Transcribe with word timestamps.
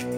Hello, 0.00 0.08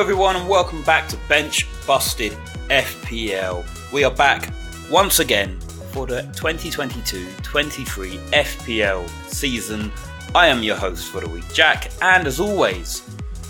everyone, 0.00 0.34
and 0.34 0.48
welcome 0.48 0.82
back 0.82 1.06
to 1.08 1.16
Bench 1.28 1.68
Busted 1.86 2.32
FPL. 2.70 3.64
We 3.92 4.02
are 4.02 4.10
back 4.10 4.52
once 4.90 5.20
again 5.20 5.60
for 5.92 6.08
the 6.08 6.22
2022 6.34 7.28
23 7.44 8.16
FPL 8.16 9.08
season. 9.28 9.92
I 10.34 10.46
am 10.46 10.62
your 10.62 10.76
host 10.76 11.10
for 11.10 11.20
the 11.20 11.28
week, 11.28 11.44
Jack, 11.52 11.90
and 12.02 12.26
as 12.26 12.38
always, 12.38 13.02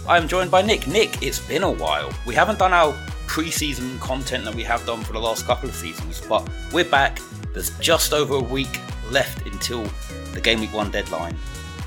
I 0.09 0.17
am 0.17 0.27
joined 0.27 0.51
by 0.51 0.63
Nick. 0.63 0.87
Nick, 0.87 1.23
it's 1.23 1.39
been 1.39 1.63
a 1.63 1.71
while. 1.71 2.11
We 2.27 2.35
haven't 2.35 2.59
done 2.59 2.73
our 2.73 2.95
pre 3.27 3.51
season 3.51 3.99
content 4.01 4.45
that 4.45 4.55
we 4.55 4.65
have 4.65 4.85
done 4.87 5.03
for 5.03 5.13
the 5.13 5.21
last 5.21 5.47
couple 5.47 5.69
of 5.69 5.75
seasons, 5.75 6.21
but 6.29 6.49
we're 6.73 6.85
back. 6.85 7.21
There's 7.53 7.77
just 7.79 8.13
over 8.13 8.35
a 8.35 8.41
week 8.41 8.81
left 9.11 9.47
until 9.47 9.85
the 10.33 10.41
game 10.41 10.61
week 10.61 10.73
one 10.73 10.91
deadline. 10.91 11.37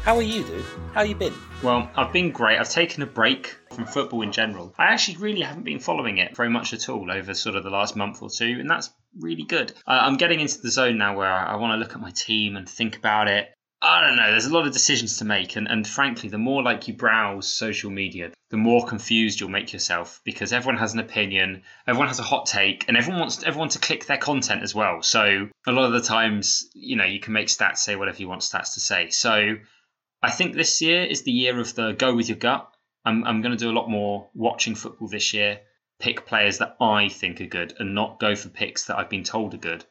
How 0.04 0.16
are 0.16 0.22
you, 0.22 0.44
dude? 0.44 0.66
How 0.94 1.04
you 1.04 1.16
been? 1.16 1.34
Well, 1.62 1.90
I've 1.96 2.12
been 2.12 2.32
great. 2.32 2.60
I've 2.60 2.70
taken 2.70 3.04
a 3.04 3.06
break 3.06 3.56
from 3.72 3.86
football 3.86 4.22
in 4.22 4.32
general. 4.32 4.74
I 4.78 4.88
actually 4.88 5.18
really 5.18 5.42
haven't 5.42 5.64
been 5.64 5.80
following 5.80 6.18
it 6.18 6.36
very 6.36 6.50
much 6.50 6.74
at 6.74 6.90
all 6.90 7.10
over 7.10 7.34
sort 7.34 7.56
of 7.56 7.64
the 7.64 7.70
last 7.70 7.96
month 7.96 8.22
or 8.22 8.30
two, 8.30 8.58
and 8.60 8.70
that's 8.70 8.90
really 9.18 9.44
good. 9.44 9.72
Uh, 9.88 10.00
I'm 10.02 10.18
getting 10.18 10.40
into 10.40 10.60
the 10.62 10.70
zone 10.70 10.98
now 10.98 11.16
where 11.16 11.32
I, 11.32 11.54
I 11.54 11.56
want 11.56 11.74
to 11.74 11.78
look 11.78 11.94
at 11.94 12.02
my 12.02 12.12
team 12.12 12.58
and 12.58 12.68
think 12.68 12.98
about 12.98 13.28
it. 13.28 13.50
I 13.86 14.00
don't 14.00 14.16
know. 14.16 14.32
There's 14.32 14.46
a 14.46 14.54
lot 14.54 14.66
of 14.66 14.72
decisions 14.72 15.18
to 15.18 15.26
make, 15.26 15.58
and, 15.58 15.68
and 15.68 15.86
frankly, 15.86 16.30
the 16.30 16.38
more 16.38 16.64
like 16.64 16.88
you 16.88 16.94
browse 16.94 17.54
social 17.54 17.92
media, 17.92 18.32
the 18.50 18.56
more 18.56 18.86
confused 18.86 19.42
you'll 19.42 19.50
make 19.50 19.74
yourself 19.74 20.22
because 20.24 20.54
everyone 20.54 20.78
has 20.78 20.94
an 20.94 21.00
opinion, 21.00 21.64
everyone 21.86 22.08
has 22.08 22.20
a 22.20 22.24
hot 22.24 22.46
take, 22.46 22.86
and 22.88 22.96
everyone 22.96 23.20
wants 23.20 23.44
everyone 23.44 23.68
to 23.70 23.80
click 23.80 24.06
their 24.06 24.18
content 24.18 24.64
as 24.64 24.74
well. 24.74 25.02
So 25.02 25.50
a 25.68 25.72
lot 25.74 25.86
of 25.86 25.92
the 25.92 26.02
times, 26.02 26.70
you 26.74 26.96
know, 26.96 27.04
you 27.04 27.20
can 27.20 27.34
make 27.34 27.48
stats 27.48 27.80
say 27.80 27.98
whatever 27.98 28.20
you 28.20 28.30
want 28.30 28.42
stats 28.42 28.76
to 28.76 28.80
say. 28.80 29.10
So 29.10 29.58
I 30.22 30.32
think 30.32 30.56
this 30.56 30.82
year 30.82 31.04
is 31.04 31.24
the 31.24 31.32
year 31.32 31.60
of 31.60 31.76
the 31.76 31.92
go 31.92 32.16
with 32.16 32.30
your 32.30 32.38
gut. 32.38 32.70
I'm, 33.04 33.26
I'm 33.26 33.42
going 33.42 33.58
to 33.58 33.62
do 33.62 33.70
a 33.70 33.78
lot 33.78 33.90
more 33.90 34.30
watching 34.34 34.76
football 34.76 35.10
this 35.10 35.34
year, 35.34 35.60
pick 36.00 36.26
players 36.26 36.60
that 36.60 36.78
I 36.80 37.10
think 37.10 37.42
are 37.42 37.48
good 37.48 37.74
and 37.80 37.94
not 37.94 38.22
go 38.22 38.34
for 38.34 38.48
picks 38.48 38.86
that 38.86 38.98
I've 38.98 39.10
been 39.10 39.26
told 39.26 39.54
are 39.54 39.58
good, 39.58 39.84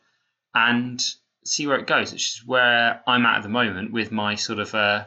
and 0.54 0.98
see 1.44 1.66
where 1.66 1.78
it 1.78 1.86
goes, 1.86 2.12
which 2.12 2.36
is 2.36 2.46
where 2.46 3.02
I'm 3.06 3.26
at 3.26 3.38
at 3.38 3.42
the 3.42 3.48
moment 3.48 3.92
with 3.92 4.12
my 4.12 4.34
sort 4.34 4.58
of 4.58 4.74
uh, 4.74 5.04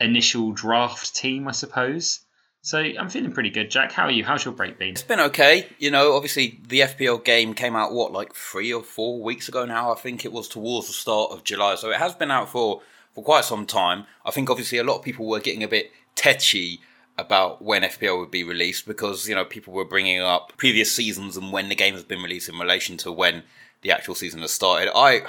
initial 0.00 0.52
draft 0.52 1.14
team, 1.14 1.48
I 1.48 1.52
suppose. 1.52 2.20
So 2.62 2.78
I'm 2.78 3.10
feeling 3.10 3.32
pretty 3.32 3.50
good. 3.50 3.70
Jack, 3.70 3.92
how 3.92 4.04
are 4.04 4.10
you? 4.10 4.24
How's 4.24 4.44
your 4.44 4.54
break 4.54 4.78
been? 4.78 4.90
It's 4.90 5.02
been 5.02 5.20
okay. 5.20 5.68
You 5.78 5.90
know, 5.90 6.14
obviously 6.14 6.60
the 6.66 6.80
FPL 6.80 7.22
game 7.22 7.52
came 7.52 7.76
out 7.76 7.92
what 7.92 8.10
like 8.10 8.34
three 8.34 8.72
or 8.72 8.82
four 8.82 9.22
weeks 9.22 9.48
ago 9.48 9.66
now. 9.66 9.92
I 9.92 9.96
think 9.96 10.24
it 10.24 10.32
was 10.32 10.48
towards 10.48 10.86
the 10.86 10.94
start 10.94 11.30
of 11.30 11.44
July, 11.44 11.74
so 11.74 11.90
it 11.90 11.98
has 11.98 12.14
been 12.14 12.30
out 12.30 12.48
for 12.48 12.80
for 13.14 13.22
quite 13.22 13.44
some 13.44 13.66
time. 13.66 14.06
I 14.24 14.30
think 14.30 14.48
obviously 14.48 14.78
a 14.78 14.84
lot 14.84 14.96
of 14.96 15.02
people 15.02 15.26
were 15.26 15.40
getting 15.40 15.62
a 15.62 15.68
bit 15.68 15.92
tetchy 16.14 16.80
about 17.18 17.62
when 17.62 17.82
FPL 17.82 18.18
would 18.18 18.30
be 18.30 18.44
released 18.44 18.86
because 18.86 19.28
you 19.28 19.34
know 19.34 19.44
people 19.44 19.74
were 19.74 19.84
bringing 19.84 20.20
up 20.20 20.54
previous 20.56 20.90
seasons 20.90 21.36
and 21.36 21.52
when 21.52 21.68
the 21.68 21.74
game 21.74 21.92
has 21.92 22.02
been 22.02 22.22
released 22.22 22.48
in 22.48 22.58
relation 22.58 22.96
to 22.96 23.12
when 23.12 23.42
the 23.82 23.92
actual 23.92 24.14
season 24.14 24.40
has 24.40 24.50
started. 24.52 24.90
I 24.94 25.22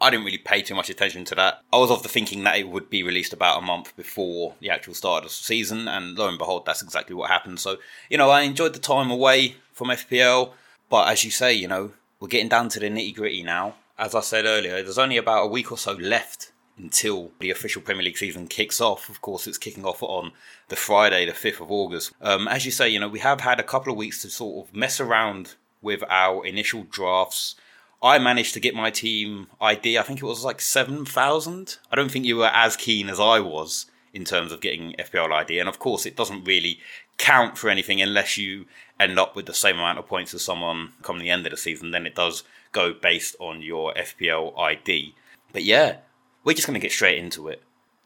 I 0.00 0.10
didn't 0.10 0.26
really 0.26 0.38
pay 0.38 0.62
too 0.62 0.74
much 0.74 0.90
attention 0.90 1.24
to 1.26 1.34
that. 1.36 1.62
I 1.72 1.78
was 1.78 1.90
of 1.90 2.02
the 2.02 2.08
thinking 2.08 2.44
that 2.44 2.58
it 2.58 2.68
would 2.68 2.90
be 2.90 3.02
released 3.02 3.32
about 3.32 3.62
a 3.62 3.66
month 3.66 3.96
before 3.96 4.54
the 4.60 4.70
actual 4.70 4.94
start 4.94 5.24
of 5.24 5.30
the 5.30 5.34
season, 5.34 5.88
and 5.88 6.16
lo 6.16 6.28
and 6.28 6.38
behold, 6.38 6.66
that's 6.66 6.82
exactly 6.82 7.14
what 7.14 7.30
happened. 7.30 7.60
So 7.60 7.76
you 8.10 8.18
know 8.18 8.30
I 8.30 8.42
enjoyed 8.42 8.74
the 8.74 8.80
time 8.80 9.10
away 9.10 9.56
from 9.72 9.88
FPL, 9.88 10.52
but 10.88 11.08
as 11.08 11.24
you 11.24 11.30
say, 11.30 11.52
you 11.52 11.68
know 11.68 11.92
we're 12.20 12.28
getting 12.28 12.48
down 12.48 12.68
to 12.70 12.80
the 12.80 12.88
nitty 12.88 13.14
gritty 13.14 13.42
now. 13.42 13.74
As 13.98 14.14
I 14.14 14.20
said 14.20 14.44
earlier, 14.44 14.82
there's 14.82 14.98
only 14.98 15.16
about 15.16 15.44
a 15.44 15.48
week 15.48 15.70
or 15.70 15.78
so 15.78 15.92
left 15.92 16.52
until 16.76 17.30
the 17.38 17.50
official 17.50 17.82
Premier 17.82 18.02
League 18.02 18.18
season 18.18 18.46
kicks 18.46 18.80
off. 18.80 19.08
Of 19.08 19.20
course, 19.20 19.46
it's 19.46 19.58
kicking 19.58 19.84
off 19.84 20.02
on 20.02 20.32
the 20.68 20.76
Friday, 20.76 21.26
the 21.26 21.32
5th 21.32 21.60
of 21.60 21.70
August. 21.70 22.12
Um, 22.20 22.48
as 22.48 22.64
you 22.64 22.72
say, 22.72 22.88
you 22.88 22.98
know, 22.98 23.08
we 23.08 23.20
have 23.20 23.40
had 23.40 23.60
a 23.60 23.64
couple 23.64 23.92
of 23.92 23.98
weeks 23.98 24.22
to 24.22 24.30
sort 24.30 24.66
of 24.66 24.74
mess 24.74 25.00
around 25.00 25.54
with 25.82 26.02
our 26.08 26.44
initial 26.44 26.84
drafts. 26.84 27.54
I 28.04 28.18
managed 28.18 28.52
to 28.52 28.60
get 28.60 28.74
my 28.74 28.90
team 28.90 29.46
ID, 29.62 29.98
I 29.98 30.02
think 30.02 30.20
it 30.20 30.26
was 30.26 30.44
like 30.44 30.60
7,000. 30.60 31.78
I 31.90 31.96
don't 31.96 32.10
think 32.10 32.26
you 32.26 32.36
were 32.36 32.50
as 32.52 32.76
keen 32.76 33.08
as 33.08 33.18
I 33.18 33.40
was 33.40 33.86
in 34.12 34.24
terms 34.24 34.52
of 34.52 34.60
getting 34.60 34.92
FPL 34.98 35.32
ID. 35.32 35.58
And 35.58 35.70
of 35.70 35.78
course, 35.78 36.04
it 36.04 36.14
doesn't 36.14 36.44
really 36.44 36.80
count 37.16 37.56
for 37.56 37.70
anything 37.70 38.02
unless 38.02 38.36
you 38.36 38.66
end 39.00 39.18
up 39.18 39.34
with 39.34 39.46
the 39.46 39.54
same 39.54 39.76
amount 39.76 39.98
of 39.98 40.06
points 40.06 40.34
as 40.34 40.44
someone 40.44 40.92
come 41.02 41.18
the 41.18 41.30
end 41.30 41.46
of 41.46 41.50
the 41.50 41.56
season. 41.56 41.92
Then 41.92 42.04
it 42.06 42.14
does 42.14 42.44
go 42.72 42.92
based 42.92 43.36
on 43.38 43.62
your 43.62 43.94
FPL 43.94 44.58
ID. 44.58 45.14
But 45.54 45.64
yeah, 45.64 45.96
we're 46.44 46.52
just 46.52 46.66
going 46.66 46.78
to 46.78 46.84
get 46.84 46.92
straight 46.92 47.18
into 47.18 47.48
it. 47.48 47.62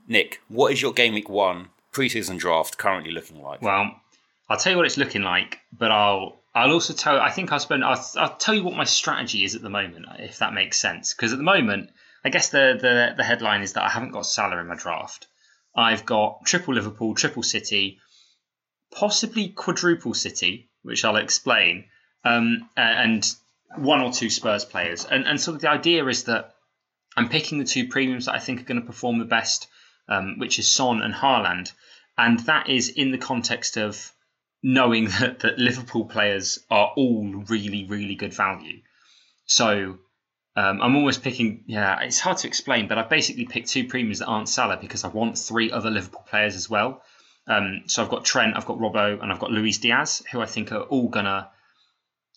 Nick, 0.06 0.40
what 0.46 0.72
is 0.72 0.80
your 0.80 0.92
game 0.92 1.14
week 1.14 1.28
one 1.28 1.70
preseason 1.92 2.38
draft 2.38 2.78
currently 2.78 3.10
looking 3.10 3.42
like? 3.42 3.62
Well, 3.62 3.96
I'll 4.48 4.58
tell 4.58 4.70
you 4.70 4.76
what 4.76 4.86
it's 4.86 4.96
looking 4.96 5.22
like, 5.22 5.58
but 5.76 5.90
I'll 5.90 6.36
I'll 6.58 6.72
also 6.72 6.92
tell. 6.92 7.20
I 7.20 7.30
think 7.30 7.52
I'll 7.52 7.60
spend. 7.60 7.84
I'll, 7.84 8.04
I'll 8.16 8.36
tell 8.36 8.54
you 8.54 8.64
what 8.64 8.74
my 8.74 8.84
strategy 8.84 9.44
is 9.44 9.54
at 9.54 9.62
the 9.62 9.70
moment, 9.70 10.06
if 10.18 10.38
that 10.38 10.52
makes 10.52 10.76
sense. 10.78 11.14
Because 11.14 11.32
at 11.32 11.38
the 11.38 11.44
moment, 11.44 11.90
I 12.24 12.30
guess 12.30 12.48
the, 12.48 12.76
the 12.80 13.14
the 13.16 13.22
headline 13.22 13.62
is 13.62 13.74
that 13.74 13.84
I 13.84 13.88
haven't 13.88 14.10
got 14.10 14.26
Salah 14.26 14.58
in 14.58 14.66
my 14.66 14.74
draft. 14.74 15.28
I've 15.76 16.04
got 16.04 16.44
triple 16.44 16.74
Liverpool, 16.74 17.14
triple 17.14 17.44
City, 17.44 18.00
possibly 18.92 19.50
quadruple 19.50 20.14
City, 20.14 20.68
which 20.82 21.04
I'll 21.04 21.16
explain, 21.16 21.84
um, 22.24 22.68
and 22.76 23.24
one 23.76 24.00
or 24.00 24.12
two 24.12 24.28
Spurs 24.28 24.64
players. 24.64 25.04
And 25.04 25.28
and 25.28 25.40
sort 25.40 25.54
of 25.54 25.60
the 25.60 25.70
idea 25.70 26.04
is 26.06 26.24
that 26.24 26.54
I'm 27.16 27.28
picking 27.28 27.58
the 27.58 27.64
two 27.64 27.86
premiums 27.86 28.26
that 28.26 28.34
I 28.34 28.40
think 28.40 28.60
are 28.60 28.64
going 28.64 28.80
to 28.80 28.86
perform 28.86 29.20
the 29.20 29.24
best, 29.24 29.68
um, 30.08 30.40
which 30.40 30.58
is 30.58 30.68
Son 30.68 31.02
and 31.02 31.14
Haaland. 31.14 31.72
And 32.16 32.40
that 32.40 32.68
is 32.68 32.88
in 32.88 33.12
the 33.12 33.18
context 33.18 33.76
of 33.76 34.12
knowing 34.62 35.04
that, 35.20 35.40
that 35.40 35.58
Liverpool 35.58 36.04
players 36.04 36.58
are 36.70 36.92
all 36.96 37.44
really, 37.48 37.84
really 37.84 38.14
good 38.14 38.34
value. 38.34 38.80
So 39.46 39.98
um, 40.56 40.82
I'm 40.82 40.96
almost 40.96 41.22
picking, 41.22 41.64
yeah, 41.66 42.00
it's 42.00 42.20
hard 42.20 42.38
to 42.38 42.48
explain, 42.48 42.88
but 42.88 42.98
I 42.98 43.02
basically 43.02 43.46
picked 43.46 43.68
two 43.68 43.86
premiums 43.86 44.18
that 44.18 44.26
aren't 44.26 44.48
Salah 44.48 44.78
because 44.80 45.04
I 45.04 45.08
want 45.08 45.38
three 45.38 45.70
other 45.70 45.90
Liverpool 45.90 46.24
players 46.28 46.56
as 46.56 46.68
well. 46.68 47.02
Um, 47.46 47.84
so 47.86 48.02
I've 48.02 48.10
got 48.10 48.24
Trent, 48.24 48.56
I've 48.56 48.66
got 48.66 48.78
Robbo, 48.78 49.22
and 49.22 49.32
I've 49.32 49.38
got 49.38 49.50
Luis 49.50 49.78
Diaz, 49.78 50.22
who 50.32 50.40
I 50.40 50.46
think 50.46 50.70
are 50.72 50.82
all 50.82 51.08
going 51.08 51.24
to 51.24 51.48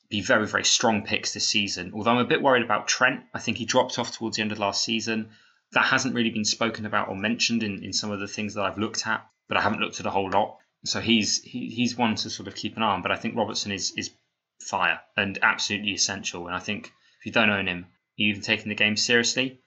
be 0.10 0.22
very, 0.22 0.46
very 0.46 0.64
strong 0.64 1.04
picks 1.04 1.34
this 1.34 1.48
season. 1.48 1.92
Although 1.96 2.12
I'm 2.12 2.18
a 2.18 2.26
bit 2.26 2.42
worried 2.42 2.64
about 2.64 2.88
Trent. 2.88 3.22
I 3.34 3.40
think 3.40 3.58
he 3.58 3.66
dropped 3.66 3.98
off 3.98 4.12
towards 4.12 4.36
the 4.38 4.44
end 4.44 4.52
of 4.52 4.60
last 4.60 4.84
season. 4.84 5.32
That 5.72 5.86
hasn't 5.86 6.14
really 6.14 6.30
been 6.30 6.46
spoken 6.46 6.86
about 6.86 7.08
or 7.08 7.16
mentioned 7.16 7.64
in, 7.64 7.84
in 7.84 7.94
some 7.94 8.12
of 8.12 8.20
the 8.20 8.28
things 8.28 8.54
that 8.54 8.64
I've 8.64 8.78
looked 8.78 9.08
at, 9.08 9.26
but 9.48 9.58
I 9.58 9.62
haven't 9.62 9.80
looked 9.80 10.00
at 10.00 10.06
a 10.06 10.12
whole 10.12 10.30
lot. 10.30 10.58
So 10.84 11.00
he's 11.00 11.42
he, 11.44 11.70
he's 11.70 11.98
one 11.98 12.16
to 12.16 12.30
sort 12.30 12.48
of 12.48 12.56
keep 12.56 12.78
an 12.78 12.84
eye 12.84 12.94
on. 12.94 13.02
But 13.02 13.12
I 13.12 13.16
think 13.16 13.36
Robertson 13.36 13.72
is 13.72 13.92
is 13.96 14.12
fire 14.60 15.00
and 15.18 15.40
absolutely 15.42 15.92
essential. 15.92 16.48
And 16.48 16.56
I 16.56 16.60
think 16.60 16.92
if 17.20 17.26
you 17.26 17.32
don't 17.32 17.50
own 17.50 17.68
him, 17.68 17.88
you're 18.16 18.30
even 18.30 18.42
taking 18.42 18.70
the 18.70 18.76
game 18.76 18.96
seriously. 18.96 19.60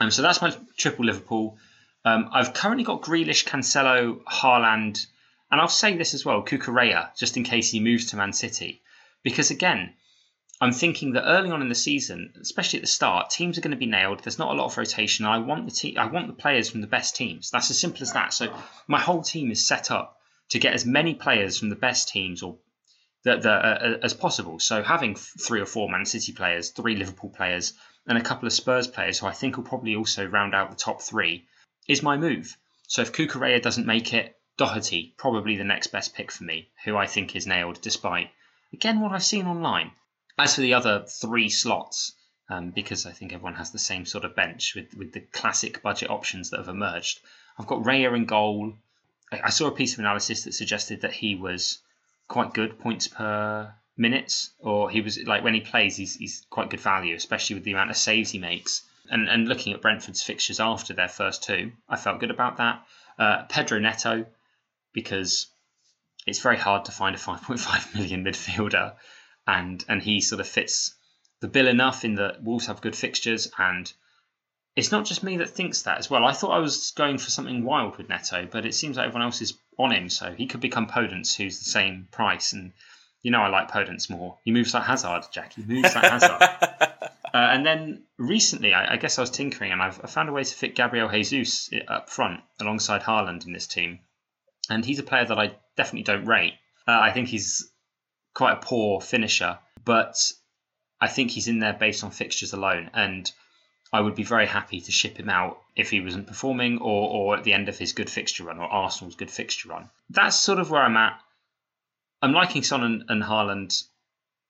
Um, 0.00 0.10
so 0.10 0.22
that's 0.22 0.42
my 0.42 0.54
triple 0.76 1.04
Liverpool. 1.04 1.58
Um, 2.04 2.30
I've 2.32 2.54
currently 2.54 2.84
got 2.84 3.02
Grealish, 3.02 3.44
Cancelo, 3.44 4.22
Haaland, 4.24 5.06
and 5.50 5.60
I'll 5.60 5.68
say 5.68 5.96
this 5.96 6.14
as 6.14 6.24
well, 6.24 6.42
Cucurella, 6.42 7.14
just 7.16 7.36
in 7.36 7.44
case 7.44 7.70
he 7.70 7.80
moves 7.80 8.06
to 8.06 8.16
Man 8.16 8.32
City. 8.32 8.82
Because 9.22 9.50
again, 9.50 9.94
I'm 10.62 10.72
thinking 10.72 11.12
that 11.12 11.26
early 11.26 11.50
on 11.50 11.62
in 11.62 11.68
the 11.68 11.74
season, 11.74 12.34
especially 12.40 12.78
at 12.78 12.82
the 12.82 12.88
start, 12.88 13.30
teams 13.30 13.58
are 13.58 13.62
going 13.62 13.70
to 13.72 13.76
be 13.76 13.86
nailed. 13.86 14.20
There's 14.20 14.38
not 14.38 14.54
a 14.54 14.58
lot 14.58 14.66
of 14.66 14.76
rotation. 14.76 15.26
I 15.26 15.38
want 15.38 15.64
the 15.66 15.72
te- 15.72 15.96
I 15.96 16.06
want 16.06 16.26
the 16.26 16.34
players 16.34 16.70
from 16.70 16.80
the 16.80 16.86
best 16.86 17.16
teams. 17.16 17.50
That's 17.50 17.70
as 17.70 17.78
simple 17.78 18.02
as 18.02 18.12
that. 18.12 18.32
So 18.32 18.54
my 18.86 19.00
whole 19.00 19.22
team 19.22 19.50
is 19.50 19.66
set 19.66 19.90
up 19.90 20.19
to 20.50 20.58
get 20.58 20.74
as 20.74 20.84
many 20.84 21.14
players 21.14 21.58
from 21.58 21.68
the 21.68 21.76
best 21.76 22.08
teams 22.08 22.42
or 22.42 22.58
the, 23.24 23.36
the, 23.36 23.50
uh, 23.50 23.98
as 24.02 24.14
possible. 24.14 24.58
So 24.58 24.82
having 24.82 25.14
three 25.14 25.60
or 25.60 25.66
four 25.66 25.88
Man 25.90 26.04
City 26.04 26.32
players, 26.32 26.70
three 26.70 26.96
Liverpool 26.96 27.30
players, 27.30 27.74
and 28.06 28.16
a 28.16 28.22
couple 28.22 28.46
of 28.46 28.52
Spurs 28.52 28.86
players, 28.86 29.18
who 29.18 29.26
I 29.26 29.32
think 29.32 29.56
will 29.56 29.64
probably 29.64 29.96
also 29.96 30.26
round 30.26 30.54
out 30.54 30.70
the 30.70 30.76
top 30.76 31.02
three, 31.02 31.46
is 31.88 32.02
my 32.02 32.16
move. 32.16 32.56
So 32.86 33.02
if 33.02 33.12
Cucurella 33.12 33.60
doesn't 33.62 33.86
make 33.86 34.12
it, 34.14 34.36
Doherty 34.56 35.14
probably 35.16 35.56
the 35.56 35.64
next 35.64 35.88
best 35.88 36.14
pick 36.14 36.30
for 36.30 36.44
me, 36.44 36.70
who 36.84 36.96
I 36.96 37.06
think 37.06 37.34
is 37.34 37.46
nailed 37.46 37.80
despite 37.80 38.30
Again, 38.72 39.00
what 39.00 39.10
I've 39.10 39.24
seen 39.24 39.46
online. 39.46 39.90
As 40.38 40.54
for 40.54 40.60
the 40.60 40.74
other 40.74 41.04
three 41.04 41.48
slots, 41.48 42.12
um, 42.48 42.70
because 42.70 43.04
I 43.04 43.12
think 43.12 43.32
everyone 43.32 43.56
has 43.56 43.72
the 43.72 43.80
same 43.80 44.06
sort 44.06 44.24
of 44.24 44.36
bench 44.36 44.76
with, 44.76 44.94
with 44.94 45.12
the 45.12 45.20
classic 45.20 45.82
budget 45.82 46.08
options 46.08 46.50
that 46.50 46.58
have 46.58 46.68
emerged, 46.68 47.20
I've 47.58 47.66
got 47.66 47.82
Raya 47.82 48.14
in 48.14 48.26
goal. 48.26 48.74
I, 49.32 49.50
saw 49.50 49.68
a 49.68 49.72
piece 49.72 49.92
of 49.92 50.00
analysis 50.00 50.44
that 50.44 50.54
suggested 50.54 51.02
that 51.02 51.12
he 51.12 51.34
was 51.34 51.78
quite 52.28 52.52
good 52.52 52.78
points 52.78 53.08
per 53.08 53.74
minutes, 53.96 54.50
or 54.58 54.90
he 54.90 55.00
was 55.00 55.22
like 55.24 55.44
when 55.44 55.54
he 55.54 55.60
plays, 55.60 55.96
he's, 55.96 56.16
he's 56.16 56.46
quite 56.50 56.70
good 56.70 56.80
value, 56.80 57.14
especially 57.14 57.54
with 57.54 57.64
the 57.64 57.72
amount 57.72 57.90
of 57.90 57.96
saves 57.96 58.30
he 58.30 58.38
makes. 58.38 58.82
And, 59.10 59.28
and 59.28 59.48
looking 59.48 59.72
at 59.72 59.82
Brentford's 59.82 60.22
fixtures 60.22 60.60
after 60.60 60.94
their 60.94 61.08
first 61.08 61.42
two, 61.42 61.72
I 61.88 61.96
felt 61.96 62.20
good 62.20 62.30
about 62.30 62.56
that. 62.58 62.86
Uh, 63.18 63.42
Pedro 63.48 63.78
Neto, 63.78 64.26
because 64.92 65.46
it's 66.26 66.40
very 66.40 66.56
hard 66.56 66.84
to 66.86 66.92
find 66.92 67.14
a 67.14 67.18
5.5 67.18 67.94
million 67.98 68.24
midfielder, 68.24 68.94
and 69.46 69.84
and 69.88 70.02
he 70.02 70.20
sort 70.20 70.40
of 70.40 70.48
fits 70.48 70.94
the 71.40 71.48
bill 71.48 71.66
enough 71.66 72.04
in 72.04 72.16
that 72.16 72.42
Wolves 72.42 72.66
have 72.66 72.80
good 72.80 72.96
fixtures, 72.96 73.50
and 73.58 73.92
it's 74.76 74.92
not 74.92 75.04
just 75.04 75.22
me 75.22 75.38
that 75.38 75.50
thinks 75.50 75.82
that 75.82 75.98
as 75.98 76.08
well. 76.08 76.24
I 76.24 76.32
thought 76.32 76.52
I 76.52 76.58
was 76.58 76.92
going 76.92 77.18
for 77.18 77.30
something 77.30 77.64
wild 77.64 77.96
with 77.98 78.08
Neto, 78.08 78.46
but 78.50 78.64
it 78.64 78.74
seems 78.74 78.96
like 78.96 79.06
everyone 79.06 79.26
else 79.26 79.40
is 79.42 79.58
on 79.78 79.92
him, 79.92 80.08
so 80.08 80.32
he 80.32 80.46
could 80.46 80.60
become 80.60 80.86
Podence, 80.86 81.34
who's 81.36 81.58
the 81.58 81.64
same 81.64 82.08
price, 82.10 82.52
and 82.52 82.72
you 83.22 83.30
know 83.30 83.40
I 83.40 83.48
like 83.48 83.70
Podence 83.70 84.08
more. 84.08 84.38
He 84.44 84.52
moves 84.52 84.72
like 84.72 84.84
Hazard, 84.84 85.24
Jack. 85.32 85.54
He 85.54 85.62
moves 85.62 85.94
like 85.94 86.04
Hazard. 86.04 86.88
Uh, 87.32 87.50
and 87.52 87.64
then 87.64 88.02
recently, 88.18 88.74
I, 88.74 88.94
I, 88.94 88.96
guess 88.96 89.16
I 89.16 89.20
was 89.20 89.30
tinkering, 89.30 89.70
and 89.70 89.80
I've 89.80 90.00
I 90.02 90.08
found 90.08 90.28
a 90.28 90.32
way 90.32 90.42
to 90.42 90.54
fit 90.54 90.74
Gabriel 90.74 91.08
Jesus 91.08 91.70
up 91.86 92.10
front 92.10 92.40
alongside 92.60 93.02
Haaland 93.02 93.46
in 93.46 93.52
this 93.52 93.68
team, 93.68 94.00
and 94.68 94.84
he's 94.84 94.98
a 94.98 95.04
player 95.04 95.26
that 95.26 95.38
I 95.38 95.54
definitely 95.76 96.02
don't 96.02 96.24
rate. 96.24 96.54
Uh, 96.88 96.98
I 97.00 97.12
think 97.12 97.28
he's 97.28 97.70
quite 98.34 98.54
a 98.54 98.56
poor 98.56 99.00
finisher, 99.00 99.60
but 99.84 100.16
I 101.00 101.06
think 101.06 101.30
he's 101.30 101.46
in 101.46 101.60
there 101.60 101.72
based 101.72 102.02
on 102.02 102.10
fixtures 102.10 102.52
alone, 102.52 102.90
and 102.94 103.30
I 103.92 104.00
would 104.00 104.14
be 104.14 104.22
very 104.22 104.46
happy 104.46 104.80
to 104.80 104.92
ship 104.92 105.18
him 105.18 105.28
out 105.28 105.62
if 105.74 105.90
he 105.90 106.00
wasn't 106.00 106.28
performing 106.28 106.78
or, 106.78 107.08
or 107.10 107.36
at 107.36 107.44
the 107.44 107.52
end 107.52 107.68
of 107.68 107.78
his 107.78 107.92
good 107.92 108.08
fixture 108.08 108.44
run 108.44 108.58
or 108.58 108.68
Arsenal's 108.68 109.16
good 109.16 109.30
fixture 109.30 109.68
run. 109.68 109.90
That's 110.08 110.36
sort 110.36 110.60
of 110.60 110.70
where 110.70 110.82
I'm 110.82 110.96
at. 110.96 111.20
I'm 112.22 112.32
liking 112.32 112.62
Son 112.62 112.84
and, 112.84 113.04
and 113.08 113.22
Haaland 113.22 113.82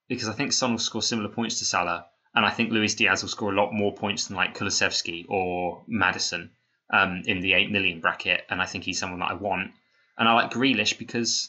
because 0.09 0.29
I 0.29 0.33
think 0.33 0.53
Son 0.53 0.73
will 0.73 0.79
score 0.79 1.03
similar 1.03 1.29
points 1.29 1.61
to 1.61 1.65
Salah, 1.65 2.07
and 2.35 2.45
I 2.45 2.51
think 2.51 2.73
Luis 2.73 2.97
Diaz 2.97 3.23
will 3.23 3.31
score 3.31 3.53
a 3.53 3.57
lot 3.57 3.73
more 3.73 3.95
points 3.95 4.27
than 4.27 4.37
like 4.37 4.59
Kulusevski 4.59 5.27
or 5.29 5.85
Maddison 5.87 6.51
um, 6.93 7.23
in 7.27 7.41
the 7.41 7.55
8 7.55 7.71
million 7.71 8.01
bracket, 8.01 8.45
and 8.51 8.61
I 8.61 8.67
think 8.67 8.85
he's 8.85 8.99
someone 8.99 9.21
that 9.21 9.31
I 9.31 9.35
want. 9.35 9.71
And 10.19 10.29
I 10.29 10.35
like 10.35 10.51
Grealish 10.51 10.99
because 10.99 11.49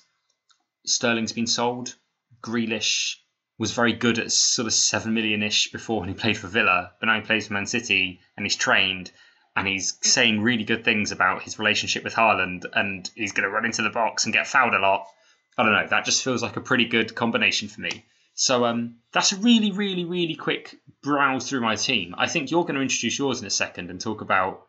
Sterling's 0.86 1.34
been 1.34 1.48
sold. 1.48 1.96
Grealish 2.42 3.16
was 3.62 3.74
very 3.74 3.94
good 3.94 4.18
at 4.18 4.32
sort 4.32 4.66
of 4.66 4.74
seven 4.74 5.14
million 5.14 5.44
ish 5.44 5.72
before 5.72 6.00
when 6.00 6.10
he 6.10 6.16
played 6.16 6.36
for 6.36 6.48
Villa, 6.48 6.94
but 7.00 7.06
now 7.06 7.16
he 7.16 7.22
plays 7.22 7.46
for 7.46 7.54
Man 7.54 7.68
City 7.68 8.20
and 8.36 8.44
he's 8.44 8.56
trained 8.56 9.12
and 9.56 9.68
he's 9.68 10.00
saying 10.02 10.42
really 10.42 10.64
good 10.64 10.84
things 10.84 11.12
about 11.12 11.44
his 11.44 11.60
relationship 11.60 12.04
with 12.04 12.16
Haaland 12.16 12.66
and 12.74 13.08
he's 13.14 13.34
going 13.34 13.44
to 13.44 13.54
run 13.54 13.66
into 13.66 13.84
the 13.84 13.92
box 13.92 14.26
and 14.26 14.34
get 14.34 14.48
fouled 14.48 14.74
a 14.74 14.80
lot. 14.80 15.06
I 15.60 15.64
don't 15.64 15.74
know. 15.74 15.86
That 15.88 16.06
just 16.06 16.24
feels 16.24 16.42
like 16.42 16.58
a 16.58 16.62
pretty 16.62 16.86
good 16.86 17.14
combination 17.14 17.68
for 17.68 17.82
me. 17.82 18.04
So 18.34 18.66
um, 18.66 18.96
that's 19.14 19.32
a 19.32 19.36
really, 19.36 19.72
really, 19.72 20.06
really 20.06 20.36
quick 20.36 20.76
browse 21.04 21.48
through 21.48 21.62
my 21.62 21.76
team. 21.76 22.16
I 22.18 22.28
think 22.28 22.50
you're 22.50 22.64
going 22.64 22.78
to 22.78 22.82
introduce 22.82 23.20
yours 23.20 23.42
in 23.42 23.46
a 23.46 23.52
second 23.52 23.92
and 23.92 24.02
talk 24.02 24.22
about 24.22 24.66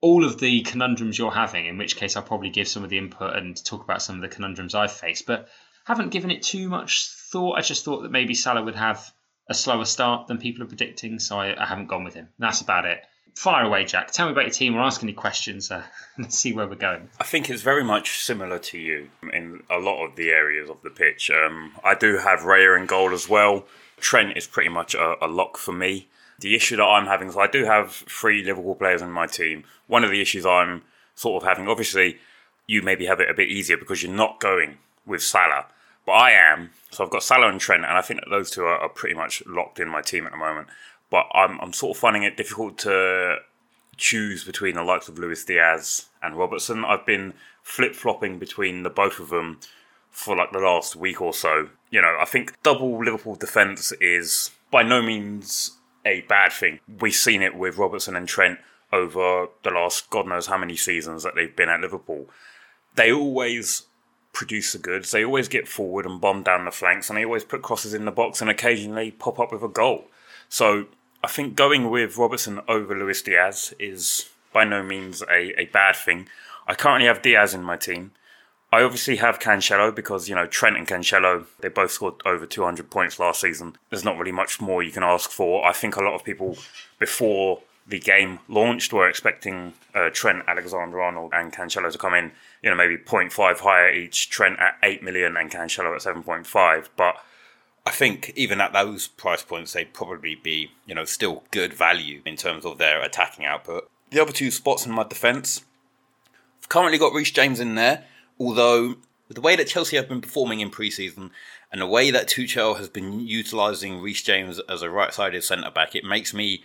all 0.00 0.24
of 0.24 0.38
the 0.38 0.60
conundrums 0.60 1.18
you're 1.18 1.32
having, 1.32 1.66
in 1.66 1.76
which 1.76 1.96
case 1.96 2.16
I'll 2.16 2.22
probably 2.22 2.50
give 2.50 2.68
some 2.68 2.84
of 2.84 2.90
the 2.90 2.98
input 2.98 3.34
and 3.34 3.56
talk 3.64 3.82
about 3.82 4.00
some 4.00 4.14
of 4.14 4.22
the 4.22 4.28
conundrums 4.28 4.76
I've 4.76 4.92
faced. 4.92 5.26
But 5.26 5.48
haven't 5.84 6.10
given 6.10 6.30
it 6.30 6.42
too 6.42 6.68
much 6.68 7.08
thought. 7.08 7.58
I 7.58 7.62
just 7.62 7.84
thought 7.84 8.02
that 8.02 8.12
maybe 8.12 8.34
Salah 8.34 8.62
would 8.62 8.76
have 8.76 9.12
a 9.48 9.54
slower 9.54 9.84
start 9.84 10.26
than 10.26 10.38
people 10.38 10.62
are 10.62 10.68
predicting, 10.68 11.18
so 11.18 11.38
I, 11.38 11.60
I 11.60 11.66
haven't 11.66 11.88
gone 11.88 12.04
with 12.04 12.14
him. 12.14 12.28
That's 12.38 12.60
about 12.60 12.86
it. 12.86 13.02
Fire 13.34 13.64
away, 13.64 13.84
Jack. 13.84 14.10
Tell 14.10 14.26
me 14.26 14.32
about 14.32 14.44
your 14.44 14.50
team 14.50 14.74
or 14.74 14.80
ask 14.80 15.02
any 15.02 15.14
questions. 15.14 15.70
Uh, 15.70 15.82
let's 16.18 16.36
see 16.36 16.52
where 16.52 16.66
we're 16.66 16.74
going. 16.74 17.08
I 17.18 17.24
think 17.24 17.48
it's 17.48 17.62
very 17.62 17.84
much 17.84 18.22
similar 18.22 18.58
to 18.58 18.78
you 18.78 19.10
in 19.32 19.62
a 19.70 19.78
lot 19.78 20.04
of 20.04 20.16
the 20.16 20.28
areas 20.30 20.68
of 20.68 20.82
the 20.82 20.90
pitch. 20.90 21.30
Um, 21.30 21.72
I 21.82 21.94
do 21.94 22.18
have 22.18 22.40
Raya 22.40 22.78
in 22.78 22.86
goal 22.86 23.12
as 23.12 23.28
well. 23.28 23.64
Trent 23.98 24.36
is 24.36 24.46
pretty 24.46 24.68
much 24.68 24.94
a, 24.94 25.16
a 25.24 25.28
lock 25.28 25.56
for 25.56 25.72
me. 25.72 26.08
The 26.40 26.54
issue 26.54 26.76
that 26.76 26.84
I'm 26.84 27.06
having 27.06 27.28
is 27.28 27.36
I 27.36 27.46
do 27.46 27.64
have 27.64 27.92
three 27.92 28.42
Liverpool 28.42 28.74
players 28.74 29.00
in 29.00 29.10
my 29.10 29.26
team. 29.26 29.64
One 29.86 30.04
of 30.04 30.10
the 30.10 30.20
issues 30.20 30.44
I'm 30.44 30.82
sort 31.14 31.42
of 31.42 31.48
having, 31.48 31.68
obviously, 31.68 32.18
you 32.66 32.82
maybe 32.82 33.06
have 33.06 33.20
it 33.20 33.30
a 33.30 33.34
bit 33.34 33.48
easier 33.48 33.76
because 33.76 34.02
you're 34.02 34.12
not 34.12 34.40
going 34.40 34.78
with 35.06 35.22
Salah. 35.22 35.66
But 36.04 36.12
I 36.12 36.30
am. 36.32 36.70
So 36.90 37.04
I've 37.04 37.10
got 37.10 37.22
Salah 37.22 37.48
and 37.48 37.60
Trent, 37.60 37.84
and 37.84 37.96
I 37.96 38.00
think 38.02 38.20
that 38.20 38.30
those 38.30 38.50
two 38.50 38.64
are, 38.64 38.78
are 38.78 38.88
pretty 38.88 39.14
much 39.14 39.42
locked 39.46 39.78
in 39.78 39.88
my 39.88 40.02
team 40.02 40.26
at 40.26 40.32
the 40.32 40.38
moment. 40.38 40.68
But 41.10 41.26
I'm, 41.34 41.60
I'm 41.60 41.72
sort 41.72 41.96
of 41.96 42.00
finding 42.00 42.22
it 42.22 42.36
difficult 42.36 42.78
to 42.78 43.36
choose 43.96 44.44
between 44.44 44.74
the 44.74 44.82
likes 44.82 45.08
of 45.08 45.18
Luis 45.18 45.44
Diaz 45.44 46.06
and 46.22 46.36
Robertson. 46.36 46.84
I've 46.84 47.06
been 47.06 47.34
flip 47.62 47.94
flopping 47.94 48.38
between 48.38 48.82
the 48.82 48.90
both 48.90 49.20
of 49.20 49.28
them 49.28 49.60
for 50.10 50.36
like 50.36 50.52
the 50.52 50.58
last 50.58 50.96
week 50.96 51.20
or 51.20 51.32
so. 51.32 51.68
You 51.90 52.02
know, 52.02 52.16
I 52.20 52.24
think 52.24 52.60
double 52.62 53.04
Liverpool 53.04 53.34
defence 53.34 53.92
is 54.00 54.50
by 54.70 54.82
no 54.82 55.02
means 55.02 55.78
a 56.04 56.22
bad 56.22 56.52
thing. 56.52 56.80
We've 57.00 57.14
seen 57.14 57.42
it 57.42 57.54
with 57.54 57.78
Robertson 57.78 58.16
and 58.16 58.26
Trent 58.26 58.58
over 58.92 59.46
the 59.62 59.70
last 59.70 60.10
God 60.10 60.26
knows 60.26 60.46
how 60.46 60.58
many 60.58 60.76
seasons 60.76 61.22
that 61.22 61.34
they've 61.34 61.54
been 61.54 61.68
at 61.68 61.80
Liverpool. 61.80 62.28
They 62.94 63.12
always 63.12 63.84
produce 64.32 64.72
the 64.72 64.78
goods. 64.78 65.10
They 65.10 65.24
always 65.24 65.48
get 65.48 65.68
forward 65.68 66.06
and 66.06 66.20
bomb 66.20 66.42
down 66.42 66.64
the 66.64 66.70
flanks, 66.70 67.08
and 67.08 67.16
they 67.16 67.24
always 67.24 67.44
put 67.44 67.62
crosses 67.62 67.94
in 67.94 68.04
the 68.04 68.10
box 68.10 68.40
and 68.40 68.50
occasionally 68.50 69.10
pop 69.10 69.38
up 69.38 69.52
with 69.52 69.62
a 69.62 69.68
goal. 69.68 70.06
So 70.48 70.86
I 71.22 71.28
think 71.28 71.54
going 71.54 71.90
with 71.90 72.16
Robertson 72.16 72.60
over 72.68 72.96
Luis 72.96 73.22
Diaz 73.22 73.74
is 73.78 74.30
by 74.52 74.64
no 74.64 74.82
means 74.82 75.22
a, 75.22 75.58
a 75.60 75.66
bad 75.66 75.96
thing. 75.96 76.28
I 76.66 76.74
currently 76.74 77.06
have 77.06 77.22
Diaz 77.22 77.54
in 77.54 77.62
my 77.62 77.76
team. 77.76 78.12
I 78.72 78.82
obviously 78.82 79.16
have 79.16 79.38
Cancelo 79.38 79.94
because, 79.94 80.30
you 80.30 80.34
know, 80.34 80.46
Trent 80.46 80.78
and 80.78 80.88
Cancelo, 80.88 81.44
they 81.60 81.68
both 81.68 81.90
scored 81.90 82.14
over 82.24 82.46
200 82.46 82.88
points 82.88 83.18
last 83.18 83.42
season. 83.42 83.76
There's 83.90 84.04
not 84.04 84.16
really 84.16 84.32
much 84.32 84.62
more 84.62 84.82
you 84.82 84.90
can 84.90 85.02
ask 85.02 85.30
for. 85.30 85.66
I 85.66 85.72
think 85.72 85.96
a 85.96 86.00
lot 86.00 86.14
of 86.14 86.24
people 86.24 86.56
before 86.98 87.60
the 87.86 87.98
game 87.98 88.38
launched 88.48 88.92
we're 88.92 89.08
expecting 89.08 89.74
uh, 89.94 90.10
Trent, 90.12 90.44
Alexander 90.46 91.00
Arnold, 91.00 91.32
and 91.34 91.52
Cancelo 91.52 91.90
to 91.90 91.98
come 91.98 92.14
in, 92.14 92.32
you 92.62 92.70
know, 92.70 92.76
maybe 92.76 92.96
0.5 92.96 93.58
higher 93.58 93.92
each, 93.92 94.30
Trent 94.30 94.58
at 94.58 94.76
8 94.82 95.02
million 95.02 95.36
and 95.36 95.50
Cancelo 95.50 95.94
at 95.94 96.02
7.5. 96.02 96.88
But 96.96 97.16
I 97.84 97.90
think 97.90 98.32
even 98.36 98.60
at 98.60 98.72
those 98.72 99.08
price 99.08 99.42
points, 99.42 99.72
they'd 99.72 99.92
probably 99.92 100.36
be, 100.36 100.70
you 100.86 100.94
know, 100.94 101.04
still 101.04 101.42
good 101.50 101.74
value 101.74 102.22
in 102.24 102.36
terms 102.36 102.64
of 102.64 102.78
their 102.78 103.02
attacking 103.02 103.44
output. 103.44 103.90
The 104.10 104.20
other 104.20 104.32
two 104.32 104.50
spots 104.50 104.86
in 104.86 104.92
my 104.92 105.04
defence, 105.04 105.64
I've 106.60 106.68
currently 106.68 106.98
got 106.98 107.14
Reece 107.14 107.32
James 107.32 107.58
in 107.58 107.74
there. 107.74 108.04
Although 108.38 108.96
the 109.28 109.40
way 109.40 109.56
that 109.56 109.68
Chelsea 109.68 109.96
have 109.96 110.08
been 110.08 110.20
performing 110.20 110.60
in 110.60 110.70
pre-season 110.70 111.30
and 111.70 111.80
the 111.80 111.86
way 111.86 112.10
that 112.10 112.28
Tuchel 112.28 112.76
has 112.76 112.88
been 112.88 113.20
utilising 113.20 114.00
Reece 114.00 114.22
James 114.22 114.60
as 114.68 114.82
a 114.82 114.90
right-sided 114.90 115.42
centre 115.42 115.70
back, 115.70 115.94
it 115.94 116.04
makes 116.04 116.32
me 116.34 116.64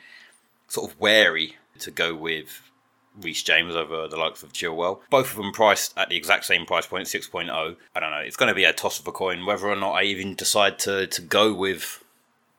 sort 0.68 0.92
of 0.92 1.00
wary 1.00 1.56
to 1.80 1.92
go 1.92 2.16
with 2.16 2.62
Reece 3.20 3.44
James 3.44 3.76
over 3.76 4.08
the 4.08 4.18
likes 4.18 4.44
of 4.44 4.54
Chilwell. 4.54 5.00
Both 5.10 5.32
of 5.32 5.38
them 5.38 5.52
priced 5.52 5.98
at 5.98 6.10
the 6.10 6.16
exact 6.16 6.46
same 6.46 6.66
price 6.66 6.86
point, 6.86 7.08
6.0. 7.08 7.76
I 7.96 8.00
don't 8.00 8.12
know. 8.12 8.18
It's 8.18 8.38
going 8.38 8.50
to 8.50 8.56
be 8.56 8.64
a 8.64 8.74
toss 8.74 9.00
of 9.00 9.08
a 9.08 9.12
coin 9.12 9.46
whether 9.46 9.68
or 9.68 9.76
not 9.76 9.94
I 9.94 10.04
even 10.04 10.36
decide 10.36 10.80
to, 10.80 11.08
to 11.08 11.22
go 11.22 11.54
with 11.54 12.04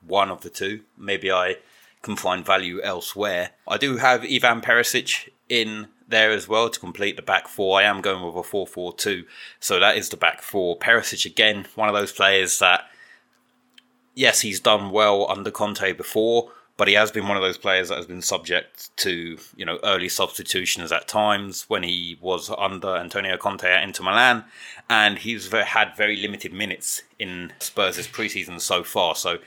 one 0.05 0.29
of 0.29 0.41
the 0.41 0.49
two. 0.49 0.81
Maybe 0.97 1.31
I 1.31 1.57
can 2.01 2.15
find 2.15 2.45
value 2.45 2.81
elsewhere. 2.81 3.51
I 3.67 3.77
do 3.77 3.97
have 3.97 4.23
Ivan 4.23 4.61
Perisic 4.61 5.29
in 5.47 5.87
there 6.07 6.31
as 6.31 6.47
well 6.47 6.69
to 6.69 6.79
complete 6.79 7.15
the 7.15 7.21
back 7.21 7.47
four. 7.47 7.79
I 7.79 7.83
am 7.83 8.01
going 8.01 8.25
with 8.25 8.35
a 8.35 8.43
4 8.43 8.65
4 8.67 8.93
2. 8.93 9.25
So 9.59 9.79
that 9.79 9.97
is 9.97 10.09
the 10.09 10.17
back 10.17 10.41
four. 10.41 10.77
Perisic, 10.77 11.25
again, 11.25 11.67
one 11.75 11.89
of 11.89 11.95
those 11.95 12.11
players 12.11 12.59
that, 12.59 12.89
yes, 14.15 14.41
he's 14.41 14.59
done 14.59 14.91
well 14.91 15.29
under 15.29 15.51
Conte 15.51 15.93
before, 15.93 16.51
but 16.79 16.87
he 16.87 16.93
has 16.93 17.11
been 17.11 17.27
one 17.27 17.35
of 17.35 17.43
those 17.43 17.57
players 17.57 17.89
that 17.89 17.97
has 17.97 18.05
been 18.05 18.21
subject 18.21 18.95
to, 18.95 19.37
you 19.57 19.65
know, 19.65 19.79
early 19.83 20.07
substitutions 20.07 20.93
at 20.93 21.09
times 21.09 21.65
when 21.67 21.83
he 21.83 22.17
was 22.21 22.49
under 22.57 22.95
Antonio 22.95 23.35
Conte 23.35 23.69
at 23.69 23.83
Inter 23.83 24.05
Milan. 24.05 24.45
And 24.89 25.17
he's 25.17 25.51
had 25.51 25.97
very 25.97 26.15
limited 26.15 26.53
minutes 26.53 27.01
in 27.19 27.51
Spurs' 27.59 28.07
preseason 28.07 28.61
so 28.61 28.85
far. 28.85 29.15
So, 29.15 29.39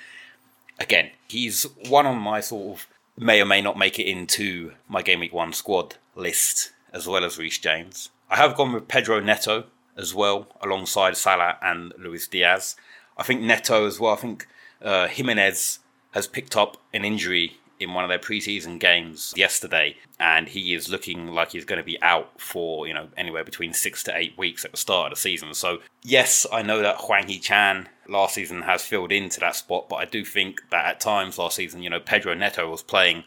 again, 0.78 1.12
he's 1.26 1.62
one 1.88 2.04
on 2.04 2.18
my 2.18 2.40
sort 2.40 2.76
of 2.76 2.86
may 3.16 3.40
or 3.40 3.46
may 3.46 3.62
not 3.62 3.78
make 3.78 3.98
it 3.98 4.06
into 4.06 4.72
my 4.86 5.00
game 5.00 5.20
week 5.20 5.32
one 5.32 5.54
squad 5.54 5.94
list 6.14 6.72
as 6.92 7.06
well 7.06 7.24
as 7.24 7.38
Reece 7.38 7.58
James. 7.60 8.10
I 8.28 8.36
have 8.36 8.54
gone 8.54 8.74
with 8.74 8.88
Pedro 8.88 9.20
Neto 9.20 9.64
as 9.96 10.14
well, 10.14 10.48
alongside 10.60 11.16
Salah 11.16 11.56
and 11.62 11.94
Luis 11.98 12.28
Diaz. 12.28 12.76
I 13.16 13.22
think 13.22 13.40
Neto 13.40 13.86
as 13.86 13.98
well. 13.98 14.12
I 14.12 14.16
think 14.16 14.46
uh, 14.82 15.08
Jimenez 15.08 15.78
has 16.12 16.26
picked 16.26 16.56
up 16.56 16.76
an 16.92 17.04
injury 17.04 17.58
in 17.82 17.94
one 17.94 18.04
of 18.04 18.08
their 18.08 18.18
preseason 18.18 18.78
games 18.78 19.34
yesterday, 19.36 19.96
and 20.20 20.48
he 20.48 20.72
is 20.72 20.88
looking 20.88 21.28
like 21.28 21.52
he's 21.52 21.64
going 21.64 21.80
to 21.80 21.84
be 21.84 22.00
out 22.00 22.40
for 22.40 22.86
you 22.86 22.94
know 22.94 23.08
anywhere 23.16 23.44
between 23.44 23.74
six 23.74 24.02
to 24.04 24.16
eight 24.16 24.36
weeks 24.38 24.64
at 24.64 24.70
the 24.70 24.76
start 24.76 25.12
of 25.12 25.18
the 25.18 25.20
season. 25.20 25.52
So 25.54 25.78
yes, 26.02 26.46
I 26.52 26.62
know 26.62 26.80
that 26.80 27.00
Hwang 27.00 27.28
Hee-chan 27.28 27.88
last 28.08 28.34
season 28.34 28.62
has 28.62 28.84
filled 28.84 29.12
into 29.12 29.40
that 29.40 29.56
spot, 29.56 29.88
but 29.88 29.96
I 29.96 30.04
do 30.04 30.24
think 30.24 30.62
that 30.70 30.86
at 30.86 31.00
times 31.00 31.38
last 31.38 31.56
season, 31.56 31.82
you 31.82 31.90
know, 31.90 32.00
Pedro 32.00 32.34
Neto 32.34 32.70
was 32.70 32.82
playing 32.82 33.24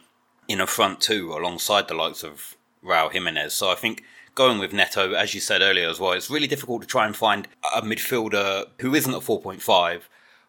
in 0.48 0.60
a 0.60 0.66
front 0.66 1.00
two 1.00 1.32
alongside 1.32 1.88
the 1.88 1.94
likes 1.94 2.22
of 2.22 2.56
Raul 2.82 3.12
Jimenez. 3.12 3.52
So 3.52 3.70
I 3.70 3.74
think 3.74 4.04
going 4.34 4.58
with 4.58 4.72
Neto, 4.72 5.12
as 5.12 5.34
you 5.34 5.40
said 5.40 5.60
earlier 5.60 5.88
as 5.88 5.98
well, 5.98 6.12
it's 6.12 6.30
really 6.30 6.46
difficult 6.46 6.82
to 6.82 6.88
try 6.88 7.06
and 7.06 7.16
find 7.16 7.48
a 7.74 7.82
midfielder 7.82 8.66
who 8.80 8.94
isn't 8.94 9.12
a 9.12 9.18
4.5 9.18 10.02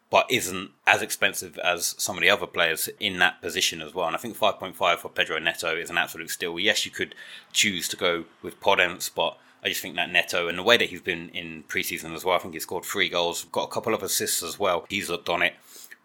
but 0.10 0.26
isn't 0.30 0.72
as 0.86 1.02
expensive 1.02 1.58
as 1.60 1.96
some 1.98 2.16
of 2.16 2.22
the 2.22 2.30
other 2.30 2.48
players 2.48 2.90
in 3.00 3.20
that 3.20 3.42
position 3.42 3.82
as 3.82 3.94
well. 3.94 4.08
And 4.08 4.16
I 4.16 4.20
think 4.20 4.38
5.5 4.38 4.98
for 4.98 5.10
Pedro 5.10 5.40
Neto 5.40 5.76
is 5.76 5.90
an 5.90 5.98
absolute 5.98 6.30
steal. 6.30 6.58
Yes, 6.60 6.86
you 6.86 6.92
could 6.92 7.14
choose 7.52 7.88
to 7.90 7.98
go 7.98 8.26
with 8.42 8.60
Podence, 8.62 9.10
but 9.14 9.38
I 9.64 9.70
just 9.70 9.82
think 9.82 9.96
that 9.96 10.12
Neto 10.12 10.48
and 10.48 10.58
the 10.58 10.64
way 10.64 10.78
that 10.78 10.90
he's 10.90 11.02
been 11.02 11.30
in 11.30 11.64
preseason 11.68 12.16
as 12.16 12.24
well, 12.24 12.36
I 12.36 12.40
think 12.40 12.54
he 12.54 12.60
scored 12.60 12.86
three 12.86 13.10
goals, 13.10 13.46
got 13.52 13.66
a 13.66 13.72
couple 13.72 13.94
of 13.94 14.02
assists 14.04 14.42
as 14.44 14.58
well. 14.58 14.86
He's 14.90 15.10
looked 15.10 15.30
on 15.30 15.42
it. 15.42 15.56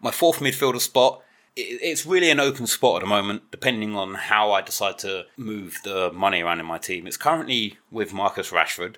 My 0.01 0.11
fourth 0.11 0.39
midfielder 0.39 0.81
spot, 0.81 1.23
it's 1.55 2.05
really 2.05 2.29
an 2.29 2.39
open 2.39 2.67
spot 2.67 2.97
at 2.97 3.01
the 3.01 3.09
moment, 3.09 3.51
depending 3.51 3.95
on 3.95 4.15
how 4.15 4.51
I 4.51 4.61
decide 4.61 4.97
to 4.99 5.27
move 5.37 5.79
the 5.83 6.11
money 6.11 6.41
around 6.41 6.59
in 6.59 6.65
my 6.65 6.79
team. 6.79 7.07
It's 7.07 7.15
currently 7.15 7.77
with 7.91 8.11
Marcus 8.11 8.49
Rashford. 8.49 8.95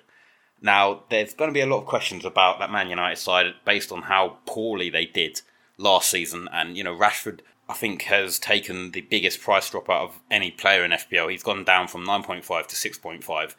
Now, 0.60 1.02
there's 1.10 1.34
going 1.34 1.50
to 1.50 1.54
be 1.54 1.60
a 1.60 1.66
lot 1.66 1.80
of 1.80 1.86
questions 1.86 2.24
about 2.24 2.58
that 2.58 2.70
Man 2.70 2.88
United 2.88 3.16
side 3.16 3.54
based 3.64 3.92
on 3.92 4.02
how 4.02 4.38
poorly 4.46 4.90
they 4.90 5.04
did 5.04 5.42
last 5.76 6.10
season. 6.10 6.48
And, 6.52 6.76
you 6.76 6.84
know, 6.84 6.96
Rashford, 6.96 7.40
I 7.68 7.74
think, 7.74 8.02
has 8.02 8.38
taken 8.38 8.92
the 8.92 9.02
biggest 9.02 9.40
price 9.40 9.70
drop 9.70 9.90
out 9.90 10.02
of 10.02 10.20
any 10.30 10.50
player 10.50 10.84
in 10.84 10.92
FPL. 10.92 11.30
He's 11.30 11.42
gone 11.42 11.64
down 11.64 11.88
from 11.88 12.06
9.5 12.06 12.66
to 12.68 12.76
6.5. 12.76 13.54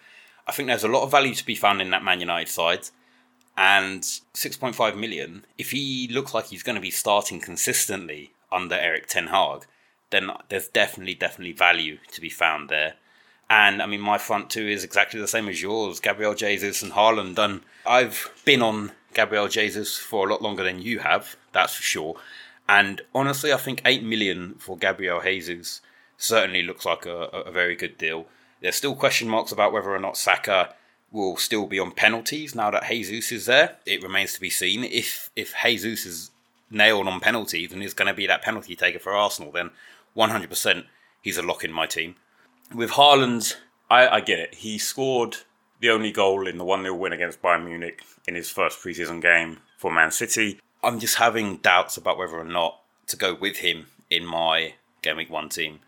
I 0.47 0.51
think 0.51 0.67
there's 0.67 0.83
a 0.83 0.89
lot 0.89 1.03
of 1.03 1.11
value 1.11 1.35
to 1.35 1.45
be 1.45 1.55
found 1.55 1.81
in 1.81 1.91
that 1.91 2.03
Man 2.03 2.19
United 2.19 2.49
side. 2.49 2.89
And 3.55 4.01
6.5 4.01 4.97
million, 4.97 5.45
if 5.57 5.71
he 5.71 6.07
looks 6.11 6.33
like 6.33 6.45
he's 6.45 6.63
going 6.63 6.75
to 6.75 6.81
be 6.81 6.91
starting 6.91 7.39
consistently 7.39 8.31
under 8.51 8.75
Erik 8.75 9.07
Ten 9.07 9.27
Hag, 9.27 9.65
then 10.09 10.29
there's 10.49 10.67
definitely, 10.67 11.15
definitely 11.15 11.53
value 11.53 11.97
to 12.11 12.21
be 12.21 12.29
found 12.29 12.69
there. 12.69 12.93
And 13.49 13.81
I 13.81 13.85
mean, 13.85 14.01
my 14.01 14.17
front 14.17 14.49
two 14.49 14.67
is 14.67 14.83
exactly 14.83 15.19
the 15.19 15.27
same 15.27 15.47
as 15.47 15.61
yours 15.61 15.99
Gabriel 15.99 16.33
Jesus 16.33 16.81
and 16.81 16.91
Haaland. 16.91 17.37
And 17.37 17.61
I've 17.85 18.29
been 18.43 18.61
on 18.61 18.91
Gabriel 19.13 19.47
Jesus 19.47 19.97
for 19.97 20.27
a 20.27 20.31
lot 20.31 20.41
longer 20.41 20.63
than 20.63 20.81
you 20.81 20.99
have, 20.99 21.37
that's 21.53 21.75
for 21.75 21.83
sure. 21.83 22.15
And 22.67 23.01
honestly, 23.15 23.53
I 23.53 23.57
think 23.57 23.81
8 23.85 24.03
million 24.03 24.55
for 24.55 24.77
Gabriel 24.77 25.21
Jesus 25.21 25.81
certainly 26.17 26.63
looks 26.63 26.85
like 26.85 27.05
a, 27.05 27.27
a 27.29 27.51
very 27.51 27.75
good 27.75 27.97
deal. 27.97 28.27
There's 28.61 28.75
still 28.75 28.95
question 28.95 29.29
marks 29.29 29.51
about 29.51 29.71
whether 29.71 29.93
or 29.93 29.99
not 29.99 30.17
Saka 30.17 30.73
will 31.11 31.37
still 31.37 31.67
be 31.67 31.79
on 31.79 31.91
penalties 31.91 32.53
now 32.53 32.69
that 32.71 32.89
Jesus 32.89 33.31
is 33.31 33.45
there. 33.45 33.77
It 33.85 34.03
remains 34.03 34.33
to 34.33 34.41
be 34.41 34.49
seen. 34.49 34.83
If 34.83 35.31
if 35.35 35.53
Jesus 35.63 36.05
is 36.05 36.31
nailed 36.69 37.07
on 37.07 37.19
penalties 37.21 37.71
and 37.71 37.81
is 37.81 37.93
going 37.93 38.09
to 38.09 38.13
be 38.13 38.27
that 38.27 38.41
penalty 38.41 38.75
taker 38.75 38.99
for 38.99 39.13
Arsenal, 39.13 39.51
then 39.51 39.71
100% 40.17 40.85
he's 41.21 41.37
a 41.37 41.41
lock 41.41 41.63
in 41.63 41.71
my 41.71 41.85
team. 41.85 42.15
With 42.73 42.91
Haaland, 42.91 43.55
I, 43.89 44.07
I 44.07 44.21
get 44.21 44.39
it. 44.39 44.55
He 44.55 44.77
scored 44.77 45.37
the 45.79 45.89
only 45.89 46.11
goal 46.11 46.47
in 46.47 46.57
the 46.57 46.65
1 46.65 46.81
0 46.81 46.95
win 46.95 47.13
against 47.13 47.41
Bayern 47.41 47.65
Munich 47.65 48.01
in 48.27 48.35
his 48.35 48.49
first 48.49 48.81
preseason 48.81 49.21
game 49.21 49.59
for 49.77 49.91
Man 49.91 50.11
City. 50.11 50.59
I'm 50.83 50.99
just 50.99 51.15
having 51.15 51.57
doubts 51.57 51.97
about 51.97 52.17
whether 52.17 52.37
or 52.37 52.43
not 52.43 52.81
to 53.07 53.15
go 53.15 53.33
with 53.33 53.57
him 53.57 53.87
in 54.09 54.25
my 54.25 54.73
Game 55.01 55.17
Week 55.17 55.29
1 55.29 55.49
team. 55.49 55.79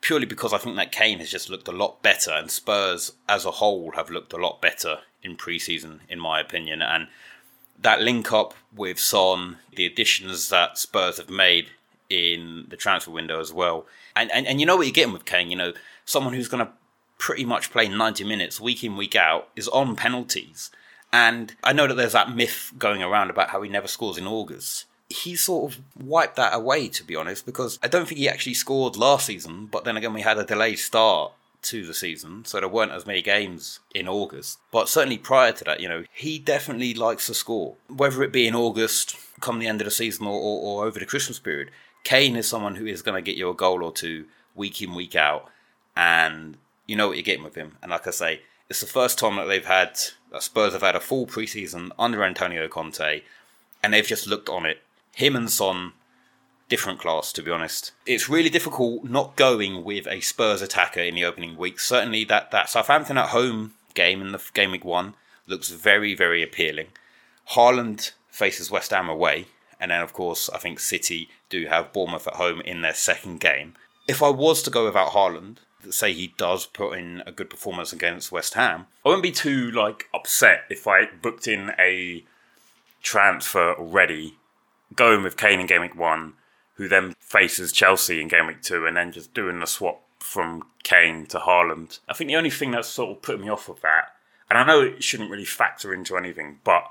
Purely 0.00 0.26
because 0.26 0.52
I 0.52 0.58
think 0.58 0.76
that 0.76 0.92
Kane 0.92 1.18
has 1.18 1.30
just 1.30 1.48
looked 1.48 1.68
a 1.68 1.72
lot 1.72 2.02
better, 2.02 2.30
and 2.30 2.50
Spurs 2.50 3.12
as 3.28 3.44
a 3.44 3.52
whole 3.52 3.92
have 3.92 4.10
looked 4.10 4.32
a 4.32 4.38
lot 4.38 4.60
better 4.60 4.98
in 5.22 5.36
preseason, 5.36 6.00
in 6.08 6.20
my 6.20 6.40
opinion. 6.40 6.82
And 6.82 7.08
that 7.80 8.02
link 8.02 8.32
up 8.32 8.54
with 8.74 8.98
Son, 8.98 9.58
the 9.74 9.86
additions 9.86 10.48
that 10.50 10.78
Spurs 10.78 11.16
have 11.16 11.30
made 11.30 11.68
in 12.10 12.66
the 12.68 12.76
transfer 12.76 13.10
window 13.10 13.40
as 13.40 13.52
well. 13.52 13.86
And, 14.14 14.30
and, 14.30 14.46
and 14.46 14.60
you 14.60 14.66
know 14.66 14.76
what 14.76 14.86
you're 14.86 14.92
getting 14.92 15.12
with 15.12 15.24
Kane, 15.24 15.50
you 15.50 15.56
know, 15.56 15.72
someone 16.04 16.34
who's 16.34 16.48
going 16.48 16.64
to 16.64 16.72
pretty 17.18 17.44
much 17.44 17.70
play 17.70 17.88
90 17.88 18.24
minutes 18.24 18.60
week 18.60 18.84
in, 18.84 18.96
week 18.96 19.16
out, 19.16 19.48
is 19.56 19.68
on 19.68 19.96
penalties. 19.96 20.70
And 21.12 21.54
I 21.62 21.72
know 21.72 21.86
that 21.86 21.94
there's 21.94 22.12
that 22.12 22.34
myth 22.34 22.72
going 22.76 23.02
around 23.02 23.30
about 23.30 23.50
how 23.50 23.62
he 23.62 23.70
never 23.70 23.86
scores 23.86 24.18
in 24.18 24.26
August. 24.26 24.86
He 25.08 25.36
sort 25.36 25.72
of 25.72 25.80
wiped 25.96 26.36
that 26.36 26.54
away, 26.54 26.88
to 26.88 27.04
be 27.04 27.14
honest, 27.14 27.46
because 27.46 27.78
I 27.82 27.88
don't 27.88 28.06
think 28.06 28.18
he 28.18 28.28
actually 28.28 28.54
scored 28.54 28.96
last 28.96 29.26
season, 29.26 29.66
but 29.66 29.84
then 29.84 29.96
again, 29.96 30.12
we 30.12 30.22
had 30.22 30.38
a 30.38 30.44
delayed 30.44 30.78
start 30.78 31.32
to 31.62 31.86
the 31.86 31.94
season, 31.94 32.44
so 32.44 32.58
there 32.58 32.68
weren't 32.68 32.92
as 32.92 33.06
many 33.06 33.22
games 33.22 33.80
in 33.94 34.08
August. 34.08 34.58
But 34.70 34.88
certainly 34.88 35.18
prior 35.18 35.52
to 35.52 35.64
that, 35.64 35.80
you 35.80 35.88
know, 35.88 36.04
he 36.12 36.38
definitely 36.38 36.94
likes 36.94 37.26
to 37.28 37.34
score, 37.34 37.76
whether 37.88 38.22
it 38.22 38.32
be 38.32 38.46
in 38.46 38.54
August, 38.54 39.16
come 39.40 39.58
the 39.58 39.66
end 39.66 39.80
of 39.80 39.84
the 39.84 39.90
season, 39.90 40.26
or, 40.26 40.38
or, 40.38 40.60
or 40.60 40.86
over 40.86 40.98
the 40.98 41.06
Christmas 41.06 41.38
period. 41.38 41.70
Kane 42.02 42.36
is 42.36 42.48
someone 42.48 42.74
who 42.74 42.86
is 42.86 43.02
going 43.02 43.16
to 43.16 43.26
get 43.26 43.38
you 43.38 43.48
a 43.48 43.54
goal 43.54 43.82
or 43.82 43.92
two 43.92 44.26
week 44.54 44.82
in, 44.82 44.94
week 44.94 45.16
out, 45.16 45.48
and 45.96 46.56
you 46.86 46.96
know 46.96 47.08
what 47.08 47.16
you're 47.16 47.24
getting 47.24 47.44
with 47.44 47.54
him. 47.54 47.76
And 47.82 47.90
like 47.90 48.06
I 48.06 48.10
say, 48.10 48.40
it's 48.68 48.80
the 48.80 48.86
first 48.86 49.18
time 49.18 49.36
that 49.36 49.44
they've 49.46 49.64
had 49.64 49.98
that 50.32 50.42
Spurs 50.42 50.72
have 50.72 50.82
had 50.82 50.96
a 50.96 51.00
full 51.00 51.26
preseason 51.26 51.90
under 51.98 52.24
Antonio 52.24 52.68
Conte, 52.68 53.22
and 53.82 53.92
they've 53.92 54.06
just 54.06 54.26
looked 54.26 54.48
on 54.48 54.66
it. 54.66 54.82
Him 55.14 55.36
and 55.36 55.50
Son, 55.50 55.92
different 56.68 56.98
class 56.98 57.32
to 57.32 57.42
be 57.42 57.50
honest. 57.50 57.92
It's 58.06 58.28
really 58.28 58.50
difficult 58.50 59.04
not 59.04 59.36
going 59.36 59.84
with 59.84 60.06
a 60.06 60.20
Spurs 60.20 60.62
attacker 60.62 61.00
in 61.00 61.14
the 61.14 61.24
opening 61.24 61.56
week. 61.56 61.78
Certainly 61.78 62.24
that 62.24 62.50
that 62.50 62.68
Southampton 62.68 63.18
at 63.18 63.30
home 63.30 63.74
game 63.94 64.20
in 64.20 64.32
the 64.32 64.42
game 64.54 64.72
week 64.72 64.84
one 64.84 65.14
looks 65.46 65.70
very 65.70 66.14
very 66.14 66.42
appealing. 66.42 66.88
Haaland 67.50 68.12
faces 68.28 68.70
West 68.70 68.90
Ham 68.90 69.08
away, 69.08 69.46
and 69.78 69.90
then 69.90 70.00
of 70.00 70.12
course 70.12 70.50
I 70.50 70.58
think 70.58 70.80
City 70.80 71.28
do 71.50 71.66
have 71.66 71.92
Bournemouth 71.92 72.26
at 72.26 72.34
home 72.34 72.60
in 72.62 72.80
their 72.80 72.94
second 72.94 73.40
game. 73.40 73.74
If 74.08 74.22
I 74.22 74.30
was 74.30 74.62
to 74.62 74.70
go 74.70 74.84
without 74.86 75.12
Haaland, 75.12 75.58
say 75.92 76.12
he 76.12 76.34
does 76.36 76.66
put 76.66 76.98
in 76.98 77.22
a 77.26 77.32
good 77.32 77.50
performance 77.50 77.92
against 77.92 78.32
West 78.32 78.54
Ham, 78.54 78.86
I 79.04 79.08
wouldn't 79.08 79.22
be 79.22 79.32
too 79.32 79.70
like 79.70 80.08
upset 80.14 80.64
if 80.70 80.86
I 80.86 81.06
booked 81.06 81.46
in 81.46 81.72
a 81.78 82.24
transfer 83.02 83.74
already, 83.74 84.36
going 84.94 85.22
with 85.22 85.36
Kane 85.36 85.60
in 85.60 85.66
game 85.66 85.82
week 85.82 85.96
one, 85.96 86.34
who 86.74 86.88
then 86.88 87.14
faces 87.20 87.72
Chelsea 87.72 88.20
in 88.20 88.28
game 88.28 88.46
week 88.46 88.62
two, 88.62 88.86
and 88.86 88.96
then 88.96 89.12
just 89.12 89.34
doing 89.34 89.60
the 89.60 89.66
swap 89.66 90.02
from 90.18 90.64
Kane 90.82 91.26
to 91.26 91.38
Haaland. 91.38 92.00
I 92.08 92.14
think 92.14 92.28
the 92.28 92.36
only 92.36 92.50
thing 92.50 92.70
that's 92.70 92.88
sort 92.88 93.10
of 93.10 93.22
put 93.22 93.40
me 93.40 93.48
off 93.48 93.68
of 93.68 93.80
that, 93.82 94.14
and 94.48 94.58
I 94.58 94.64
know 94.64 94.80
it 94.80 95.04
shouldn't 95.04 95.30
really 95.30 95.44
factor 95.44 95.92
into 95.92 96.16
anything, 96.16 96.60
but 96.64 96.84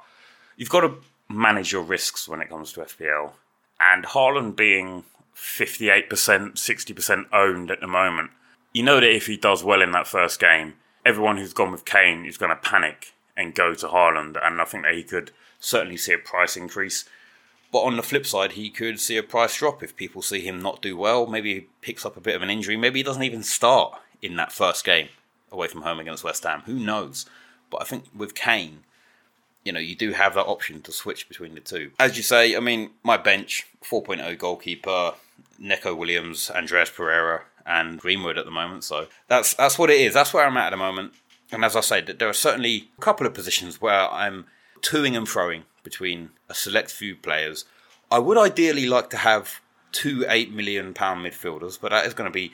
you've 0.56 0.70
got 0.70 0.82
to 0.82 0.96
manage 1.30 1.72
your 1.72 1.82
risks 1.82 2.28
when 2.28 2.42
it 2.42 2.50
comes 2.50 2.74
to 2.74 2.82
FPL. 2.82 3.32
And 3.80 4.06
Haaland 4.06 4.56
being 4.56 5.04
58%, 5.36 6.08
60% 6.10 7.26
owned 7.34 7.72
at 7.72 7.80
the 7.80 7.88
moment, 7.88 8.32
you 8.74 8.84
know 8.84 9.00
that 9.00 9.16
if 9.16 9.28
he 9.28 9.38
does 9.38 9.64
well 9.64 9.82
in 9.82 9.92
that 9.92 10.08
first 10.08 10.40
game, 10.40 10.74
everyone 11.06 11.38
who's 11.38 11.54
gone 11.54 11.72
with 11.72 11.86
Kane 11.86 12.26
is 12.26 12.38
going 12.38 12.50
to 12.50 12.56
panic 12.56 13.14
and 13.38 13.56
go 13.56 13.74
to 13.74 13.88
Haaland, 13.88 14.38
and 14.44 14.60
I 14.60 14.66
think 14.66 14.84
that 14.84 14.96
he 14.96 15.04
could 15.04 15.32
certainly 15.60 15.98
see 15.98 16.14
a 16.14 16.18
price 16.18 16.58
increase. 16.58 17.06
But 17.72 17.84
on 17.84 17.98
the 17.98 18.04
flip 18.04 18.26
side, 18.26 18.54
he 18.54 18.70
could 18.70 19.00
see 19.00 19.18
a 19.18 19.24
price 19.24 19.58
drop 19.58 19.82
if 19.82 19.96
people 19.96 20.22
see 20.22 20.42
him 20.42 20.62
not 20.62 20.82
do 20.82 20.96
well. 20.96 21.26
Maybe 21.26 21.54
he 21.54 21.68
picks 21.82 22.06
up 22.06 22.18
a 22.18 22.22
bit 22.22 22.36
of 22.36 22.42
an 22.42 22.50
injury. 22.50 22.78
Maybe 22.78 23.00
he 23.00 23.04
doesn't 23.04 23.24
even 23.24 23.44
start 23.44 24.00
in 24.22 24.36
that 24.36 24.52
first 24.52 24.86
game 24.86 25.10
away 25.52 25.68
from 25.68 25.82
home 25.82 26.00
against 26.00 26.24
West 26.24 26.44
Ham. 26.44 26.64
Who 26.66 26.76
knows? 26.76 27.26
But 27.70 27.82
I 27.82 27.86
think 27.86 28.06
with 28.16 28.36
Kane, 28.36 28.84
you 29.64 29.72
know, 29.72 29.80
you 29.80 29.96
do 29.96 30.12
have 30.12 30.36
that 30.36 30.46
option 30.46 30.82
to 30.82 30.92
switch 30.92 31.28
between 31.28 31.56
the 31.56 31.62
two. 31.62 31.92
As 32.00 32.18
you 32.18 32.24
say, 32.24 32.56
I 32.56 32.60
mean, 32.60 32.92
my 33.04 33.18
bench 33.18 33.66
4.0 33.84 34.38
goalkeeper, 34.38 35.14
Neco 35.58 35.96
Williams, 35.96 36.52
Andreas 36.52 36.90
Pereira, 36.90 37.44
and 37.66 38.00
Greenwood 38.00 38.38
at 38.38 38.46
the 38.46 38.52
moment. 38.52 38.84
So 38.84 39.08
that's 39.28 39.54
that's 39.54 39.78
what 39.78 39.90
it 39.90 40.00
is. 40.00 40.14
That's 40.14 40.34
where 40.34 40.46
I'm 40.46 40.58
at 40.58 40.68
at 40.68 40.70
the 40.72 40.78
moment. 40.78 41.14
And 41.52 41.64
as 41.64 41.76
I 41.76 41.82
said, 41.82 42.08
there 42.08 42.30
are 42.30 42.34
certainly 42.34 42.90
a 42.98 43.02
couple 43.02 43.28
of 43.28 43.34
positions 43.34 43.80
where 43.80 44.10
I'm 44.12 44.46
toing 44.82 45.16
and 45.16 45.28
froing 45.28 45.64
between 45.84 46.32
a 46.50 46.54
select 46.54 46.92
few 46.92 47.16
players. 47.16 47.66
I 48.12 48.20
would 48.20 48.38
ideally 48.38 48.88
like 48.88 49.10
to 49.12 49.18
have 49.18 49.62
two 49.92 50.26
eight 50.28 50.52
million 50.52 50.94
pound 50.94 51.26
midfielders, 51.26 51.80
but 51.80 51.92
that 51.92 52.06
is 52.06 52.14
going 52.14 52.30
to 52.30 52.34
be 52.34 52.54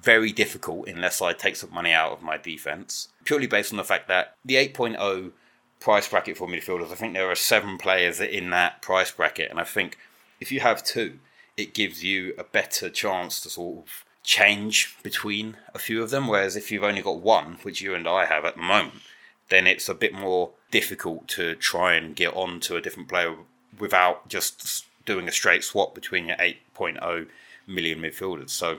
very 0.00 0.32
difficult 0.32 0.88
unless 0.88 1.22
I 1.22 1.32
take 1.32 1.56
some 1.56 1.72
money 1.72 1.92
out 1.92 2.12
of 2.12 2.22
my 2.22 2.36
defense. 2.36 3.08
Purely 3.24 3.46
based 3.46 3.72
on 3.72 3.76
the 3.76 3.84
fact 3.84 4.08
that 4.08 4.36
the 4.44 4.54
8.0 4.54 5.32
price 5.78 6.08
bracket 6.08 6.36
for 6.36 6.48
midfielders, 6.48 6.90
I 6.90 6.94
think 6.94 7.14
there 7.14 7.30
are 7.30 7.36
seven 7.36 7.78
players 7.78 8.20
in 8.20 8.50
that 8.50 8.82
price 8.82 9.10
bracket, 9.12 9.50
and 9.50 9.60
I 9.60 9.64
think 9.64 9.98
if 10.40 10.50
you 10.50 10.60
have 10.60 10.82
two, 10.82 11.18
it 11.56 11.74
gives 11.74 12.02
you 12.02 12.34
a 12.36 12.44
better 12.44 12.88
chance 12.90 13.40
to 13.42 13.50
sort 13.50 13.84
of 13.84 14.04
change 14.22 14.96
between 15.02 15.56
a 15.74 15.78
few 15.78 16.02
of 16.02 16.10
them. 16.10 16.28
Whereas 16.28 16.56
if 16.56 16.70
you've 16.70 16.84
only 16.84 17.02
got 17.02 17.20
one, 17.20 17.58
which 17.62 17.80
you 17.80 17.94
and 17.94 18.08
I 18.08 18.26
have 18.26 18.44
at 18.44 18.56
the 18.56 18.62
moment, 18.62 19.02
then 19.48 19.66
it's 19.66 19.88
a 19.88 19.94
bit 19.94 20.14
more 20.14 20.50
difficult 20.70 21.28
to 21.28 21.54
try 21.54 21.94
and 21.94 22.16
get 22.16 22.34
on 22.34 22.60
to 22.60 22.76
a 22.76 22.80
different 22.80 23.08
player 23.08 23.34
without 23.78 24.28
just 24.28 24.86
doing 25.04 25.28
a 25.28 25.32
straight 25.32 25.64
swap 25.64 25.94
between 25.94 26.26
your 26.26 26.36
8.0 26.36 27.26
million 27.66 28.00
midfielders. 28.00 28.50
So 28.50 28.78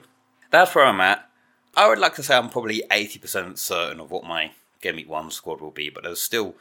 that's 0.50 0.74
where 0.74 0.86
I'm 0.86 1.02
at. 1.02 1.30
I 1.76 1.88
would 1.88 2.00
like 2.00 2.16
to 2.16 2.24
say 2.24 2.36
I'm 2.36 2.50
probably 2.50 2.84
80% 2.92 3.58
certain 3.58 4.00
of 4.00 4.12
what 4.12 4.24
my 4.24 4.52
Game 4.82 4.96
Week 4.98 5.10
1 5.10 5.32
squad 5.32 5.62
will 5.62 5.72
be, 5.72 5.90
but 5.90 6.04
there's 6.04 6.22
still 6.22 6.56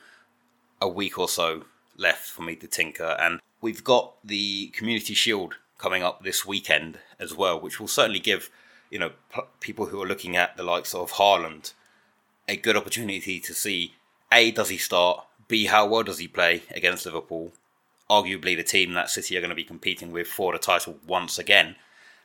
a 0.81 0.89
week 0.89 1.19
or 1.19 1.29
so 1.29 1.65
left 1.97 2.25
for 2.25 2.43
me 2.43 2.57
to 2.57 2.67
tinker. 2.67 3.17
And 3.21 3.41
we've 3.61 3.85
got 3.85 4.15
the 4.25 4.69
Community 4.69 5.15
Shield 5.15 5.57
coming 5.79 6.03
up 6.03 6.23
this 6.23 6.47
weekend 6.47 6.99
as 7.19 7.35
well, 7.35 7.61
which 7.61 7.79
will 7.79 7.89
certainly 7.89 8.21
give 8.21 8.51
you 8.93 8.99
know 8.99 9.11
p- 9.35 9.41
people 9.59 9.87
who 9.87 10.01
are 10.01 10.07
looking 10.07 10.37
at 10.37 10.57
the 10.57 10.63
likes 10.63 10.95
of 10.95 11.13
Haaland 11.13 11.73
a 12.47 12.57
good 12.57 12.77
opportunity 12.77 13.41
to 13.41 13.55
see 13.55 13.95
a 14.31 14.51
does 14.53 14.69
he 14.69 14.77
start, 14.77 15.25
b 15.49 15.67
how 15.67 15.87
well 15.87 16.03
does 16.03 16.19
he 16.19 16.29
play 16.29 16.63
against 16.71 17.07
Liverpool, 17.07 17.53
arguably 18.09 18.57
the 18.57 18.63
team 18.63 18.93
that 18.93 19.11
City 19.11 19.37
are 19.37 19.41
going 19.41 19.51
to 19.51 19.57
be 19.57 19.65
competing 19.65 20.13
with 20.13 20.29
for 20.29 20.53
the 20.53 20.59
title 20.59 20.99
once 21.07 21.39
again, 21.39 21.77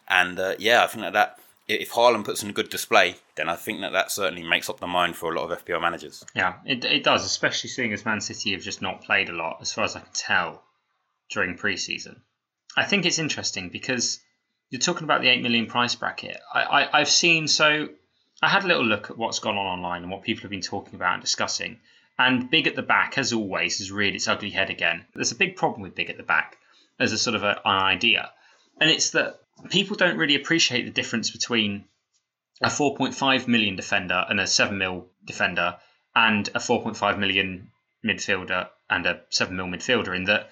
and 0.07 0.39
uh, 0.39 0.55
yeah, 0.59 0.83
I 0.83 0.87
think 0.87 1.01
that 1.03 1.13
that 1.13 1.39
if 1.67 1.91
Haaland 1.91 2.23
puts 2.23 2.43
in 2.43 2.49
a 2.49 2.53
good 2.53 2.69
display, 2.69 3.17
then 3.35 3.49
I 3.49 3.55
think 3.55 3.81
that 3.81 3.91
that 3.91 4.11
certainly 4.11 4.43
makes 4.43 4.69
up 4.69 4.79
the 4.79 4.87
mind 4.87 5.17
for 5.17 5.33
a 5.33 5.39
lot 5.39 5.51
of 5.51 5.65
FPL 5.65 5.81
managers. 5.81 6.23
Yeah, 6.33 6.55
it, 6.65 6.85
it 6.85 7.03
does, 7.03 7.25
especially 7.25 7.69
seeing 7.69 7.91
as 7.91 8.05
Man 8.05 8.21
City 8.21 8.53
have 8.53 8.61
just 8.61 8.81
not 8.81 9.03
played 9.03 9.29
a 9.29 9.33
lot, 9.33 9.57
as 9.61 9.73
far 9.73 9.83
as 9.83 9.95
I 9.95 9.99
can 9.99 10.13
tell, 10.13 10.63
during 11.29 11.57
pre-season. 11.57 12.21
I 12.77 12.85
think 12.85 13.05
it's 13.05 13.19
interesting 13.19 13.67
because 13.67 14.19
you're 14.69 14.79
talking 14.79 15.03
about 15.03 15.21
the 15.21 15.29
8 15.29 15.41
million 15.41 15.67
price 15.67 15.95
bracket. 15.95 16.37
I, 16.53 16.61
I, 16.61 16.99
I've 16.99 17.09
seen, 17.09 17.47
so 17.47 17.89
I 18.41 18.49
had 18.49 18.63
a 18.63 18.67
little 18.67 18.85
look 18.85 19.09
at 19.09 19.17
what's 19.17 19.39
gone 19.39 19.57
on 19.57 19.65
online 19.65 20.03
and 20.03 20.11
what 20.11 20.23
people 20.23 20.43
have 20.43 20.51
been 20.51 20.61
talking 20.61 20.95
about 20.95 21.13
and 21.13 21.21
discussing. 21.21 21.79
And 22.19 22.49
Big 22.49 22.67
at 22.67 22.75
the 22.75 22.81
Back, 22.81 23.17
as 23.17 23.31
always, 23.31 23.77
has 23.77 23.91
reared 23.91 24.15
its 24.15 24.27
ugly 24.27 24.49
head 24.49 24.69
again. 24.69 25.05
There's 25.13 25.31
a 25.31 25.35
big 25.35 25.55
problem 25.55 25.81
with 25.81 25.95
Big 25.95 26.09
at 26.09 26.17
the 26.17 26.23
Back 26.23 26.57
as 26.99 27.13
a 27.13 27.17
sort 27.17 27.35
of 27.35 27.43
a, 27.43 27.61
an 27.63 27.83
idea. 27.83 28.31
And 28.79 28.89
it's 28.89 29.11
that 29.11 29.39
people 29.69 29.95
don't 29.95 30.17
really 30.17 30.35
appreciate 30.35 30.85
the 30.85 30.91
difference 30.91 31.31
between 31.31 31.85
a 32.61 32.67
4.5 32.67 33.47
million 33.47 33.75
defender 33.75 34.25
and 34.27 34.39
a 34.39 34.47
7 34.47 34.77
mil 34.77 35.07
defender 35.23 35.77
and 36.15 36.47
a 36.49 36.59
4.5 36.59 37.19
million 37.19 37.71
midfielder 38.03 38.69
and 38.89 39.05
a 39.05 39.21
7 39.29 39.55
mil 39.55 39.67
midfielder 39.67 40.15
in 40.15 40.25
that 40.25 40.49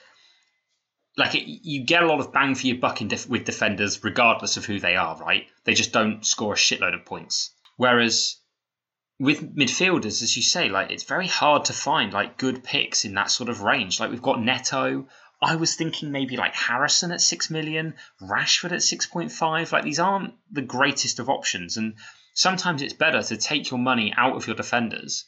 like 1.18 1.36
it, 1.36 1.48
you 1.48 1.84
get 1.84 2.04
a 2.04 2.08
lot 2.08 2.20
of 2.20 2.34
bang 2.34 2.56
for 2.56 2.68
your 2.68 2.78
buck 2.78 3.02
in 3.02 3.08
def- 3.08 3.30
with 3.30 3.46
defenders 3.46 4.04
regardless 4.04 4.58
of 4.58 4.66
who 4.66 4.80
they 4.80 4.96
are 4.96 5.18
right? 5.18 5.48
They 5.64 5.74
just 5.74 5.92
don't 5.92 6.26
score 6.26 6.54
a 6.54 6.58
shitload 6.58 6.94
of 6.94 7.06
points. 7.06 7.52
Whereas 7.78 8.38
with 9.18 9.56
midfielders 9.56 10.22
as 10.22 10.36
you 10.36 10.44
say 10.44 10.68
like 10.68 10.92
it's 10.92 11.04
very 11.04 11.28
hard 11.28 11.66
to 11.66 11.74
find 11.74 12.12
like 12.12 12.38
good 12.38 12.64
picks 12.64 13.06
in 13.06 13.14
that 13.14 13.32
sort 13.32 13.50
of 13.50 13.62
range. 13.62 14.00
Like 14.00 14.12
we've 14.12 14.22
got 14.22 14.42
Neto. 14.42 15.08
I 15.42 15.56
was 15.58 15.76
thinking 15.76 16.12
maybe 16.12 16.38
like 16.38 16.56
Harrison 16.56 17.12
at 17.12 17.22
six 17.22 17.50
million, 17.50 17.96
Rashford 18.22 18.72
at 18.72 18.84
six 18.84 19.06
point 19.06 19.32
five. 19.32 19.72
Like 19.72 19.84
these 19.84 20.00
aren't 20.00 20.34
the 20.52 20.62
greatest 20.62 21.20
of 21.20 21.30
options, 21.30 21.78
and 21.78 21.96
sometimes 22.34 22.82
it's 22.82 22.94
better 22.94 23.22
to 23.22 23.38
take 23.38 23.70
your 23.70 23.80
money 23.80 24.14
out 24.16 24.36
of 24.36 24.48
your 24.48 24.56
defenders 24.56 25.26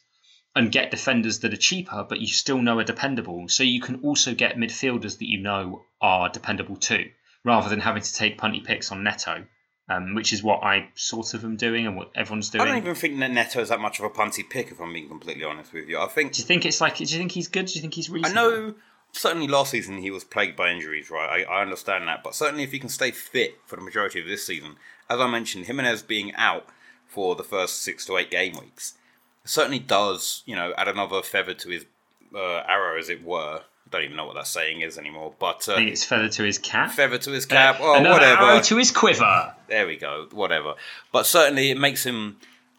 and 0.58 0.72
get 0.72 0.90
defenders 0.90 1.38
that 1.38 1.54
are 1.54 1.58
cheaper, 1.58 2.04
but 2.08 2.20
you 2.20 2.26
still 2.26 2.60
know 2.60 2.80
are 2.80 2.84
dependable. 2.84 3.48
So 3.48 3.62
you 3.62 3.80
can 3.80 4.00
also 4.02 4.34
get 4.34 4.56
midfielders 4.56 5.18
that 5.18 5.28
you 5.28 5.38
know 5.38 5.84
are 6.00 6.28
dependable 6.28 6.76
too, 6.76 7.10
rather 7.44 7.68
than 7.68 7.78
having 7.78 8.02
to 8.02 8.12
take 8.12 8.38
punty 8.38 8.64
picks 8.64 8.90
on 8.90 9.04
Neto. 9.04 9.44
Um, 9.90 10.14
which 10.14 10.34
is 10.34 10.42
what 10.42 10.62
I 10.62 10.90
sort 10.96 11.32
of 11.32 11.44
am 11.44 11.56
doing 11.56 11.86
and 11.86 11.96
what 11.96 12.10
everyone's 12.14 12.50
doing. 12.50 12.60
I 12.60 12.66
don't 12.66 12.76
even 12.76 12.94
think 12.94 13.18
that 13.20 13.30
Neto 13.30 13.62
is 13.62 13.70
that 13.70 13.80
much 13.80 13.98
of 13.98 14.04
a 14.04 14.10
punty 14.10 14.42
pick, 14.42 14.70
if 14.70 14.78
I'm 14.82 14.92
being 14.92 15.08
completely 15.08 15.44
honest 15.44 15.72
with 15.72 15.88
you. 15.88 15.98
I 15.98 16.08
think. 16.08 16.32
Do 16.32 16.42
you 16.42 16.46
think 16.46 16.66
it's 16.66 16.82
like? 16.82 16.98
Do 16.98 17.04
you 17.04 17.18
think 17.18 17.32
he's 17.32 17.48
good? 17.48 17.64
Do 17.64 17.72
you 17.72 17.80
think 17.80 17.94
he's 17.94 18.10
reasonable? 18.10 18.38
I 18.38 18.50
know 18.50 18.74
certainly 19.12 19.48
last 19.48 19.70
season 19.70 19.96
he 19.96 20.10
was 20.10 20.24
plagued 20.24 20.56
by 20.56 20.70
injuries, 20.70 21.10
right? 21.10 21.46
I, 21.48 21.60
I 21.60 21.62
understand 21.62 22.06
that, 22.06 22.22
but 22.22 22.34
certainly 22.34 22.64
if 22.64 22.72
he 22.72 22.78
can 22.78 22.90
stay 22.90 23.12
fit 23.12 23.56
for 23.64 23.76
the 23.76 23.82
majority 23.82 24.20
of 24.20 24.26
this 24.26 24.46
season, 24.46 24.76
as 25.08 25.20
I 25.20 25.26
mentioned, 25.26 25.64
Jimenez 25.64 26.02
being 26.02 26.34
out 26.34 26.66
for 27.06 27.34
the 27.34 27.42
first 27.42 27.80
six 27.80 28.04
to 28.06 28.18
eight 28.18 28.30
game 28.30 28.58
weeks 28.60 28.98
certainly 29.48 29.78
does, 29.78 30.42
you 30.46 30.54
know, 30.56 30.72
add 30.76 30.88
another 30.88 31.22
feather 31.22 31.54
to 31.54 31.68
his 31.68 31.84
uh, 32.34 32.58
arrow, 32.68 32.98
as 32.98 33.08
it 33.08 33.24
were. 33.24 33.60
I 33.62 33.90
don't 33.90 34.02
even 34.04 34.16
know 34.16 34.26
what 34.26 34.34
that 34.34 34.46
saying 34.46 34.82
is 34.82 34.98
anymore, 34.98 35.32
but 35.38 35.66
uh, 35.68 35.72
I 35.72 35.76
think 35.76 35.90
it's 35.92 36.04
feather 36.04 36.28
to 36.28 36.42
his 36.42 36.58
cap. 36.58 36.90
feather 36.92 37.16
to 37.18 37.30
his 37.30 37.46
cap, 37.46 37.80
Uh, 37.80 37.84
or 37.84 37.96
another 37.96 38.14
whatever. 38.20 38.42
arrow 38.42 38.60
to 38.60 38.76
his 38.76 38.90
quiver. 38.90 39.54
There 39.68 39.86
we 39.86 39.96
go, 39.96 40.28
whatever. 40.32 40.74
But 41.10 41.24
certainly 41.26 41.70
it 41.70 41.78
makes 41.78 42.04
him 42.04 42.36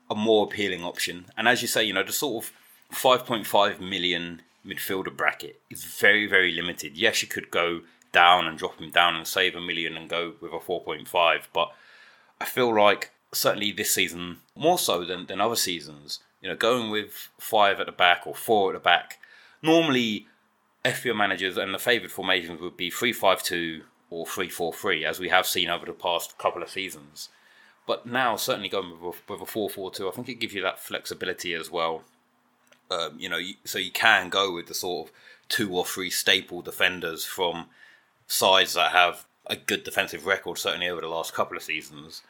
a 0.10 0.16
more 0.16 0.46
appealing 0.46 0.84
option. 0.84 1.26
And 1.36 1.48
as 1.48 1.62
you 1.64 1.68
say, 1.68 1.84
you 1.84 1.94
know, 1.94 2.04
the 2.04 2.12
sort 2.14 2.46
of 2.46 2.52
5.5 2.96 3.80
million 3.80 4.42
midfielder 4.66 5.16
bracket 5.16 5.60
is 5.70 5.84
very, 5.84 6.28
very 6.28 6.52
limited. 6.52 6.96
Yes, 6.98 7.22
you 7.22 7.28
could 7.28 7.50
go 7.50 7.82
down 8.12 8.46
and 8.48 8.58
drop 8.58 8.80
him 8.80 8.92
down 8.92 9.16
and 9.16 9.26
save 9.28 9.56
a 9.56 9.62
million 9.62 9.96
and 9.98 10.10
go 10.10 10.34
with 10.42 10.52
a 10.52 10.58
4.5, 10.60 11.42
but 11.54 11.72
I 12.42 12.46
feel 12.46 12.74
like 12.76 13.12
certainly 13.32 13.72
this 13.72 13.94
season, 13.94 14.38
more 14.56 14.78
so 14.80 15.04
than, 15.06 15.26
than 15.28 15.40
other 15.42 15.56
seasons, 15.56 16.20
you 16.42 16.50
know, 16.50 16.56
going 16.56 16.90
with 16.90 17.30
five 17.40 17.80
at 17.80 17.86
the 17.86 17.92
back 17.92 18.26
or 18.26 18.36
four 18.36 18.72
at 18.72 18.74
the 18.74 18.80
back, 18.80 19.20
normally 19.62 20.28
FPL 20.86 21.16
managers 21.16 21.58
and 21.58 21.74
the 21.74 21.80
favoured 21.80 22.12
formations 22.12 22.62
would 22.62 22.78
be 22.78 22.90
3-5-2 22.90 23.82
or 24.10 24.26
3-4-3, 24.26 25.04
as 25.04 25.20
we 25.20 25.30
have 25.30 25.46
seen 25.46 25.70
over 25.70 25.86
the 25.86 25.94
past 25.94 26.38
couple 26.38 26.64
of 26.64 26.70
seasons. 26.70 27.30
But 27.86 28.06
now, 28.06 28.36
certainly 28.36 28.70
going 28.70 28.92
with 28.92 29.16
a, 29.30 29.34
with 29.34 29.42
a 29.42 29.52
4-4-2, 29.52 30.08
I 30.08 30.12
think 30.12 30.30
it 30.30 30.40
gives 30.40 30.54
you 30.54 30.62
that 30.64 30.80
flexibility 30.80 31.54
as 31.54 31.70
well. 31.70 32.04
Um, 32.90 33.20
you 33.20 33.30
know, 33.30 33.40
so 33.66 33.78
you 33.78 33.92
can 33.92 34.30
go 34.30 34.54
with 34.54 34.68
the 34.68 34.74
sort 34.74 35.10
of 35.10 35.16
two 35.48 35.76
or 35.76 35.86
three 35.86 36.10
staple 36.10 36.62
defenders 36.62 37.26
from 37.26 37.66
sides 38.28 38.74
that 38.74 38.92
have 38.92 39.26
a 39.48 39.56
good 39.56 39.84
defensive 39.84 40.26
record, 40.26 40.58
certainly 40.58 40.88
over 40.88 41.02
the 41.02 41.08
last 41.08 41.34
couple 41.34 41.58
of 41.58 41.64
seasons. 41.64 42.22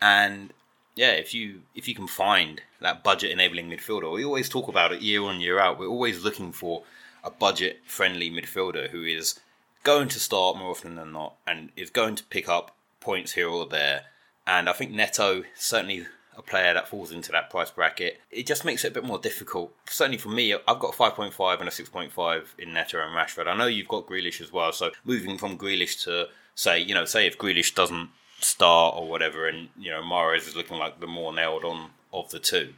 And 0.00 0.52
yeah, 0.94 1.10
if 1.10 1.34
you 1.34 1.62
if 1.74 1.88
you 1.88 1.94
can 1.94 2.06
find 2.06 2.62
that 2.80 3.02
budget 3.02 3.30
enabling 3.30 3.70
midfielder, 3.70 4.12
we 4.12 4.24
always 4.24 4.48
talk 4.48 4.68
about 4.68 4.92
it 4.92 5.02
year 5.02 5.22
on 5.22 5.40
year 5.40 5.58
out. 5.58 5.78
We're 5.78 5.88
always 5.88 6.22
looking 6.22 6.52
for 6.52 6.84
a 7.22 7.30
budget 7.30 7.80
friendly 7.86 8.30
midfielder 8.30 8.90
who 8.90 9.02
is 9.02 9.40
going 9.82 10.08
to 10.08 10.20
start 10.20 10.56
more 10.56 10.70
often 10.70 10.94
than 10.94 11.12
not 11.12 11.34
and 11.46 11.70
is 11.76 11.90
going 11.90 12.14
to 12.16 12.24
pick 12.24 12.48
up 12.48 12.76
points 13.00 13.32
here 13.32 13.48
or 13.48 13.66
there. 13.66 14.02
And 14.46 14.68
I 14.68 14.72
think 14.72 14.92
Neto 14.92 15.44
certainly 15.54 16.06
a 16.36 16.42
player 16.42 16.74
that 16.74 16.88
falls 16.88 17.12
into 17.12 17.32
that 17.32 17.50
price 17.50 17.70
bracket. 17.70 18.20
It 18.30 18.46
just 18.46 18.64
makes 18.64 18.84
it 18.84 18.88
a 18.88 18.94
bit 18.94 19.04
more 19.04 19.18
difficult. 19.18 19.72
Certainly 19.88 20.18
for 20.18 20.30
me, 20.30 20.52
I've 20.52 20.80
got 20.80 20.94
a 20.94 20.96
5.5 20.96 21.60
and 21.60 21.68
a 21.68 21.72
6.5 21.72 22.44
in 22.58 22.72
Neto 22.72 22.98
and 23.00 23.16
Rashford. 23.16 23.46
I 23.46 23.56
know 23.56 23.66
you've 23.66 23.88
got 23.88 24.06
Grealish 24.06 24.40
as 24.40 24.52
well. 24.52 24.72
So 24.72 24.90
moving 25.04 25.38
from 25.38 25.56
Grealish 25.56 26.02
to 26.04 26.28
say, 26.54 26.80
you 26.80 26.94
know, 26.94 27.04
say 27.04 27.26
if 27.26 27.38
Grealish 27.38 27.74
doesn't 27.74 28.10
start 28.44 28.94
or 28.96 29.08
whatever, 29.08 29.48
and 29.48 29.68
you 29.78 29.90
know 29.90 30.02
Mahrez 30.02 30.48
is 30.48 30.56
looking 30.56 30.78
like 30.78 31.00
the 31.00 31.06
more 31.06 31.32
nailed 31.32 31.64
on 31.64 31.90
of 32.12 32.30
the 32.30 32.38
two, 32.38 32.74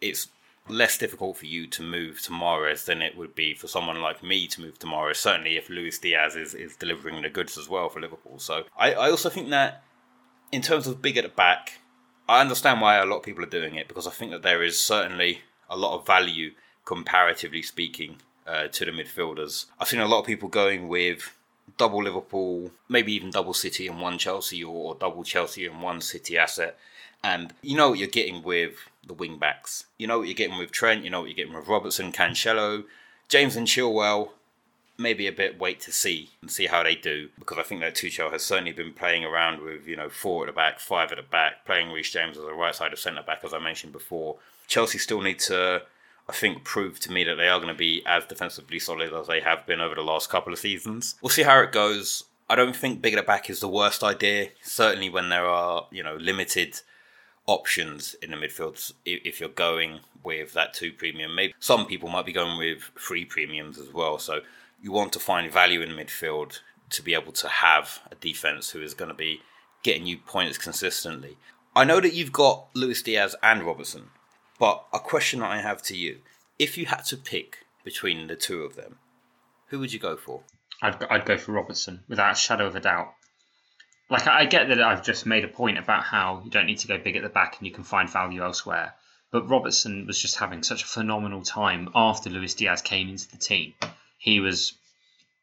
it's 0.00 0.28
less 0.68 0.98
difficult 0.98 1.36
for 1.36 1.46
you 1.46 1.66
to 1.66 1.82
move 1.82 2.20
to 2.22 2.30
Mahrez 2.30 2.84
than 2.84 3.02
it 3.02 3.16
would 3.16 3.34
be 3.34 3.54
for 3.54 3.68
someone 3.68 4.00
like 4.00 4.22
me 4.22 4.46
to 4.48 4.60
move 4.60 4.78
to 4.80 4.86
Mahrez. 4.86 5.16
Certainly, 5.16 5.56
if 5.56 5.68
Luis 5.68 5.98
Diaz 5.98 6.36
is, 6.36 6.54
is 6.54 6.76
delivering 6.76 7.22
the 7.22 7.30
goods 7.30 7.56
as 7.56 7.68
well 7.68 7.88
for 7.88 8.00
Liverpool. 8.00 8.38
So 8.38 8.64
I, 8.76 8.92
I 8.92 9.10
also 9.10 9.30
think 9.30 9.50
that 9.50 9.82
in 10.52 10.62
terms 10.62 10.86
of 10.86 11.02
big 11.02 11.16
at 11.16 11.24
the 11.24 11.30
back, 11.30 11.74
I 12.28 12.40
understand 12.40 12.80
why 12.80 12.96
a 12.96 13.04
lot 13.04 13.18
of 13.18 13.22
people 13.22 13.44
are 13.44 13.48
doing 13.48 13.76
it 13.76 13.88
because 13.88 14.06
I 14.06 14.10
think 14.10 14.32
that 14.32 14.42
there 14.42 14.62
is 14.62 14.80
certainly 14.80 15.40
a 15.70 15.76
lot 15.76 15.98
of 15.98 16.06
value 16.06 16.52
comparatively 16.84 17.62
speaking 17.62 18.16
uh, 18.46 18.68
to 18.68 18.84
the 18.84 18.90
midfielders. 18.90 19.66
I've 19.78 19.88
seen 19.88 20.00
a 20.00 20.06
lot 20.06 20.20
of 20.20 20.26
people 20.26 20.48
going 20.48 20.88
with 20.88 21.36
double 21.78 22.02
Liverpool, 22.02 22.70
maybe 22.88 23.12
even 23.12 23.30
double 23.30 23.54
City 23.54 23.86
and 23.86 24.00
one 24.00 24.18
Chelsea, 24.18 24.62
or, 24.62 24.74
or 24.74 24.94
double 24.94 25.24
Chelsea 25.24 25.66
and 25.66 25.82
one 25.82 26.00
City 26.00 26.38
asset. 26.38 26.78
And 27.22 27.52
you 27.62 27.76
know 27.76 27.90
what 27.90 27.98
you're 27.98 28.08
getting 28.08 28.42
with 28.42 28.76
the 29.06 29.14
wing 29.14 29.38
backs. 29.38 29.86
You 29.98 30.06
know 30.06 30.18
what 30.18 30.28
you're 30.28 30.34
getting 30.34 30.58
with 30.58 30.70
Trent. 30.70 31.04
You 31.04 31.10
know 31.10 31.20
what 31.20 31.28
you're 31.28 31.36
getting 31.36 31.54
with 31.54 31.68
Robertson, 31.68 32.12
Cancelo, 32.12 32.84
James 33.28 33.56
and 33.56 33.66
Chilwell. 33.66 34.30
Maybe 34.98 35.26
a 35.26 35.32
bit 35.32 35.58
wait 35.58 35.80
to 35.80 35.92
see 35.92 36.30
and 36.40 36.50
see 36.50 36.66
how 36.66 36.82
they 36.82 36.94
do 36.94 37.28
because 37.38 37.58
I 37.58 37.62
think 37.64 37.82
that 37.82 37.94
Tuchel 37.94 38.32
has 38.32 38.42
certainly 38.42 38.72
been 38.72 38.94
playing 38.94 39.24
around 39.24 39.60
with 39.60 39.86
you 39.86 39.94
know 39.94 40.08
four 40.08 40.44
at 40.44 40.46
the 40.46 40.52
back, 40.54 40.80
five 40.80 41.12
at 41.12 41.16
the 41.16 41.22
back, 41.22 41.66
playing 41.66 41.90
Reece 41.90 42.12
James 42.12 42.38
as 42.38 42.44
a 42.44 42.54
right 42.54 42.74
side 42.74 42.94
of 42.94 42.98
centre 42.98 43.22
back 43.22 43.44
as 43.44 43.52
I 43.52 43.58
mentioned 43.58 43.92
before. 43.92 44.36
Chelsea 44.66 44.96
still 44.96 45.20
need 45.20 45.38
to 45.40 45.82
I 46.28 46.32
think 46.32 46.64
prove 46.64 46.98
to 47.00 47.12
me 47.12 47.24
that 47.24 47.36
they 47.36 47.48
are 47.48 47.58
going 47.58 47.72
to 47.72 47.78
be 47.78 48.02
as 48.04 48.24
defensively 48.24 48.78
solid 48.78 49.12
as 49.12 49.28
they 49.28 49.40
have 49.40 49.66
been 49.66 49.80
over 49.80 49.94
the 49.94 50.02
last 50.02 50.28
couple 50.28 50.52
of 50.52 50.58
seasons. 50.58 51.14
We'll 51.22 51.30
see 51.30 51.44
how 51.44 51.60
it 51.60 51.72
goes. 51.72 52.24
I 52.48 52.56
don't 52.56 52.74
think 52.74 53.00
bigger 53.00 53.22
back 53.22 53.48
is 53.48 53.60
the 53.60 53.68
worst 53.68 54.02
idea. 54.02 54.48
Certainly 54.62 55.10
when 55.10 55.28
there 55.28 55.46
are 55.46 55.86
you 55.90 56.02
know 56.02 56.16
limited 56.16 56.80
options 57.46 58.14
in 58.22 58.32
the 58.32 58.36
midfield. 58.36 58.92
If 59.04 59.40
you're 59.40 59.48
going 59.48 60.00
with 60.22 60.52
that 60.54 60.74
two 60.74 60.92
premium, 60.92 61.34
maybe 61.34 61.54
some 61.60 61.86
people 61.86 62.08
might 62.08 62.26
be 62.26 62.32
going 62.32 62.58
with 62.58 62.90
three 62.98 63.24
premiums 63.24 63.78
as 63.78 63.92
well. 63.92 64.18
So 64.18 64.40
you 64.82 64.92
want 64.92 65.12
to 65.14 65.20
find 65.20 65.52
value 65.52 65.80
in 65.80 65.90
midfield 65.90 66.60
to 66.90 67.02
be 67.02 67.14
able 67.14 67.32
to 67.32 67.48
have 67.48 68.00
a 68.10 68.14
defense 68.16 68.70
who 68.70 68.82
is 68.82 68.94
going 68.94 69.10
to 69.10 69.14
be 69.14 69.40
getting 69.82 70.06
you 70.06 70.18
points 70.18 70.58
consistently. 70.58 71.36
I 71.74 71.84
know 71.84 72.00
that 72.00 72.14
you've 72.14 72.32
got 72.32 72.68
Luis 72.74 73.02
Diaz 73.02 73.36
and 73.42 73.62
Robertson, 73.62 74.10
but 74.58 74.84
a 74.92 74.98
question 74.98 75.40
that 75.40 75.50
I 75.50 75.60
have 75.60 75.82
to 75.82 75.96
you: 75.96 76.20
if 76.58 76.78
you 76.78 76.86
had 76.86 77.04
to 77.06 77.16
pick 77.16 77.58
between 77.84 78.26
the 78.26 78.36
two 78.36 78.62
of 78.62 78.76
them, 78.76 78.98
who 79.68 79.78
would 79.80 79.92
you 79.92 79.98
go 79.98 80.16
for? 80.16 80.42
I'd, 80.82 81.02
I'd 81.04 81.24
go 81.24 81.38
for 81.38 81.52
Robertson 81.52 82.04
without 82.08 82.32
a 82.32 82.36
shadow 82.36 82.66
of 82.66 82.76
a 82.76 82.80
doubt. 82.80 83.14
Like 84.08 84.26
I 84.26 84.44
get 84.44 84.68
that 84.68 84.80
I've 84.80 85.02
just 85.02 85.26
made 85.26 85.44
a 85.44 85.48
point 85.48 85.78
about 85.78 86.04
how 86.04 86.42
you 86.44 86.50
don't 86.50 86.66
need 86.66 86.78
to 86.78 86.88
go 86.88 86.98
big 86.98 87.16
at 87.16 87.22
the 87.22 87.28
back 87.28 87.58
and 87.58 87.66
you 87.66 87.72
can 87.72 87.84
find 87.84 88.08
value 88.08 88.42
elsewhere. 88.42 88.94
But 89.32 89.48
Robertson 89.48 90.06
was 90.06 90.20
just 90.20 90.36
having 90.36 90.62
such 90.62 90.84
a 90.84 90.86
phenomenal 90.86 91.42
time 91.42 91.90
after 91.94 92.30
Luis 92.30 92.54
Diaz 92.54 92.82
came 92.82 93.08
into 93.08 93.28
the 93.28 93.38
team. 93.38 93.74
He 94.18 94.38
was 94.38 94.74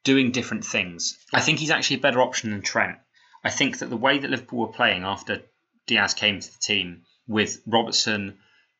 doing 0.03 0.31
different 0.31 0.65
things. 0.65 1.17
I 1.33 1.41
think 1.41 1.59
he's 1.59 1.71
actually 1.71 1.97
a 1.97 2.01
better 2.01 2.21
option 2.21 2.51
than 2.51 2.61
Trent. 2.61 2.97
I 3.43 3.49
think 3.49 3.79
that 3.79 3.89
the 3.89 3.97
way 3.97 4.17
that 4.17 4.31
Liverpool 4.31 4.59
were 4.59 4.73
playing 4.73 5.03
after 5.03 5.41
Diaz 5.85 6.13
came 6.13 6.39
to 6.39 6.51
the 6.51 6.59
team, 6.59 7.03
with 7.27 7.61
Robertson 7.67 8.39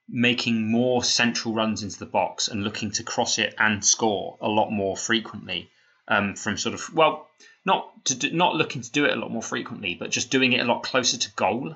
making 0.10 0.70
more 0.70 1.04
central 1.04 1.54
runs 1.54 1.84
into 1.84 1.98
the 1.98 2.06
box 2.06 2.48
and 2.48 2.64
looking 2.64 2.92
to 2.92 3.04
cross 3.04 3.40
it 3.40 3.56
and 3.58 3.84
score 3.84 4.38
a 4.42 4.48
lot 4.48 4.70
more 4.70 4.98
frequently, 4.98 5.70
um, 6.08 6.36
from 6.36 6.58
sort 6.58 6.76
of 6.76 6.94
well, 6.94 7.28
not 7.66 8.06
to 8.06 8.16
do, 8.16 8.32
not 8.32 8.56
looking 8.56 8.82
to 8.82 8.92
do 8.92 9.06
it 9.06 9.16
a 9.16 9.20
lot 9.20 9.32
more 9.32 9.42
frequently, 9.42 9.96
but 9.96 10.12
just 10.12 10.30
doing 10.30 10.54
it 10.54 10.60
a 10.60 10.66
lot 10.66 10.84
closer 10.84 11.18
to 11.18 11.32
goal. 11.36 11.76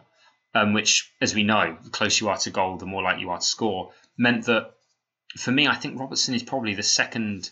um, 0.53 0.73
which, 0.73 1.11
as 1.21 1.35
we 1.35 1.43
know, 1.43 1.77
the 1.83 1.89
closer 1.89 2.25
you 2.25 2.29
are 2.29 2.37
to 2.37 2.49
goal, 2.49 2.77
the 2.77 2.85
more 2.85 3.03
likely 3.03 3.21
you 3.21 3.29
are 3.29 3.39
to 3.39 3.45
score, 3.45 3.91
meant 4.17 4.45
that 4.45 4.71
for 5.37 5.51
me, 5.51 5.67
I 5.67 5.75
think 5.75 5.99
Robertson 5.99 6.33
is 6.33 6.43
probably 6.43 6.73
the 6.73 6.83
second. 6.83 7.49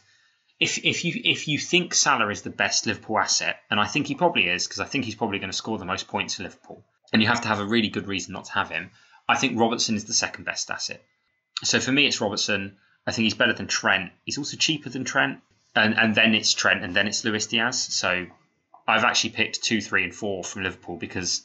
If, 0.60 0.84
if 0.86 1.04
you 1.04 1.22
if 1.24 1.48
you 1.48 1.60
think 1.60 1.94
Salah 1.94 2.30
is 2.30 2.42
the 2.42 2.50
best 2.50 2.86
Liverpool 2.88 3.20
asset, 3.20 3.58
and 3.70 3.80
I 3.80 3.86
think 3.88 4.08
he 4.08 4.16
probably 4.16 4.48
is, 4.48 4.66
because 4.66 4.80
I 4.80 4.86
think 4.86 5.06
he's 5.06 5.16
probably 5.16 5.40
going 5.40 5.52
to 5.52 5.58
score 5.58 5.78
the 5.78 5.86
most 5.86 6.08
points 6.08 6.36
for 6.36 6.44
Liverpool, 6.44 6.86
and 7.12 7.22
you 7.22 7.28
have 7.28 7.42
to 7.42 7.48
have 7.50 7.60
a 7.60 7.66
really 7.66 7.90
good 7.90 8.08
reason 8.08 8.34
not 8.34 8.46
to 8.46 8.54
have 8.54 8.70
him. 8.70 8.92
I 9.28 9.36
think 9.38 9.60
Robertson 9.60 9.96
is 9.96 10.06
the 10.06 10.14
second 10.14 10.44
best 10.44 10.70
asset. 10.70 11.04
So 11.64 11.80
for 11.80 11.92
me, 11.92 12.06
it's 12.06 12.22
Robertson. 12.22 12.78
I 13.08 13.12
think 13.12 13.24
he's 13.24 13.34
better 13.34 13.54
than 13.54 13.68
Trent. 13.68 14.12
He's 14.24 14.38
also 14.38 14.58
cheaper 14.58 14.90
than 14.90 15.06
Trent, 15.06 15.40
and 15.76 15.98
and 15.98 16.16
then 16.16 16.36
it's 16.36 16.54
Trent, 16.54 16.84
and 16.84 16.96
then 16.96 17.08
it's 17.08 17.24
Luis 17.24 17.48
Diaz. 17.48 17.82
So 17.82 18.28
I've 18.88 19.04
actually 19.04 19.32
picked 19.32 19.64
two, 19.64 19.82
three, 19.82 20.04
and 20.04 20.14
four 20.14 20.44
from 20.44 20.64
Liverpool 20.64 20.98
because 20.98 21.44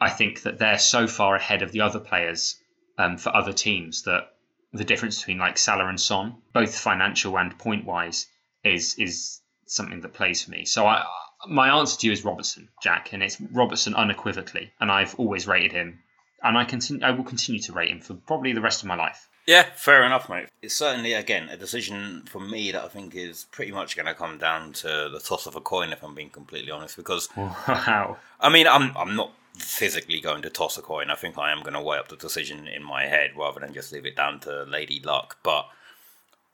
I 0.00 0.10
think 0.10 0.42
that 0.42 0.58
they're 0.58 0.78
so 0.78 1.06
far 1.06 1.36
ahead 1.36 1.62
of 1.62 1.72
the 1.72 1.80
other 1.82 2.00
players 2.00 2.56
um, 2.98 3.16
for 3.16 3.34
other 3.34 3.52
teams 3.52 4.02
that 4.02 4.30
the 4.72 4.84
difference 4.84 5.18
between 5.18 5.38
like 5.38 5.58
Salah 5.58 5.88
and 5.88 6.00
Son, 6.00 6.36
both 6.52 6.78
financial 6.78 7.38
and 7.38 7.58
point 7.58 7.84
wise, 7.84 8.26
is 8.62 8.94
is 8.94 9.40
something 9.66 10.00
that 10.00 10.14
plays 10.14 10.44
for 10.44 10.50
me. 10.50 10.64
So 10.64 10.86
I 10.86 11.04
my 11.46 11.78
answer 11.78 11.98
to 11.98 12.06
you 12.06 12.12
is 12.12 12.24
Robertson, 12.24 12.68
Jack, 12.82 13.12
and 13.12 13.22
it's 13.22 13.40
Robertson 13.40 13.94
unequivocally, 13.94 14.72
and 14.80 14.92
I've 14.92 15.14
always 15.16 15.46
rated 15.46 15.72
him, 15.72 16.02
and 16.42 16.56
I 16.56 16.64
continue 16.64 17.04
I 17.04 17.10
will 17.10 17.24
continue 17.24 17.60
to 17.62 17.72
rate 17.72 17.90
him 17.90 18.00
for 18.00 18.14
probably 18.14 18.52
the 18.52 18.60
rest 18.60 18.82
of 18.82 18.88
my 18.88 18.96
life. 18.96 19.28
Yeah, 19.46 19.66
fair 19.74 20.04
enough, 20.04 20.28
mate. 20.28 20.48
It's 20.62 20.76
certainly, 20.76 21.12
again, 21.14 21.48
a 21.48 21.56
decision 21.56 22.22
for 22.30 22.40
me 22.40 22.70
that 22.72 22.84
I 22.84 22.88
think 22.88 23.16
is 23.16 23.46
pretty 23.50 23.72
much 23.72 23.96
going 23.96 24.06
to 24.06 24.14
come 24.14 24.38
down 24.38 24.72
to 24.74 25.08
the 25.10 25.18
toss 25.18 25.46
of 25.46 25.56
a 25.56 25.60
coin, 25.60 25.92
if 25.92 26.04
I'm 26.04 26.14
being 26.14 26.30
completely 26.30 26.70
honest. 26.70 26.96
Because, 26.96 27.28
wow. 27.36 28.18
I 28.38 28.48
mean, 28.48 28.68
I'm, 28.68 28.96
I'm 28.96 29.16
not 29.16 29.32
physically 29.54 30.20
going 30.20 30.42
to 30.42 30.50
toss 30.50 30.78
a 30.78 30.82
coin. 30.82 31.10
I 31.10 31.16
think 31.16 31.36
I 31.36 31.50
am 31.50 31.62
going 31.62 31.72
to 31.72 31.80
weigh 31.80 31.98
up 31.98 32.08
the 32.08 32.16
decision 32.16 32.68
in 32.68 32.84
my 32.84 33.06
head 33.06 33.32
rather 33.36 33.60
than 33.60 33.74
just 33.74 33.92
leave 33.92 34.06
it 34.06 34.14
down 34.14 34.40
to 34.40 34.64
Lady 34.64 35.00
Luck. 35.00 35.38
But 35.42 35.66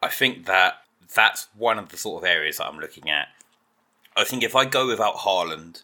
I 0.03 0.09
think 0.09 0.47
that 0.47 0.83
that's 1.15 1.49
one 1.57 1.79
of 1.79 1.91
the 1.91 1.97
sort 1.97 2.23
of 2.23 2.29
areas 2.29 2.59
that 2.59 2.67
I'm 2.67 2.79
looking 2.79 3.11
at. 3.11 3.29
I 4.17 4.25
think 4.25 4.43
if 4.43 4.57
I 4.57 4.65
go 4.65 4.87
without 4.87 5.17
Haaland, 5.17 5.83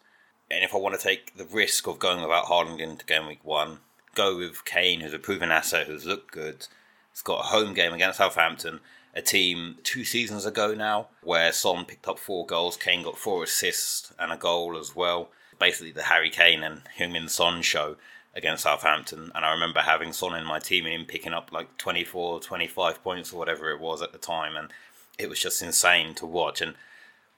and 0.51 0.65
if 0.65 0.75
I 0.75 0.79
want 0.79 0.99
to 0.99 1.03
take 1.03 1.37
the 1.37 1.45
risk 1.45 1.87
of 1.87 1.99
going 1.99 2.23
without 2.23 2.47
Haaland 2.47 2.81
into 2.81 3.05
game 3.05 3.27
week 3.27 3.45
one, 3.45 3.79
go 4.15 4.37
with 4.37 4.65
Kane, 4.65 5.01
who's 5.01 5.15
a 5.15 5.19
proven 5.19 5.51
asset, 5.51 5.87
who's 5.87 6.07
looked 6.07 6.33
good. 6.33 6.67
He's 7.13 7.23
got 7.23 7.41
a 7.41 7.49
home 7.49 7.75
game 7.75 7.93
against 7.93 8.19
Southampton, 8.19 8.81
a 9.15 9.23
team 9.23 9.77
two 9.83 10.05
seasons 10.05 10.47
ago 10.47 10.75
now, 10.75 11.09
where 11.23 11.53
Son 11.53 11.85
picked 11.85 12.09
up 12.09 12.19
four 12.19 12.47
goals, 12.47 12.77
Kane 12.77 13.03
got 13.03 13.19
four 13.19 13.45
assists 13.45 14.13
and 14.19 14.33
a 14.33 14.37
goal 14.37 14.79
as 14.79 14.97
well 14.97 15.31
basically 15.63 15.93
the 15.93 16.03
Harry 16.03 16.29
Kane 16.29 16.65
and 16.65 16.83
Heung-min 16.99 17.29
Son 17.29 17.63
show 17.63 17.95
against 18.35 18.65
Southampton. 18.65 19.31
And 19.33 19.45
I 19.45 19.53
remember 19.53 19.81
having 19.81 20.13
Son 20.13 20.35
in 20.35 20.45
my 20.45 20.59
team 20.59 20.87
and 20.87 20.95
him 20.95 21.05
picking 21.05 21.33
up 21.33 21.53
like 21.53 21.79
24, 21.79 22.41
25 22.41 23.05
points 23.05 23.33
or 23.33 23.39
whatever 23.39 23.71
it 23.71 23.81
was 23.81 24.03
at 24.03 24.11
the 24.11 24.19
time. 24.19 24.57
And 24.57 24.71
it 25.19 25.29
was 25.29 25.39
just 25.39 25.63
insane 25.63 26.15
to 26.15 26.27
watch. 26.27 26.61
And 26.61 26.75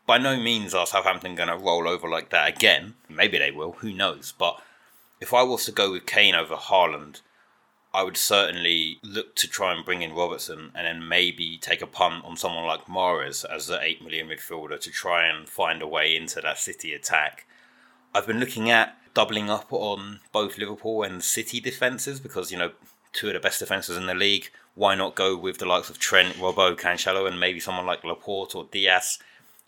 by 0.07 0.17
no 0.17 0.39
means 0.39 0.73
are 0.73 0.87
Southampton 0.87 1.35
going 1.35 1.51
to 1.51 1.57
roll 1.57 1.87
over 1.87 2.09
like 2.09 2.31
that 2.31 2.49
again. 2.49 2.95
Maybe 3.11 3.37
they 3.37 3.51
will, 3.51 3.73
who 3.73 3.93
knows. 3.93 4.33
But 4.37 4.59
if 5.25 5.33
I 5.33 5.43
was 5.43 5.65
to 5.65 5.73
go 5.73 5.91
with 5.91 6.05
Kane 6.05 6.35
over 6.35 6.55
Haaland, 6.55 7.23
I 7.95 8.03
would 8.03 8.19
certainly 8.19 8.99
look 9.03 9.35
to 9.37 9.49
try 9.49 9.73
and 9.73 9.83
bring 9.83 10.03
in 10.03 10.13
Robertson 10.13 10.71
and 10.75 10.87
then 10.87 11.09
maybe 11.09 11.57
take 11.57 11.81
a 11.81 11.87
punt 11.87 12.27
on 12.27 12.37
someone 12.37 12.67
like 12.67 12.85
Mahrez 12.85 13.43
as 13.43 13.67
the 13.67 13.83
8 13.83 14.05
million 14.05 14.29
midfielder 14.29 14.79
to 14.79 14.91
try 14.91 15.27
and 15.27 15.49
find 15.49 15.81
a 15.81 15.87
way 15.87 16.15
into 16.15 16.43
that 16.43 16.59
City 16.59 16.93
attack. 16.93 17.47
I've 18.15 18.27
been 18.27 18.39
looking 18.39 18.69
at 18.69 18.99
doubling 19.15 19.49
up 19.49 19.69
on 19.73 20.21
both 20.31 20.59
Liverpool 20.59 21.03
and 21.03 21.25
City 21.25 21.59
defences 21.59 22.21
because, 22.21 22.53
you 22.53 22.59
know, 22.59 22.73
two 23.15 23.29
of 23.29 23.33
the 23.33 23.41
best 23.41 23.61
defences 23.61 23.97
in 23.97 24.05
the 24.05 24.15
league. 24.15 24.51
Why 24.75 24.95
not 24.95 25.15
go 25.15 25.39
with 25.39 25.57
the 25.57 25.65
likes 25.65 25.89
of 25.89 25.99
Trent, 25.99 26.35
Robbo, 26.35 26.79
Cancelo, 26.79 27.27
and 27.27 27.41
maybe 27.41 27.61
someone 27.61 27.87
like 27.87 28.05
Laporte 28.05 28.55
or 28.55 28.67
Diaz? 28.71 29.19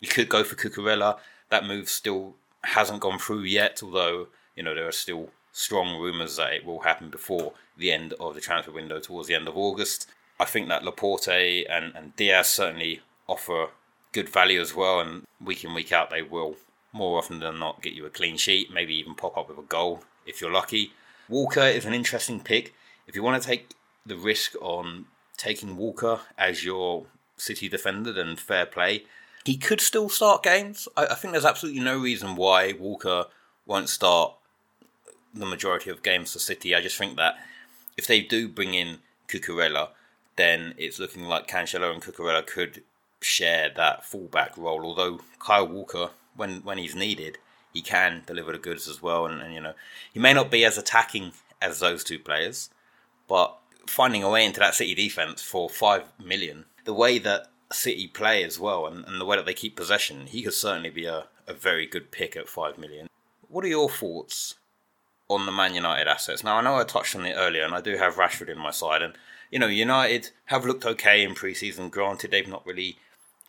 You 0.01 0.07
could 0.07 0.29
go 0.29 0.43
for 0.43 0.53
Cucurella. 0.53 1.17
That 1.49 1.65
move 1.65 1.89
still 1.89 2.35
hasn't 2.63 2.99
gone 2.99 3.17
through 3.17 3.41
yet, 3.41 3.81
although, 3.81 4.27
you 4.55 4.61
know, 4.61 4.75
there 4.75 4.87
are 4.87 4.91
still 4.91 5.31
strong 5.57 5.99
rumours 5.99 6.35
that 6.35 6.53
it 6.53 6.63
will 6.63 6.81
happen 6.81 7.09
before 7.09 7.51
the 7.75 7.91
end 7.91 8.13
of 8.19 8.35
the 8.35 8.41
transfer 8.41 8.71
window 8.71 8.99
towards 8.99 9.27
the 9.27 9.33
end 9.33 9.47
of 9.47 9.57
August. 9.57 10.07
I 10.39 10.45
think 10.45 10.67
that 10.67 10.83
Laporte 10.83 11.27
and, 11.27 11.95
and 11.95 12.15
Diaz 12.15 12.47
certainly 12.47 13.01
offer 13.25 13.69
good 14.11 14.29
value 14.29 14.61
as 14.61 14.75
well, 14.75 14.99
and 14.99 15.23
week 15.43 15.63
in, 15.63 15.73
week 15.73 15.91
out, 15.91 16.11
they 16.11 16.21
will 16.21 16.57
more 16.93 17.17
often 17.17 17.39
than 17.39 17.57
not 17.57 17.81
get 17.81 17.93
you 17.93 18.05
a 18.05 18.11
clean 18.11 18.37
sheet, 18.37 18.71
maybe 18.71 18.95
even 18.95 19.15
pop 19.15 19.35
up 19.35 19.49
with 19.49 19.57
a 19.57 19.63
goal 19.63 20.03
if 20.27 20.39
you're 20.39 20.51
lucky. 20.51 20.93
Walker 21.27 21.61
is 21.61 21.85
an 21.85 21.93
interesting 21.93 22.39
pick. 22.39 22.75
If 23.07 23.15
you 23.15 23.23
want 23.23 23.41
to 23.41 23.47
take 23.47 23.71
the 24.05 24.15
risk 24.15 24.53
on 24.61 25.05
taking 25.37 25.75
Walker 25.75 26.19
as 26.37 26.63
your 26.63 27.07
City 27.35 27.67
defender, 27.67 28.13
then 28.13 28.35
fair 28.35 28.67
play. 28.67 29.05
He 29.43 29.57
could 29.57 29.81
still 29.81 30.09
start 30.09 30.43
games. 30.43 30.87
I, 30.95 31.07
I 31.07 31.15
think 31.15 31.31
there's 31.31 31.45
absolutely 31.45 31.81
no 31.81 31.97
reason 31.97 32.35
why 32.35 32.73
Walker 32.73 33.25
won't 33.65 33.89
start 33.89 34.33
the 35.39 35.45
majority 35.45 35.89
of 35.89 36.03
games 36.03 36.33
for 36.33 36.39
City. 36.39 36.75
I 36.75 36.81
just 36.81 36.97
think 36.97 37.15
that 37.17 37.35
if 37.95 38.07
they 38.07 38.21
do 38.21 38.47
bring 38.47 38.73
in 38.73 38.99
Cucurella, 39.27 39.89
then 40.35 40.73
it's 40.77 40.99
looking 40.99 41.23
like 41.23 41.47
Cancelo 41.47 41.91
and 41.91 42.01
Cucurella 42.01 42.45
could 42.45 42.83
share 43.21 43.71
that 43.75 44.05
fullback 44.05 44.57
role. 44.57 44.85
Although 44.85 45.21
Kyle 45.39 45.67
Walker 45.67 46.11
when 46.35 46.61
when 46.63 46.77
he's 46.77 46.95
needed, 46.95 47.37
he 47.73 47.81
can 47.81 48.23
deliver 48.25 48.53
the 48.53 48.57
goods 48.57 48.87
as 48.87 49.01
well. 49.01 49.25
And, 49.25 49.41
and 49.41 49.53
you 49.53 49.61
know, 49.61 49.73
he 50.13 50.19
may 50.19 50.33
not 50.33 50.49
be 50.49 50.63
as 50.63 50.77
attacking 50.77 51.33
as 51.61 51.79
those 51.79 52.03
two 52.03 52.19
players, 52.19 52.69
but 53.27 53.57
finding 53.87 54.23
a 54.23 54.29
way 54.29 54.45
into 54.45 54.59
that 54.59 54.75
City 54.75 54.95
defense 54.95 55.41
for 55.41 55.69
five 55.69 56.03
million, 56.23 56.65
the 56.85 56.93
way 56.93 57.17
that 57.19 57.47
City 57.71 58.07
play 58.07 58.43
as 58.43 58.59
well, 58.59 58.85
and, 58.85 59.03
and 59.05 59.19
the 59.19 59.25
way 59.25 59.35
that 59.35 59.45
they 59.45 59.53
keep 59.53 59.75
possession, 59.75 60.27
he 60.27 60.43
could 60.43 60.53
certainly 60.53 60.89
be 60.89 61.05
a, 61.05 61.25
a 61.47 61.53
very 61.53 61.85
good 61.85 62.11
pick 62.11 62.37
at 62.37 62.47
five 62.47 62.77
million. 62.77 63.09
What 63.49 63.65
are 63.65 63.69
your 63.69 63.89
thoughts 63.89 64.55
on 65.29 65.45
the 65.45 65.51
Man 65.51 65.73
United 65.73 66.07
assets? 66.07 66.43
Now 66.43 66.57
I 66.57 66.61
know 66.61 66.77
I 66.77 66.83
touched 66.83 67.15
on 67.15 67.25
it 67.25 67.35
earlier, 67.35 67.63
and 67.63 67.73
I 67.73 67.81
do 67.81 67.97
have 67.97 68.15
Rashford 68.15 68.49
in 68.49 68.57
my 68.57 68.71
side, 68.71 69.01
and 69.01 69.13
you 69.51 69.59
know 69.59 69.67
United 69.67 70.31
have 70.45 70.65
looked 70.65 70.85
okay 70.85 71.23
in 71.23 71.35
pre-season. 71.35 71.89
Granted, 71.89 72.31
they've 72.31 72.47
not 72.47 72.65
really 72.65 72.97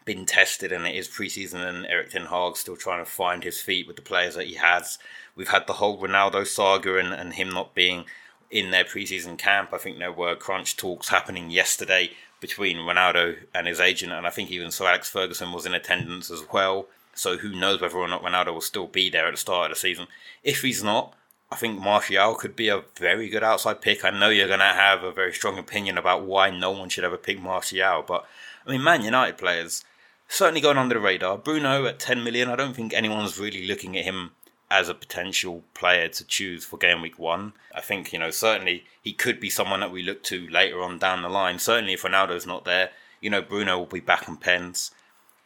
been 0.09 0.25
tested 0.25 0.73
and 0.73 0.87
it 0.87 0.95
is 0.95 1.07
preseason 1.07 1.61
and 1.61 1.85
Erik 1.85 2.13
Ten 2.13 2.25
Hag 2.25 2.57
still 2.57 2.77
trying 2.77 3.05
to 3.05 3.11
find 3.11 3.45
his 3.45 3.61
feet 3.61 3.87
with 3.87 3.97
the 3.97 4.01
players 4.01 4.37
that 4.37 4.47
he 4.47 4.55
has. 4.55 4.99
We've 5.37 5.51
had 5.51 5.67
the 5.67 5.75
whole 5.75 6.01
Ronaldo 6.01 6.47
saga 6.47 6.97
and, 6.97 7.13
and 7.13 7.35
him 7.35 7.51
not 7.51 7.75
being 7.75 8.07
in 8.51 8.71
their 8.71 8.85
preseason 8.85 9.37
camp. 9.37 9.75
I 9.75 9.77
think 9.77 9.99
there 9.99 10.11
were 10.11 10.35
crunch 10.35 10.79
talks 10.79 11.11
happening 11.11 11.51
yesterday 11.51 12.13
between 12.41 12.79
Ronaldo 12.79 13.37
and 13.55 13.67
his 13.67 13.81
agent, 13.81 14.13
and 14.13 14.27
I 14.27 14.31
think 14.31 14.51
even 14.51 14.71
Sir 14.71 14.87
Alex 14.87 15.11
Ferguson 15.11 15.53
was 15.53 15.67
in 15.67 15.75
attendance 15.75 16.31
as 16.31 16.43
well. 16.53 16.87
So 17.15 17.37
who 17.37 17.55
knows 17.55 17.81
whether 17.81 17.99
or 17.99 18.09
not 18.09 18.23
Ronaldo 18.23 18.55
will 18.55 18.61
still 18.61 18.87
be 18.87 19.11
there 19.11 19.27
at 19.27 19.33
the 19.33 19.37
start 19.37 19.71
of 19.71 19.77
the 19.77 19.81
season. 19.81 20.07
If 20.43 20.63
he's 20.63 20.83
not, 20.83 21.15
I 21.51 21.57
think 21.57 21.81
Martial 21.81 22.35
could 22.35 22.55
be 22.55 22.69
a 22.69 22.85
very 22.97 23.29
good 23.29 23.43
outside 23.43 23.81
pick. 23.81 24.05
I 24.05 24.11
know 24.11 24.29
you're 24.29 24.49
going 24.49 24.59
to 24.59 24.67
have 24.67 25.03
a 25.03 25.13
very 25.13 25.33
strong 25.33 25.59
opinion 25.59 25.97
about 25.97 26.25
why 26.25 26.51
no 26.51 26.71
one 26.71 26.91
should 26.91 27.05
ever 27.05 27.17
pick 27.17 27.41
Martial, 27.41 28.05
but 28.07 28.27
I 28.67 28.71
mean, 28.71 28.83
Man 28.83 29.03
United 29.03 29.39
players, 29.39 29.83
certainly 30.29 30.61
going 30.61 30.77
under 30.77 30.95
the 30.95 31.01
radar. 31.01 31.39
Bruno 31.39 31.87
at 31.87 31.99
10 31.99 32.23
million, 32.23 32.51
I 32.51 32.57
don't 32.57 32.75
think 32.75 32.93
anyone's 32.93 33.39
really 33.39 33.67
looking 33.67 33.97
at 33.97 34.05
him 34.05 34.33
as 34.71 34.91
a 34.91 34.95
potential 34.95 35.65
player 35.73 36.09
to 36.09 36.25
choose 36.25 36.65
for 36.65 36.77
game 36.77 37.01
week 37.01 37.19
one. 37.19 37.55
I 37.75 37.81
think, 37.81 38.13
you 38.13 38.19
know, 38.19 38.31
certainly 38.31 38.85
he 39.03 39.15
could 39.15 39.41
be 39.41 39.49
someone 39.49 39.81
that 39.81 39.91
we 39.91 40.03
look 40.03 40.23
to 40.25 40.47
later 40.49 40.83
on 40.83 40.99
down 40.99 41.23
the 41.23 41.31
line. 41.31 41.59
Certainly 41.59 41.95
if 41.95 42.03
Ronaldo's 42.03 42.47
not 42.47 42.67
there, 42.67 42.91
you 43.23 43.31
know, 43.31 43.41
Bruno 43.41 43.79
will 43.79 43.87
be 43.87 44.01
back 44.01 44.29
on 44.29 44.37
pens. 44.37 44.91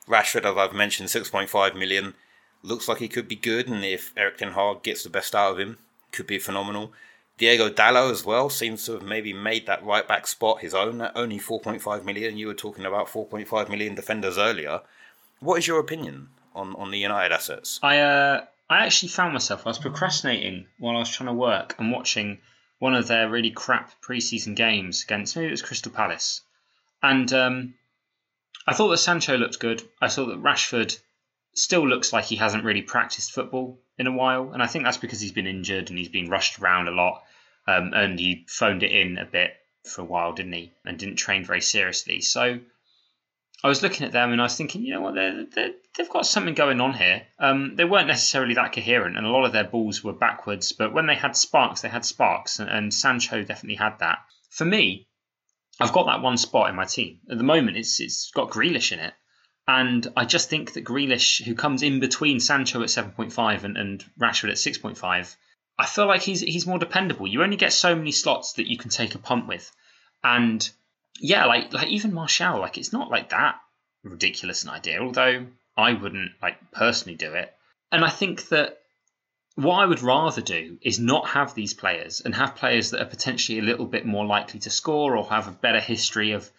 Rashford, 0.08 0.44
as 0.44 0.56
I've 0.56 0.74
mentioned, 0.74 1.10
6.5 1.10 1.78
million. 1.78 2.14
Looks 2.64 2.88
like 2.88 2.98
he 2.98 3.08
could 3.08 3.28
be 3.28 3.36
good, 3.36 3.68
and 3.68 3.84
if 3.84 4.12
Erik 4.16 4.38
Ten 4.38 4.52
Hag 4.52 4.82
gets 4.82 5.04
the 5.04 5.10
best 5.10 5.34
out 5.34 5.52
of 5.52 5.58
him, 5.58 5.78
could 6.12 6.26
be 6.26 6.38
phenomenal. 6.38 6.92
Diego 7.38 7.70
Dalot 7.70 8.10
as 8.10 8.24
well 8.24 8.50
seems 8.50 8.84
to 8.86 8.92
have 8.92 9.02
maybe 9.02 9.32
made 9.32 9.66
that 9.66 9.84
right 9.84 10.06
back 10.06 10.26
spot 10.26 10.60
his 10.60 10.74
own 10.74 11.00
at 11.00 11.16
only 11.16 11.38
4.5 11.38 12.04
million. 12.04 12.36
You 12.36 12.46
were 12.46 12.54
talking 12.54 12.84
about 12.84 13.08
4.5 13.08 13.68
million 13.68 13.94
defenders 13.94 14.38
earlier. 14.38 14.82
What 15.40 15.58
is 15.58 15.66
your 15.66 15.80
opinion 15.80 16.28
on, 16.54 16.76
on 16.76 16.90
the 16.90 16.98
United 16.98 17.34
assets? 17.34 17.80
I 17.82 17.98
uh, 17.98 18.44
I 18.70 18.86
actually 18.86 19.08
found 19.08 19.32
myself 19.32 19.66
I 19.66 19.70
was 19.70 19.78
procrastinating 19.78 20.66
while 20.78 20.96
I 20.96 21.00
was 21.00 21.10
trying 21.10 21.28
to 21.28 21.34
work 21.34 21.74
and 21.78 21.90
watching 21.90 22.38
one 22.78 22.94
of 22.94 23.08
their 23.08 23.28
really 23.28 23.50
crap 23.50 24.00
preseason 24.02 24.54
games 24.54 25.02
against 25.02 25.36
maybe 25.36 25.48
it 25.48 25.52
was 25.52 25.62
Crystal 25.62 25.92
Palace, 25.92 26.42
and 27.02 27.32
um, 27.32 27.74
I 28.66 28.74
thought 28.74 28.88
that 28.88 28.98
Sancho 28.98 29.36
looked 29.36 29.58
good. 29.58 29.82
I 30.00 30.08
thought 30.08 30.26
that 30.26 30.42
Rashford 30.42 30.98
still 31.54 31.86
looks 31.86 32.12
like 32.12 32.24
he 32.24 32.36
hasn't 32.36 32.64
really 32.64 32.82
practiced 32.82 33.32
football 33.32 33.80
in 33.98 34.06
a 34.06 34.12
while, 34.12 34.52
and 34.52 34.62
I 34.62 34.66
think 34.66 34.84
that's 34.84 34.96
because 34.96 35.20
he's 35.20 35.32
been 35.32 35.46
injured 35.46 35.90
and 35.90 35.98
he's 35.98 36.08
been 36.08 36.28
rushed 36.28 36.58
around 36.58 36.88
a 36.88 36.92
lot, 36.92 37.22
um, 37.66 37.92
and 37.94 38.18
he 38.18 38.46
phoned 38.48 38.82
it 38.82 38.92
in 38.92 39.18
a 39.18 39.24
bit 39.24 39.52
for 39.84 40.02
a 40.02 40.04
while, 40.04 40.32
didn't 40.32 40.52
he? 40.52 40.72
And 40.84 40.98
didn't 40.98 41.16
train 41.16 41.44
very 41.44 41.60
seriously. 41.60 42.20
So 42.20 42.60
I 43.64 43.68
was 43.68 43.82
looking 43.82 44.06
at 44.06 44.12
them 44.12 44.32
and 44.32 44.40
I 44.40 44.44
was 44.44 44.56
thinking, 44.56 44.82
you 44.82 44.94
know 44.94 45.00
what, 45.00 45.14
they're, 45.14 45.46
they're, 45.54 45.74
they've 45.96 46.08
got 46.08 46.26
something 46.26 46.54
going 46.54 46.80
on 46.80 46.94
here. 46.94 47.22
Um, 47.38 47.76
they 47.76 47.84
weren't 47.84 48.08
necessarily 48.08 48.54
that 48.54 48.72
coherent, 48.72 49.16
and 49.16 49.26
a 49.26 49.30
lot 49.30 49.44
of 49.44 49.52
their 49.52 49.64
balls 49.64 50.02
were 50.02 50.12
backwards. 50.12 50.72
But 50.72 50.92
when 50.92 51.06
they 51.06 51.14
had 51.14 51.36
sparks, 51.36 51.82
they 51.82 51.88
had 51.88 52.04
sparks, 52.04 52.58
and, 52.58 52.68
and 52.68 52.92
Sancho 52.92 53.42
definitely 53.42 53.76
had 53.76 53.98
that. 54.00 54.18
For 54.50 54.64
me, 54.64 55.08
I've 55.80 55.92
got 55.92 56.06
that 56.06 56.22
one 56.22 56.36
spot 56.36 56.70
in 56.70 56.76
my 56.76 56.84
team 56.84 57.20
at 57.30 57.38
the 57.38 57.44
moment. 57.44 57.76
It's 57.76 58.00
it's 58.00 58.30
got 58.32 58.50
Grealish 58.50 58.92
in 58.92 58.98
it, 58.98 59.14
and 59.66 60.06
I 60.16 60.24
just 60.24 60.50
think 60.50 60.72
that 60.72 60.84
Grealish, 60.84 61.42
who 61.42 61.54
comes 61.54 61.82
in 61.82 62.00
between 62.00 62.40
Sancho 62.40 62.82
at 62.82 62.90
seven 62.90 63.12
point 63.12 63.32
five 63.32 63.64
and, 63.64 63.76
and 63.76 64.04
Rashford 64.18 64.50
at 64.50 64.58
six 64.58 64.78
point 64.78 64.98
five, 64.98 65.34
I 65.78 65.86
feel 65.86 66.06
like 66.06 66.22
he's 66.22 66.40
he's 66.40 66.66
more 66.66 66.78
dependable. 66.78 67.26
You 67.26 67.42
only 67.42 67.56
get 67.56 67.72
so 67.72 67.94
many 67.94 68.12
slots 68.12 68.54
that 68.54 68.68
you 68.68 68.76
can 68.76 68.90
take 68.90 69.14
a 69.14 69.18
punt 69.18 69.46
with, 69.46 69.70
and 70.22 70.68
yeah, 71.20 71.46
like 71.46 71.72
like 71.72 71.88
even 71.88 72.12
Martial, 72.12 72.58
like 72.58 72.78
it's 72.78 72.92
not 72.92 73.10
like 73.10 73.30
that 73.30 73.56
ridiculous 74.02 74.64
an 74.64 74.70
idea. 74.70 75.00
Although 75.00 75.46
I 75.76 75.92
wouldn't 75.92 76.32
like 76.42 76.58
personally 76.72 77.16
do 77.16 77.32
it, 77.34 77.54
and 77.90 78.04
I 78.04 78.10
think 78.10 78.48
that 78.48 78.78
what 79.54 79.76
I 79.76 79.86
would 79.86 80.02
rather 80.02 80.40
do 80.40 80.78
is 80.80 80.98
not 80.98 81.28
have 81.28 81.54
these 81.54 81.74
players 81.74 82.22
and 82.22 82.34
have 82.34 82.56
players 82.56 82.90
that 82.90 83.02
are 83.02 83.06
potentially 83.06 83.58
a 83.58 83.62
little 83.62 83.86
bit 83.86 84.06
more 84.06 84.24
likely 84.24 84.60
to 84.60 84.70
score 84.70 85.16
or 85.16 85.24
have 85.26 85.46
a 85.46 85.52
better 85.52 85.80
history 85.80 86.32
of 86.32 86.50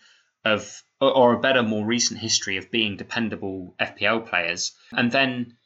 of 0.46 0.84
or 1.10 1.34
a 1.34 1.40
better, 1.40 1.64
more 1.64 1.86
recent 1.86 2.20
history 2.20 2.58
of 2.58 2.72
being 2.72 2.98
dependable 2.98 3.76
FPL 3.80 4.28
players, 4.28 4.74
and 4.92 5.12
then 5.12 5.58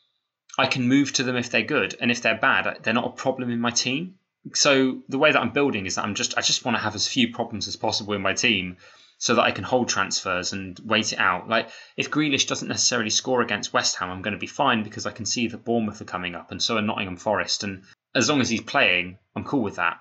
I 0.58 0.67
can 0.67 0.88
move 0.88 1.13
to 1.13 1.23
them 1.23 1.36
if 1.36 1.52
they're 1.52 1.62
good, 1.62 1.95
and 2.00 2.10
if 2.12 2.21
they're 2.21 2.38
bad, 2.38 2.80
they're 2.84 2.93
not 2.93 3.06
a 3.08 3.21
problem 3.21 3.50
in 3.50 3.60
my 3.60 3.69
team. 3.69 4.15
So 4.54 5.04
the 5.10 5.19
way 5.19 5.32
that 5.32 5.39
I'm 5.39 5.52
building 5.52 5.86
is 5.86 5.95
that 5.95 6.06
I'm 6.06 6.15
just 6.15 6.38
I 6.38 6.41
just 6.41 6.65
want 6.65 6.78
to 6.78 6.84
have 6.84 6.95
as 6.95 7.08
few 7.08 7.32
problems 7.34 7.67
as 7.67 7.76
possible 7.76 8.13
in 8.13 8.21
my 8.21 8.34
team, 8.34 8.78
so 9.17 9.36
that 9.36 9.43
I 9.43 9.52
can 9.52 9.63
hold 9.63 9.89
transfers 9.89 10.54
and 10.54 10.80
wait 10.84 11.13
it 11.13 11.19
out. 11.19 11.47
Like 11.47 11.69
if 11.95 12.12
Grealish 12.12 12.47
doesn't 12.47 12.67
necessarily 12.67 13.10
score 13.10 13.41
against 13.41 13.73
West 13.73 13.97
Ham, 13.97 14.10
I'm 14.10 14.21
going 14.21 14.34
to 14.34 14.39
be 14.39 14.47
fine 14.47 14.84
because 14.84 15.06
I 15.06 15.12
can 15.12 15.26
see 15.26 15.47
that 15.47 15.65
Bournemouth 15.65 16.02
are 16.02 16.06
coming 16.06 16.36
up, 16.36 16.52
and 16.52 16.62
so 16.62 16.78
are 16.78 16.82
Nottingham 16.82 17.17
Forest, 17.17 17.63
and 17.63 17.84
as 18.15 18.30
long 18.30 18.41
as 18.41 18.50
he's 18.50 18.62
playing, 18.62 19.17
I'm 19.36 19.43
cool 19.43 19.62
with 19.62 19.76
that. 19.76 20.00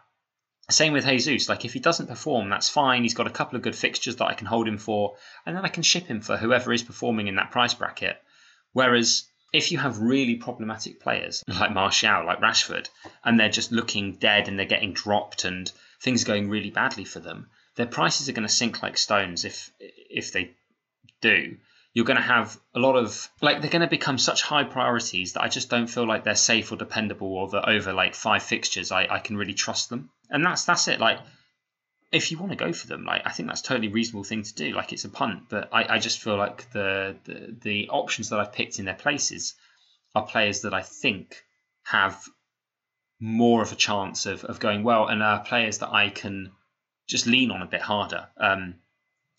Same 0.69 0.93
with 0.93 1.07
Jesus. 1.07 1.49
Like 1.49 1.65
if 1.65 1.73
he 1.73 1.81
doesn't 1.81 2.09
perform, 2.09 2.49
that's 2.49 2.69
fine. 2.69 3.03
He's 3.03 3.15
got 3.15 3.29
a 3.29 3.39
couple 3.39 3.57
of 3.57 3.63
good 3.63 3.77
fixtures 3.77 4.17
that 4.17 4.27
I 4.27 4.35
can 4.35 4.49
hold 4.49 4.67
him 4.67 4.79
for, 4.79 5.17
and 5.45 5.57
then 5.57 5.65
I 5.65 5.69
can 5.69 5.85
ship 5.85 6.07
him 6.07 6.21
for 6.21 6.37
whoever 6.37 6.73
is 6.73 6.83
performing 6.83 7.29
in 7.29 7.37
that 7.37 7.53
price 7.53 7.75
bracket. 7.75 8.21
Whereas 8.73 9.29
if 9.53 9.71
you 9.71 9.79
have 9.79 10.01
really 10.01 10.37
problematic 10.37 11.01
players 11.01 11.45
like 11.49 11.73
Martial, 11.73 12.27
like 12.27 12.41
Rashford, 12.41 12.89
and 13.25 13.39
they're 13.39 13.49
just 13.49 13.71
looking 13.71 14.17
dead 14.17 14.49
and 14.49 14.59
they're 14.59 14.67
getting 14.67 14.93
dropped 14.93 15.45
and 15.45 15.71
things 16.01 16.25
are 16.25 16.27
going 16.27 16.51
really 16.51 16.71
badly 16.71 17.05
for 17.05 17.21
them, 17.21 17.49
their 17.77 17.87
prices 17.87 18.29
are 18.29 18.33
going 18.33 18.49
to 18.49 18.53
sink 18.53 18.83
like 18.83 18.99
stones 18.99 19.45
if 19.45 19.71
if 19.79 20.33
they 20.33 20.51
do. 21.21 21.57
You're 21.97 22.05
going 22.05 22.19
to 22.19 22.23
have 22.23 22.61
a 22.75 22.79
lot 22.79 22.97
of 22.97 23.31
like 23.41 23.63
they're 23.63 23.71
going 23.71 23.81
to 23.81 23.99
become 23.99 24.19
such 24.19 24.43
high 24.43 24.65
priorities 24.65 25.33
that 25.33 25.43
I 25.43 25.49
just 25.49 25.71
don't 25.71 25.87
feel 25.87 26.07
like 26.07 26.25
they're 26.25 26.35
safe 26.35 26.71
or 26.71 26.77
dependable 26.77 27.33
or 27.33 27.49
that 27.49 27.71
over 27.71 27.95
like 27.95 28.15
five 28.15 28.43
fixtures 28.43 28.93
I, 28.93 29.07
I 29.11 29.19
can 29.19 29.39
really 29.39 29.55
trust 29.55 29.89
them. 29.89 30.11
And 30.29 30.45
that's 30.45 30.67
that's 30.67 30.89
it. 30.89 31.01
Like 31.01 31.21
if 32.13 32.31
you 32.31 32.37
want 32.37 32.53
to 32.53 32.57
go 32.57 32.75
for 32.75 32.87
them, 32.87 33.07
like 33.07 33.23
I 33.25 33.31
think 33.31 33.49
that's 33.49 33.63
totally 33.63 33.89
reasonable 33.89 34.25
thing 34.25 34.43
to 34.43 34.55
do. 34.55 34.73
Like 34.73 34.93
it's 34.93 35.07
a 35.07 35.09
punt, 35.09 35.45
but 35.49 35.71
I, 35.73 35.95
I 35.95 35.99
just 35.99 36.21
feel 36.21 36.37
like 36.37 36.71
the, 36.73 37.17
the 37.25 37.57
the 37.63 37.89
options 37.89 38.29
that 38.29 38.41
I've 38.41 38.53
picked 38.53 38.79
in 38.79 38.85
their 38.85 38.95
places 38.95 39.55
are 40.15 40.27
players 40.27 40.61
that 40.61 40.75
I 40.75 40.83
think 40.83 41.43
have 41.85 42.23
more 43.19 43.63
of 43.63 43.73
a 43.73 43.77
chance 43.77 44.27
of, 44.27 44.45
of 44.45 44.61
going 44.61 44.83
well 44.83 45.07
and 45.07 45.23
are 45.23 45.41
players 45.41 45.79
that 45.79 45.93
I 45.93 46.11
can 46.11 46.53
just 47.07 47.27
lean 47.27 47.51
on 47.51 47.63
a 47.63 47.67
bit 47.67 47.81
harder. 47.81 48.27
Um, 48.37 48.75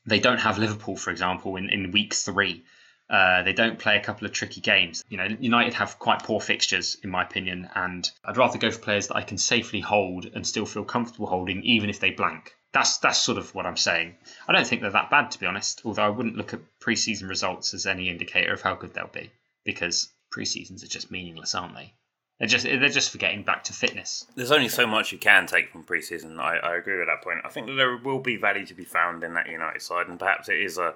they 0.08 0.20
don't 0.20 0.40
have 0.40 0.58
Liverpool, 0.58 0.96
for 0.96 1.12
example, 1.12 1.58
in, 1.58 1.70
in 1.70 1.92
week 1.92 2.14
three. 2.14 2.64
Uh, 3.10 3.44
they 3.44 3.54
don't 3.54 3.78
play 3.80 3.96
a 3.98 4.04
couple 4.04 4.26
of 4.26 4.34
tricky 4.34 4.60
games. 4.60 5.04
You 5.10 5.18
know, 5.18 5.26
United 5.26 5.74
have 5.76 6.00
quite 6.00 6.24
poor 6.24 6.42
fixtures, 6.42 6.98
in 7.04 7.10
my 7.10 7.24
opinion, 7.24 7.70
and 7.76 8.10
I'd 8.26 8.38
rather 8.38 8.58
go 8.58 8.72
for 8.72 8.80
players 8.80 9.08
that 9.08 9.16
I 9.16 9.22
can 9.22 9.38
safely 9.38 9.80
hold 9.80 10.26
and 10.26 10.46
still 10.46 10.66
feel 10.66 10.84
comfortable 10.84 11.28
holding, 11.28 11.64
even 11.64 11.90
if 11.90 12.00
they 12.00 12.12
blank. 12.12 12.56
That's 12.74 12.98
that's 12.98 13.20
sort 13.20 13.38
of 13.38 13.54
what 13.56 13.66
I'm 13.66 13.78
saying. 13.78 14.16
I 14.48 14.54
don't 14.54 14.68
think 14.68 14.82
they're 14.82 14.92
that 14.92 15.10
bad, 15.10 15.32
to 15.32 15.40
be 15.40 15.46
honest. 15.46 15.82
Although 15.86 16.04
I 16.04 16.10
wouldn't 16.10 16.36
look 16.36 16.54
at 16.54 16.80
preseason 16.82 17.30
results 17.30 17.74
as 17.74 17.86
any 17.86 18.10
indicator 18.10 18.54
of 18.54 18.62
how 18.62 18.76
good 18.76 18.94
they'll 18.94 19.08
be, 19.08 19.32
because 19.64 20.10
preseasons 20.34 20.84
are 20.84 20.88
just 20.88 21.12
meaningless, 21.12 21.56
aren't 21.56 21.76
they? 21.76 21.94
They're 22.40 22.48
just 22.48 22.66
they're 22.66 22.90
just 22.90 23.12
for 23.12 23.18
getting 23.18 23.42
back 23.44 23.64
to 23.66 23.74
fitness. 23.74 24.28
There's 24.36 24.52
only 24.52 24.70
so 24.70 24.86
much 24.86 25.12
you 25.12 25.18
can 25.18 25.48
take 25.48 25.72
from 25.72 25.84
preseason. 25.84 26.40
I, 26.40 26.58
I 26.58 26.76
agree 26.76 26.98
with 26.98 27.08
that 27.08 27.24
point. 27.24 27.40
I 27.44 27.50
think 27.50 27.68
that 27.68 27.74
there 27.74 27.98
will 27.98 28.20
be 28.20 28.38
value 28.38 28.66
to 28.68 28.76
be 28.76 28.86
found 28.86 29.24
in 29.24 29.34
that 29.34 29.50
United 29.50 29.82
side, 29.82 30.08
and 30.08 30.20
perhaps 30.20 30.48
it 30.48 30.60
is 30.60 30.78
a 30.78 30.94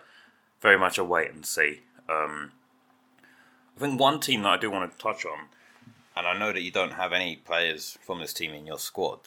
very 0.61 0.77
much 0.77 0.99
a 0.99 1.03
wait 1.03 1.31
and 1.31 1.45
see. 1.45 1.81
Um, 2.07 2.51
I 3.75 3.79
think 3.79 3.99
one 3.99 4.19
team 4.19 4.43
that 4.43 4.49
I 4.49 4.57
do 4.57 4.69
want 4.69 4.91
to 4.91 4.97
touch 4.97 5.25
on, 5.25 5.47
and 6.15 6.27
I 6.27 6.37
know 6.37 6.53
that 6.53 6.61
you 6.61 6.71
don't 6.71 6.93
have 6.93 7.11
any 7.11 7.37
players 7.37 7.97
from 8.01 8.19
this 8.19 8.33
team 8.33 8.53
in 8.53 8.67
your 8.67 8.77
squad. 8.77 9.21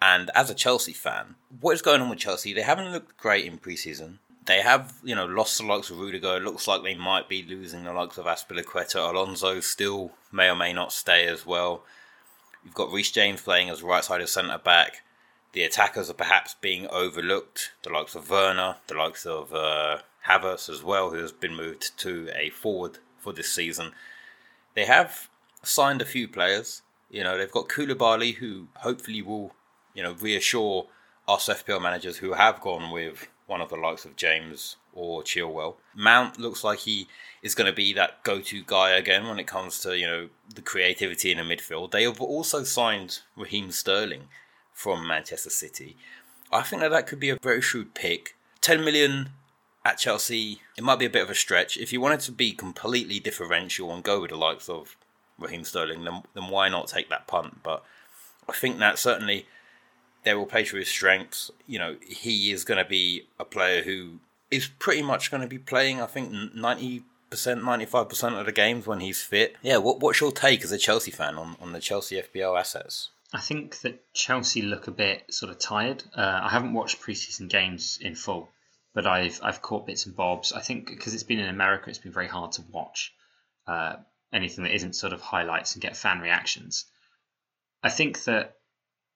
And 0.00 0.30
as 0.34 0.50
a 0.50 0.54
Chelsea 0.54 0.92
fan, 0.92 1.34
what 1.60 1.72
is 1.72 1.82
going 1.82 2.00
on 2.00 2.10
with 2.10 2.18
Chelsea? 2.18 2.52
They 2.52 2.62
haven't 2.62 2.92
looked 2.92 3.16
great 3.16 3.46
in 3.46 3.58
preseason. 3.58 4.18
They 4.46 4.60
have, 4.60 4.94
you 5.02 5.16
know, 5.16 5.26
lost 5.26 5.58
the 5.58 5.66
likes 5.66 5.90
of 5.90 5.98
Rudiger. 5.98 6.36
It 6.36 6.44
looks 6.44 6.68
like 6.68 6.82
they 6.82 6.94
might 6.94 7.28
be 7.28 7.42
losing 7.42 7.82
the 7.84 7.92
likes 7.92 8.16
of 8.16 8.26
Azpilicueta. 8.26 9.10
Alonso 9.10 9.58
still 9.58 10.12
may 10.30 10.48
or 10.48 10.54
may 10.54 10.72
not 10.72 10.92
stay 10.92 11.26
as 11.26 11.44
well. 11.44 11.82
You've 12.64 12.74
got 12.74 12.92
Reece 12.92 13.10
James 13.10 13.42
playing 13.42 13.70
as 13.70 13.82
right-sided 13.82 14.28
centre 14.28 14.58
back. 14.58 15.02
The 15.52 15.64
attackers 15.64 16.10
are 16.10 16.14
perhaps 16.14 16.54
being 16.60 16.86
overlooked. 16.88 17.72
The 17.82 17.90
likes 17.90 18.14
of 18.14 18.30
Werner, 18.30 18.76
the 18.86 18.94
likes 18.94 19.26
of 19.26 19.52
uh, 19.52 19.98
Havertz 20.26 20.68
as 20.68 20.82
well, 20.82 21.10
who 21.10 21.18
has 21.18 21.32
been 21.32 21.56
moved 21.56 21.98
to 21.98 22.28
a 22.34 22.50
forward 22.50 22.98
for 23.18 23.32
this 23.32 23.52
season. 23.52 23.92
They 24.74 24.84
have 24.84 25.28
signed 25.64 26.02
a 26.02 26.06
few 26.06 26.28
players. 26.28 26.82
You 27.10 27.24
know, 27.24 27.36
they've 27.36 27.50
got 27.50 27.68
Koulibaly, 27.68 28.36
who 28.36 28.68
hopefully 28.76 29.22
will, 29.22 29.54
you 29.94 30.02
know, 30.02 30.12
reassure 30.12 30.86
us 31.26 31.48
FPL 31.48 31.82
managers 31.82 32.18
who 32.18 32.34
have 32.34 32.60
gone 32.60 32.90
with 32.90 33.28
one 33.46 33.60
of 33.60 33.68
the 33.68 33.76
likes 33.76 34.04
of 34.04 34.16
James 34.16 34.76
or 34.92 35.22
Chilwell. 35.22 35.76
Mount 35.94 36.38
looks 36.38 36.64
like 36.64 36.80
he 36.80 37.06
is 37.42 37.54
going 37.54 37.70
to 37.70 37.76
be 37.76 37.92
that 37.92 38.22
go-to 38.24 38.62
guy 38.66 38.90
again 38.90 39.28
when 39.28 39.38
it 39.38 39.46
comes 39.46 39.78
to 39.80 39.96
you 39.96 40.06
know 40.06 40.28
the 40.54 40.62
creativity 40.62 41.30
in 41.30 41.38
the 41.38 41.44
midfield. 41.44 41.90
They 41.90 42.04
have 42.04 42.20
also 42.20 42.64
signed 42.64 43.20
Raheem 43.36 43.70
Sterling 43.70 44.28
from 44.72 45.06
Manchester 45.06 45.50
City. 45.50 45.96
I 46.52 46.62
think 46.62 46.82
that 46.82 46.90
that 46.90 47.06
could 47.06 47.20
be 47.20 47.30
a 47.30 47.38
very 47.42 47.60
shrewd 47.60 47.94
pick. 47.94 48.36
Ten 48.60 48.84
million 48.84 49.30
at 49.84 49.98
Chelsea, 49.98 50.60
it 50.76 50.82
might 50.82 50.98
be 50.98 51.06
a 51.06 51.10
bit 51.10 51.22
of 51.22 51.30
a 51.30 51.34
stretch. 51.34 51.76
If 51.76 51.92
you 51.92 52.00
wanted 52.00 52.20
to 52.20 52.32
be 52.32 52.52
completely 52.52 53.20
differential 53.20 53.92
and 53.92 54.02
go 54.02 54.20
with 54.20 54.30
the 54.30 54.36
likes 54.36 54.68
of 54.68 54.96
Raheem 55.38 55.64
Sterling, 55.64 56.04
then 56.04 56.22
then 56.34 56.48
why 56.48 56.68
not 56.68 56.88
take 56.88 57.08
that 57.10 57.26
punt? 57.26 57.62
But 57.62 57.84
I 58.48 58.52
think 58.52 58.78
that 58.78 58.98
certainly 58.98 59.46
they 60.26 60.34
will 60.34 60.44
play 60.44 60.64
to 60.64 60.76
his 60.76 60.88
strengths. 60.88 61.52
You 61.68 61.78
know, 61.78 61.96
he 62.04 62.50
is 62.50 62.64
going 62.64 62.82
to 62.82 62.88
be 62.88 63.28
a 63.38 63.44
player 63.44 63.82
who 63.84 64.18
is 64.50 64.66
pretty 64.66 65.02
much 65.02 65.30
going 65.30 65.40
to 65.40 65.48
be 65.48 65.58
playing, 65.58 66.02
I 66.02 66.06
think, 66.06 66.32
90%, 66.32 67.02
95% 67.30 68.40
of 68.40 68.44
the 68.44 68.52
games 68.52 68.88
when 68.88 68.98
he's 68.98 69.22
fit. 69.22 69.54
Yeah, 69.62 69.76
what, 69.76 70.00
what's 70.00 70.20
your 70.20 70.32
take 70.32 70.64
as 70.64 70.72
a 70.72 70.78
Chelsea 70.78 71.12
fan 71.12 71.36
on, 71.36 71.56
on 71.60 71.72
the 71.72 71.78
Chelsea 71.78 72.20
FPL 72.20 72.58
assets? 72.58 73.10
I 73.32 73.38
think 73.38 73.80
that 73.82 74.12
Chelsea 74.14 74.62
look 74.62 74.88
a 74.88 74.90
bit 74.90 75.32
sort 75.32 75.52
of 75.52 75.60
tired. 75.60 76.02
Uh, 76.12 76.40
I 76.42 76.48
haven't 76.48 76.74
watched 76.74 77.00
preseason 77.00 77.48
games 77.48 77.98
in 78.00 78.16
full, 78.16 78.48
but 78.94 79.06
I've 79.06 79.40
I've 79.42 79.62
caught 79.62 79.86
bits 79.86 80.06
and 80.06 80.16
bobs. 80.16 80.52
I 80.52 80.60
think 80.60 80.86
because 80.86 81.12
it's 81.14 81.24
been 81.24 81.40
in 81.40 81.48
America, 81.48 81.90
it's 81.90 81.98
been 81.98 82.12
very 82.12 82.28
hard 82.28 82.52
to 82.52 82.62
watch 82.70 83.12
uh, 83.66 83.96
anything 84.32 84.64
that 84.64 84.74
isn't 84.74 84.94
sort 84.94 85.12
of 85.12 85.20
highlights 85.20 85.74
and 85.74 85.82
get 85.82 85.96
fan 85.96 86.20
reactions. 86.20 86.84
I 87.82 87.90
think 87.90 88.24
that 88.24 88.55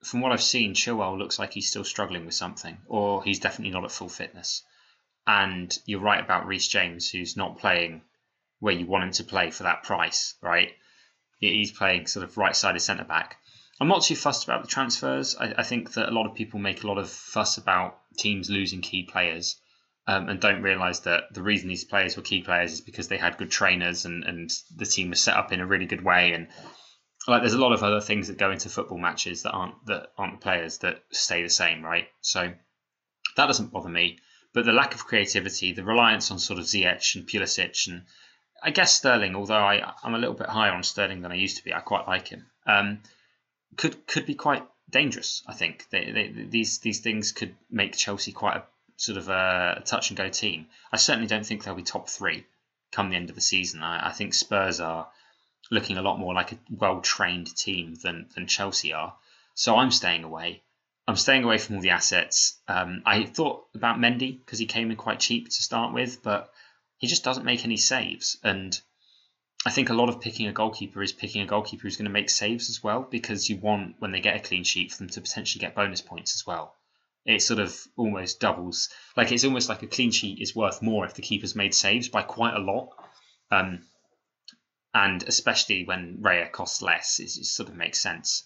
from 0.02 0.20
what 0.20 0.32
I've 0.32 0.42
seen, 0.42 0.74
Chilwell 0.74 1.18
looks 1.18 1.38
like 1.38 1.52
he's 1.52 1.68
still 1.68 1.84
struggling 1.84 2.24
with 2.24 2.34
something, 2.34 2.78
or 2.86 3.22
he's 3.22 3.40
definitely 3.40 3.72
not 3.72 3.84
at 3.84 3.92
full 3.92 4.08
fitness. 4.08 4.62
And 5.26 5.76
you're 5.84 6.00
right 6.00 6.22
about 6.22 6.46
Reece 6.46 6.68
James, 6.68 7.10
who's 7.10 7.36
not 7.36 7.58
playing 7.58 8.02
where 8.60 8.74
you 8.74 8.86
want 8.86 9.04
him 9.04 9.12
to 9.12 9.24
play 9.24 9.50
for 9.50 9.64
that 9.64 9.82
price, 9.82 10.34
right? 10.42 10.72
He's 11.38 11.72
playing 11.72 12.06
sort 12.06 12.24
of 12.24 12.36
right 12.36 12.56
sided 12.56 12.80
centre 12.80 13.04
back. 13.04 13.36
I'm 13.80 13.88
not 13.88 14.02
too 14.02 14.16
fussed 14.16 14.44
about 14.44 14.62
the 14.62 14.68
transfers. 14.68 15.36
I, 15.36 15.54
I, 15.58 15.62
think 15.62 15.94
that 15.94 16.10
a 16.10 16.12
lot 16.12 16.26
of 16.26 16.34
people 16.34 16.60
make 16.60 16.84
a 16.84 16.86
lot 16.86 16.98
of 16.98 17.08
fuss 17.08 17.56
about 17.56 17.98
teams 18.18 18.50
losing 18.50 18.82
key 18.82 19.04
players 19.04 19.56
um, 20.06 20.28
and 20.28 20.38
don't 20.38 20.60
realise 20.60 21.00
that 21.00 21.32
the 21.32 21.42
reason 21.42 21.68
these 21.68 21.84
players 21.84 22.14
were 22.16 22.22
key 22.22 22.42
players 22.42 22.74
is 22.74 22.80
because 22.82 23.08
they 23.08 23.16
had 23.16 23.38
good 23.38 23.50
trainers 23.50 24.04
and, 24.04 24.24
and 24.24 24.50
the 24.76 24.84
team 24.84 25.08
was 25.08 25.22
set 25.22 25.36
up 25.36 25.50
in 25.50 25.60
a 25.60 25.66
really 25.66 25.86
good 25.86 26.04
way 26.04 26.32
and 26.32 26.48
like 27.30 27.42
there's 27.42 27.54
a 27.54 27.58
lot 27.58 27.72
of 27.72 27.82
other 27.82 28.00
things 28.00 28.26
that 28.28 28.38
go 28.38 28.50
into 28.50 28.68
football 28.68 28.98
matches 28.98 29.44
that 29.44 29.52
aren't 29.52 29.86
that 29.86 30.10
aren't 30.18 30.40
players 30.40 30.78
that 30.78 31.02
stay 31.12 31.42
the 31.42 31.48
same, 31.48 31.82
right? 31.82 32.08
So 32.20 32.52
that 33.36 33.46
doesn't 33.46 33.72
bother 33.72 33.88
me. 33.88 34.18
But 34.52 34.64
the 34.64 34.72
lack 34.72 34.94
of 34.94 35.06
creativity, 35.06 35.72
the 35.72 35.84
reliance 35.84 36.30
on 36.32 36.40
sort 36.40 36.58
of 36.58 36.64
Ziyech 36.64 37.14
and 37.14 37.26
Pulisic, 37.26 37.86
and 37.86 38.02
I 38.60 38.72
guess 38.72 38.96
Sterling, 38.96 39.36
although 39.36 39.54
I, 39.54 39.94
I'm 40.02 40.14
a 40.14 40.18
little 40.18 40.34
bit 40.34 40.48
higher 40.48 40.72
on 40.72 40.82
Sterling 40.82 41.22
than 41.22 41.30
I 41.30 41.36
used 41.36 41.56
to 41.58 41.64
be, 41.64 41.72
I 41.72 41.78
quite 41.78 42.08
like 42.08 42.26
him. 42.28 42.46
Um, 42.66 43.00
could 43.76 44.06
could 44.08 44.26
be 44.26 44.34
quite 44.34 44.66
dangerous. 44.90 45.44
I 45.46 45.54
think 45.54 45.86
they, 45.90 46.10
they, 46.10 46.44
these 46.48 46.78
these 46.78 46.98
things 46.98 47.30
could 47.30 47.54
make 47.70 47.96
Chelsea 47.96 48.32
quite 48.32 48.56
a 48.56 48.64
sort 48.96 49.18
of 49.18 49.28
a 49.28 49.82
touch 49.86 50.10
and 50.10 50.16
go 50.16 50.28
team. 50.28 50.66
I 50.92 50.96
certainly 50.96 51.28
don't 51.28 51.46
think 51.46 51.62
they'll 51.62 51.74
be 51.76 51.84
top 51.84 52.08
three 52.08 52.44
come 52.90 53.10
the 53.10 53.16
end 53.16 53.28
of 53.28 53.36
the 53.36 53.40
season. 53.40 53.84
I, 53.84 54.08
I 54.08 54.12
think 54.12 54.34
Spurs 54.34 54.80
are 54.80 55.08
looking 55.70 55.96
a 55.96 56.02
lot 56.02 56.18
more 56.18 56.34
like 56.34 56.52
a 56.52 56.58
well 56.70 57.00
trained 57.00 57.54
team 57.56 57.94
than 58.02 58.28
than 58.34 58.46
Chelsea 58.46 58.92
are. 58.92 59.14
So 59.54 59.76
I'm 59.76 59.90
staying 59.90 60.24
away. 60.24 60.62
I'm 61.06 61.16
staying 61.16 61.44
away 61.44 61.58
from 61.58 61.76
all 61.76 61.82
the 61.82 61.90
assets. 61.90 62.58
Um, 62.68 63.02
I 63.04 63.24
thought 63.24 63.66
about 63.74 63.98
Mendy 63.98 64.38
because 64.38 64.58
he 64.58 64.66
came 64.66 64.90
in 64.90 64.96
quite 64.96 65.20
cheap 65.20 65.48
to 65.48 65.62
start 65.62 65.92
with, 65.92 66.22
but 66.22 66.52
he 66.98 67.06
just 67.06 67.24
doesn't 67.24 67.44
make 67.44 67.64
any 67.64 67.76
saves. 67.76 68.38
And 68.44 68.78
I 69.66 69.70
think 69.70 69.90
a 69.90 69.94
lot 69.94 70.08
of 70.08 70.20
picking 70.20 70.46
a 70.46 70.52
goalkeeper 70.52 71.02
is 71.02 71.12
picking 71.12 71.42
a 71.42 71.46
goalkeeper 71.46 71.82
who's 71.82 71.96
going 71.96 72.04
to 72.04 72.12
make 72.12 72.30
saves 72.30 72.70
as 72.70 72.82
well, 72.82 73.02
because 73.02 73.50
you 73.50 73.56
want 73.56 73.96
when 73.98 74.12
they 74.12 74.20
get 74.20 74.36
a 74.36 74.40
clean 74.40 74.64
sheet 74.64 74.92
for 74.92 74.98
them 74.98 75.08
to 75.08 75.20
potentially 75.20 75.60
get 75.60 75.74
bonus 75.74 76.00
points 76.00 76.34
as 76.34 76.46
well. 76.46 76.76
It 77.26 77.42
sort 77.42 77.60
of 77.60 77.76
almost 77.96 78.40
doubles, 78.40 78.88
like 79.16 79.32
it's 79.32 79.44
almost 79.44 79.68
like 79.68 79.82
a 79.82 79.86
clean 79.86 80.10
sheet 80.10 80.40
is 80.40 80.56
worth 80.56 80.80
more 80.80 81.04
if 81.04 81.14
the 81.14 81.22
keeper's 81.22 81.54
made 81.54 81.74
saves 81.74 82.08
by 82.08 82.22
quite 82.22 82.54
a 82.54 82.60
lot. 82.60 82.90
Um, 83.50 83.82
and 84.92 85.22
especially 85.22 85.84
when 85.84 86.18
Raya 86.20 86.50
costs 86.50 86.82
less, 86.82 87.20
it, 87.20 87.36
it, 87.36 87.46
sort 87.46 87.68
of 87.68 87.76
makes 87.76 88.00
sense. 88.00 88.44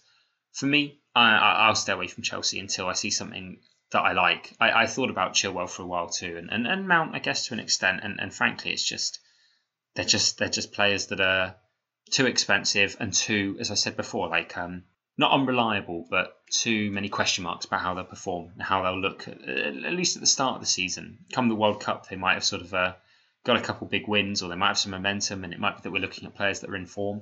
For 0.53 0.65
me, 0.65 0.99
I, 1.15 1.67
will 1.67 1.75
stay 1.75 1.93
away 1.93 2.07
from 2.07 2.23
Chelsea 2.23 2.59
until 2.59 2.87
I 2.87 2.93
see 2.93 3.09
something 3.09 3.59
that 3.91 4.01
I 4.01 4.13
like. 4.13 4.53
I, 4.59 4.83
I, 4.83 4.87
thought 4.87 5.09
about 5.09 5.33
Chilwell 5.33 5.69
for 5.69 5.83
a 5.83 5.87
while 5.87 6.09
too, 6.09 6.37
and, 6.37 6.49
and, 6.51 6.67
and 6.67 6.87
Mount, 6.87 7.15
I 7.15 7.19
guess, 7.19 7.47
to 7.47 7.53
an 7.53 7.59
extent. 7.59 8.01
And, 8.03 8.19
and 8.19 8.33
frankly, 8.33 8.71
it's 8.71 8.83
just 8.83 9.19
they're 9.95 10.05
just 10.05 10.37
they're 10.37 10.49
just 10.49 10.73
players 10.73 11.07
that 11.07 11.21
are 11.21 11.55
too 12.11 12.25
expensive 12.25 12.97
and 12.99 13.13
too, 13.13 13.57
as 13.59 13.71
I 13.71 13.75
said 13.75 13.97
before, 13.97 14.29
like 14.29 14.55
um, 14.57 14.83
not 15.17 15.31
unreliable, 15.31 16.05
but 16.09 16.37
too 16.51 16.91
many 16.91 17.09
question 17.09 17.43
marks 17.43 17.65
about 17.65 17.81
how 17.81 17.93
they'll 17.93 18.03
perform 18.03 18.51
and 18.53 18.61
how 18.61 18.83
they'll 18.83 18.99
look. 18.99 19.27
At, 19.27 19.93
least 19.93 20.15
at 20.15 20.21
the 20.21 20.27
start 20.27 20.55
of 20.55 20.61
the 20.61 20.67
season, 20.67 21.25
come 21.31 21.49
the 21.49 21.55
World 21.55 21.81
Cup, 21.81 22.09
they 22.09 22.15
might 22.15 22.33
have 22.33 22.43
sort 22.43 22.61
of 22.61 22.73
uh, 22.73 22.93
got 23.45 23.57
a 23.57 23.61
couple 23.61 23.87
big 23.87 24.07
wins, 24.07 24.41
or 24.41 24.49
they 24.49 24.55
might 24.55 24.67
have 24.67 24.77
some 24.77 24.91
momentum, 24.91 25.43
and 25.43 25.53
it 25.53 25.59
might 25.59 25.77
be 25.77 25.81
that 25.83 25.91
we're 25.91 26.01
looking 26.01 26.25
at 26.25 26.35
players 26.35 26.59
that 26.59 26.69
are 26.69 26.75
in 26.75 26.85
form. 26.85 27.21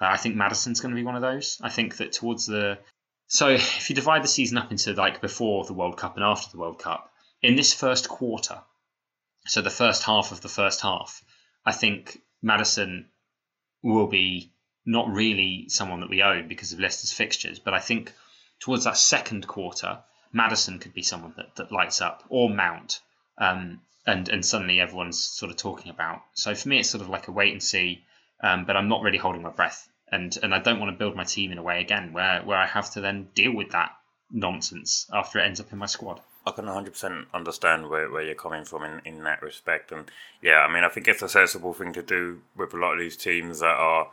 Uh, 0.00 0.06
I 0.06 0.16
think 0.16 0.36
Maddison's 0.36 0.80
going 0.80 0.94
to 0.94 1.00
be 1.00 1.04
one 1.04 1.16
of 1.16 1.22
those. 1.22 1.60
I 1.62 1.68
think 1.68 1.98
that 1.98 2.12
towards 2.12 2.46
the 2.46 2.78
so 3.26 3.48
if 3.48 3.88
you 3.88 3.96
divide 3.96 4.22
the 4.22 4.28
season 4.28 4.58
up 4.58 4.70
into 4.70 4.92
like 4.92 5.20
before 5.20 5.64
the 5.64 5.72
World 5.72 5.96
Cup 5.96 6.16
and 6.16 6.24
after 6.24 6.50
the 6.50 6.58
World 6.58 6.78
Cup, 6.78 7.10
in 7.42 7.56
this 7.56 7.72
first 7.72 8.08
quarter, 8.08 8.60
so 9.46 9.60
the 9.60 9.70
first 9.70 10.02
half 10.04 10.32
of 10.32 10.40
the 10.40 10.48
first 10.48 10.80
half, 10.80 11.22
I 11.64 11.72
think 11.72 12.20
Maddison 12.42 13.10
will 13.82 14.06
be 14.06 14.52
not 14.86 15.08
really 15.08 15.68
someone 15.68 16.00
that 16.00 16.10
we 16.10 16.22
own 16.22 16.48
because 16.48 16.72
of 16.72 16.80
Leicester's 16.80 17.12
fixtures, 17.12 17.58
but 17.58 17.74
I 17.74 17.80
think 17.80 18.12
towards 18.60 18.84
that 18.84 18.96
second 18.96 19.46
quarter, 19.46 20.02
Maddison 20.32 20.78
could 20.78 20.94
be 20.94 21.02
someone 21.02 21.34
that, 21.36 21.56
that 21.56 21.72
lights 21.72 22.00
up, 22.00 22.24
or 22.28 22.50
Mount, 22.50 23.00
um, 23.38 23.80
and 24.06 24.28
and 24.28 24.44
suddenly 24.44 24.80
everyone's 24.80 25.22
sort 25.22 25.50
of 25.50 25.56
talking 25.56 25.90
about. 25.90 26.22
So 26.34 26.54
for 26.54 26.68
me, 26.68 26.80
it's 26.80 26.90
sort 26.90 27.02
of 27.02 27.08
like 27.08 27.28
a 27.28 27.32
wait 27.32 27.52
and 27.52 27.62
see, 27.62 28.04
um, 28.42 28.64
but 28.64 28.76
I'm 28.76 28.88
not 28.88 29.02
really 29.02 29.18
holding 29.18 29.42
my 29.42 29.50
breath, 29.50 29.88
and 30.10 30.36
and 30.42 30.54
I 30.54 30.58
don't 30.58 30.80
want 30.80 30.92
to 30.92 30.98
build 30.98 31.16
my 31.16 31.24
team 31.24 31.52
in 31.52 31.58
a 31.58 31.62
way 31.62 31.80
again 31.80 32.12
where 32.12 32.42
where 32.42 32.58
I 32.58 32.66
have 32.66 32.90
to 32.92 33.00
then 33.00 33.28
deal 33.34 33.54
with 33.54 33.70
that 33.70 33.92
nonsense 34.30 35.06
after 35.12 35.38
it 35.38 35.44
ends 35.44 35.60
up 35.60 35.72
in 35.72 35.78
my 35.78 35.86
squad. 35.86 36.20
I 36.46 36.50
can 36.50 36.66
100% 36.66 37.26
understand 37.32 37.88
where, 37.88 38.10
where 38.10 38.22
you're 38.22 38.34
coming 38.34 38.64
from 38.64 38.84
in, 38.84 39.00
in 39.06 39.24
that 39.24 39.40
respect. 39.40 39.92
And 39.92 40.10
yeah, 40.42 40.58
I 40.58 40.72
mean, 40.72 40.84
I 40.84 40.90
think 40.90 41.08
it's 41.08 41.22
a 41.22 41.28
sensible 41.28 41.72
thing 41.72 41.94
to 41.94 42.02
do 42.02 42.42
with 42.54 42.74
a 42.74 42.76
lot 42.76 42.92
of 42.92 42.98
these 42.98 43.16
teams 43.16 43.60
that 43.60 43.66
are 43.66 44.10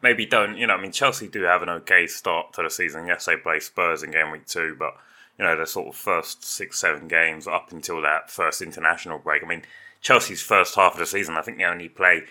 maybe 0.00 0.24
don't, 0.24 0.56
you 0.56 0.66
know, 0.66 0.74
I 0.74 0.80
mean, 0.80 0.92
Chelsea 0.92 1.26
do 1.26 1.42
have 1.42 1.62
an 1.62 1.68
okay 1.68 2.06
start 2.06 2.52
to 2.52 2.62
the 2.62 2.70
season. 2.70 3.06
Yes, 3.06 3.24
they 3.24 3.36
play 3.36 3.58
Spurs 3.58 4.04
in 4.04 4.12
game 4.12 4.30
week 4.30 4.46
two, 4.46 4.76
but, 4.78 4.94
you 5.38 5.44
know, 5.44 5.56
the 5.56 5.66
sort 5.66 5.88
of 5.88 5.96
first 5.96 6.44
six, 6.44 6.80
seven 6.80 7.08
games 7.08 7.46
up 7.46 7.72
until 7.72 8.00
that 8.02 8.30
first 8.30 8.62
international 8.62 9.18
break. 9.18 9.42
I 9.42 9.46
mean, 9.46 9.62
Chelsea's 10.00 10.42
first 10.42 10.74
half 10.74 10.94
of 10.94 10.98
the 10.98 11.06
season, 11.06 11.36
I 11.36 11.42
think 11.42 11.58
they 11.58 11.64
only 11.64 11.88
play 11.88 12.24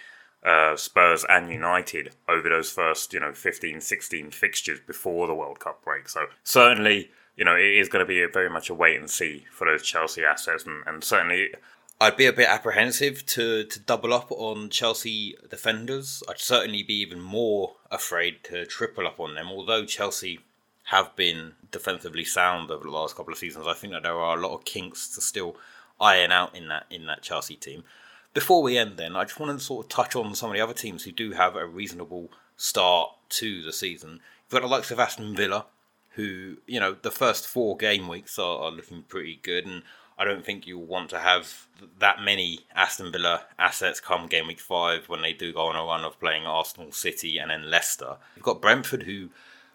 uh, 0.45 0.75
Spurs 0.75 1.25
and 1.29 1.49
United 1.49 2.15
over 2.27 2.49
those 2.49 2.71
first, 2.71 3.13
you 3.13 3.19
know, 3.19 3.33
15, 3.33 3.81
16 3.81 4.31
fixtures 4.31 4.79
before 4.85 5.27
the 5.27 5.35
World 5.35 5.59
Cup 5.59 5.83
break. 5.83 6.09
So 6.09 6.25
certainly 6.43 7.11
you 7.35 7.45
know, 7.45 7.55
it 7.55 7.79
is 7.79 7.89
going 7.89 8.05
to 8.05 8.07
be 8.07 8.25
very 8.31 8.49
much 8.49 8.69
a 8.69 8.73
wait 8.73 8.99
and 8.99 9.09
see 9.09 9.45
for 9.51 9.65
those 9.65 9.83
Chelsea 9.83 10.23
assets, 10.23 10.65
and, 10.65 10.83
and 10.85 11.03
certainly. 11.03 11.53
I'd 11.99 12.17
be 12.17 12.25
a 12.25 12.33
bit 12.33 12.49
apprehensive 12.49 13.25
to, 13.27 13.63
to 13.63 13.79
double 13.79 14.11
up 14.11 14.31
on 14.31 14.69
Chelsea 14.69 15.35
defenders. 15.49 16.23
I'd 16.27 16.39
certainly 16.39 16.81
be 16.81 16.95
even 16.95 17.19
more 17.19 17.75
afraid 17.91 18.43
to 18.45 18.65
triple 18.65 19.05
up 19.05 19.19
on 19.19 19.35
them. 19.35 19.47
Although 19.49 19.85
Chelsea 19.85 20.39
have 20.91 21.15
been 21.15 21.53
defensively 21.71 22.25
sound 22.25 22.69
over 22.69 22.83
the 22.83 22.91
last 22.91 23.15
couple 23.15 23.31
of 23.31 23.39
seasons, 23.39 23.65
I 23.65 23.73
think 23.73 23.93
that 23.93 24.03
there 24.03 24.19
are 24.19 24.37
a 24.37 24.41
lot 24.41 24.53
of 24.53 24.65
kinks 24.65 25.07
to 25.15 25.21
still 25.21 25.55
iron 26.01 26.33
out 26.33 26.53
in 26.53 26.67
that 26.67 26.85
in 26.89 27.05
that 27.05 27.21
Chelsea 27.21 27.55
team. 27.55 27.83
Before 28.33 28.61
we 28.61 28.77
end, 28.77 28.97
then, 28.97 29.15
I 29.15 29.23
just 29.23 29.39
want 29.39 29.57
to 29.57 29.63
sort 29.63 29.85
of 29.85 29.89
touch 29.89 30.15
on 30.15 30.35
some 30.35 30.49
of 30.49 30.55
the 30.55 30.61
other 30.61 30.73
teams 30.73 31.03
who 31.03 31.13
do 31.13 31.31
have 31.31 31.55
a 31.55 31.65
reasonable 31.65 32.29
start 32.57 33.09
to 33.29 33.61
the 33.63 33.73
season. 33.73 34.19
You've 34.43 34.51
got 34.51 34.61
the 34.61 34.67
likes 34.67 34.91
of 34.91 34.99
Aston 34.99 35.33
Villa, 35.33 35.65
who, 36.11 36.57
you 36.67 36.79
know, 36.79 36.95
the 37.01 37.11
first 37.11 37.47
four 37.47 37.77
game 37.77 38.07
weeks 38.07 38.37
are, 38.37 38.59
are 38.59 38.71
looking 38.71 39.03
pretty 39.03 39.39
good. 39.41 39.65
And 39.65 39.83
I 40.17 40.25
don't 40.25 40.45
think 40.45 40.67
you'll 40.67 40.85
want 40.85 41.09
to 41.11 41.19
have 41.19 41.67
that 41.99 42.21
many 42.21 42.59
Aston 42.75 43.11
Villa 43.11 43.45
assets 43.57 43.99
come 43.99 44.27
game 44.27 44.47
week 44.47 44.59
five 44.59 45.07
when 45.07 45.21
they 45.21 45.33
do 45.33 45.53
go 45.53 45.67
on 45.67 45.75
a 45.75 45.83
run 45.83 46.03
of 46.03 46.19
playing 46.19 46.45
Arsenal, 46.45 46.91
City, 46.91 47.37
and 47.37 47.49
then 47.49 47.69
Leicester. 47.69 48.17
You've 48.35 48.45
got 48.45 48.61
Brentford, 48.61 49.03
who, 49.03 49.29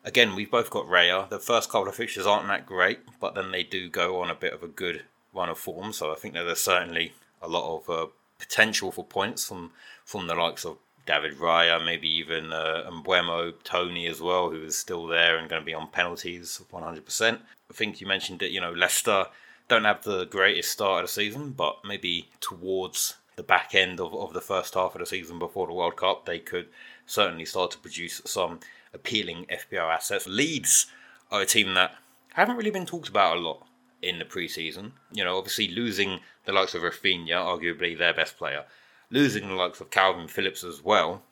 again, 0.07 0.35
we've 0.35 0.51
both 0.51 0.71
got 0.71 0.87
Raya. 0.87 1.29
The 1.29 1.39
first 1.39 1.69
couple 1.69 1.89
of 1.89 1.97
fixtures 1.97 2.27
aren't 2.27 2.47
that 2.47 2.65
great, 2.65 3.01
but 3.21 3.35
then 3.35 3.51
they 3.51 3.65
do 3.65 3.91
go 3.91 4.23
on 4.23 4.31
a 4.31 4.35
bit 4.35 4.55
of 4.55 4.63
a 4.63 4.69
good 4.69 5.03
run 5.35 5.51
of 5.51 5.59
form. 5.59 5.93
So 5.93 6.13
I 6.13 6.15
think 6.15 6.33
that 6.35 6.45
there's 6.45 6.61
certainly 6.61 7.13
a 7.43 7.49
lot 7.49 7.77
of 7.77 7.91
uh, 7.91 8.07
potential 8.39 8.91
for 8.91 9.05
points 9.05 9.47
from 9.47 9.73
from 10.05 10.29
the 10.29 10.35
likes 10.35 10.65
of 10.65 10.79
David 11.05 11.39
Raya, 11.39 11.85
maybe 11.85 12.09
even 12.09 12.53
uh, 12.53 12.89
Mbeumo, 12.91 13.55
Toney 13.65 14.07
as 14.07 14.21
well, 14.21 14.51
who 14.51 14.63
is 14.63 14.77
still 14.77 15.07
there 15.07 15.37
and 15.37 15.49
going 15.49 15.63
to 15.63 15.67
be 15.67 15.75
on 15.75 15.89
penalties 15.89 16.63
100%. 16.73 17.39
I 17.71 17.75
think 17.75 18.01
you 18.01 18.07
mentioned 18.07 18.39
that, 18.41 18.51
you 18.51 18.61
know, 18.61 18.73
Leicester 18.73 19.27
don't 19.69 19.85
have 19.85 20.05
the 20.05 20.27
greatest 20.27 20.71
start 20.71 21.03
of 21.03 21.09
the 21.09 21.13
season, 21.13 21.51
but 21.51 21.79
maybe 21.85 22.29
towards 22.41 23.17
the 23.37 23.43
back 23.43 23.75
end 23.75 24.01
of, 24.01 24.15
of 24.15 24.33
the 24.33 24.41
first 24.41 24.75
half 24.75 24.95
of 24.95 25.01
the 25.01 25.07
season 25.07 25.39
before 25.39 25.67
the 25.67 25.73
World 25.73 25.97
Cup, 25.97 26.25
they 26.25 26.39
could 26.39 26.69
certainly 27.07 27.45
start 27.45 27.73
to 27.73 27.79
produce 27.79 28.23
some 28.25 28.61
appealing 28.97 29.47
FPL 29.47 29.95
assets. 29.95 30.27
Leeds 30.27 30.87
are 31.31 31.43
a 31.43 31.47
team 31.47 31.75
that 31.75 31.95
haven't 32.35 32.57
really 32.57 32.71
been 32.71 32.87
talked 32.87 33.09
about 33.09 33.37
a 33.37 33.41
lot 33.41 33.67
in 34.03 34.19
the 34.19 34.25
preseason. 34.25 34.93
You 35.13 35.25
know, 35.25 35.39
obviously 35.39 35.69
losing 35.69 36.21
the 36.45 36.53
likes 36.53 36.75
of 36.75 36.83
Raphinha, 36.83 37.31
arguably 37.31 37.97
their 37.97 38.15
best 38.15 38.37
player, 38.37 38.65
losing 39.11 39.49
the 39.49 39.55
likes 39.55 39.81
of 39.81 39.91
Calvin 39.91 40.29
Phillips 40.29 40.65
as 40.65 40.83
well, 40.83 41.23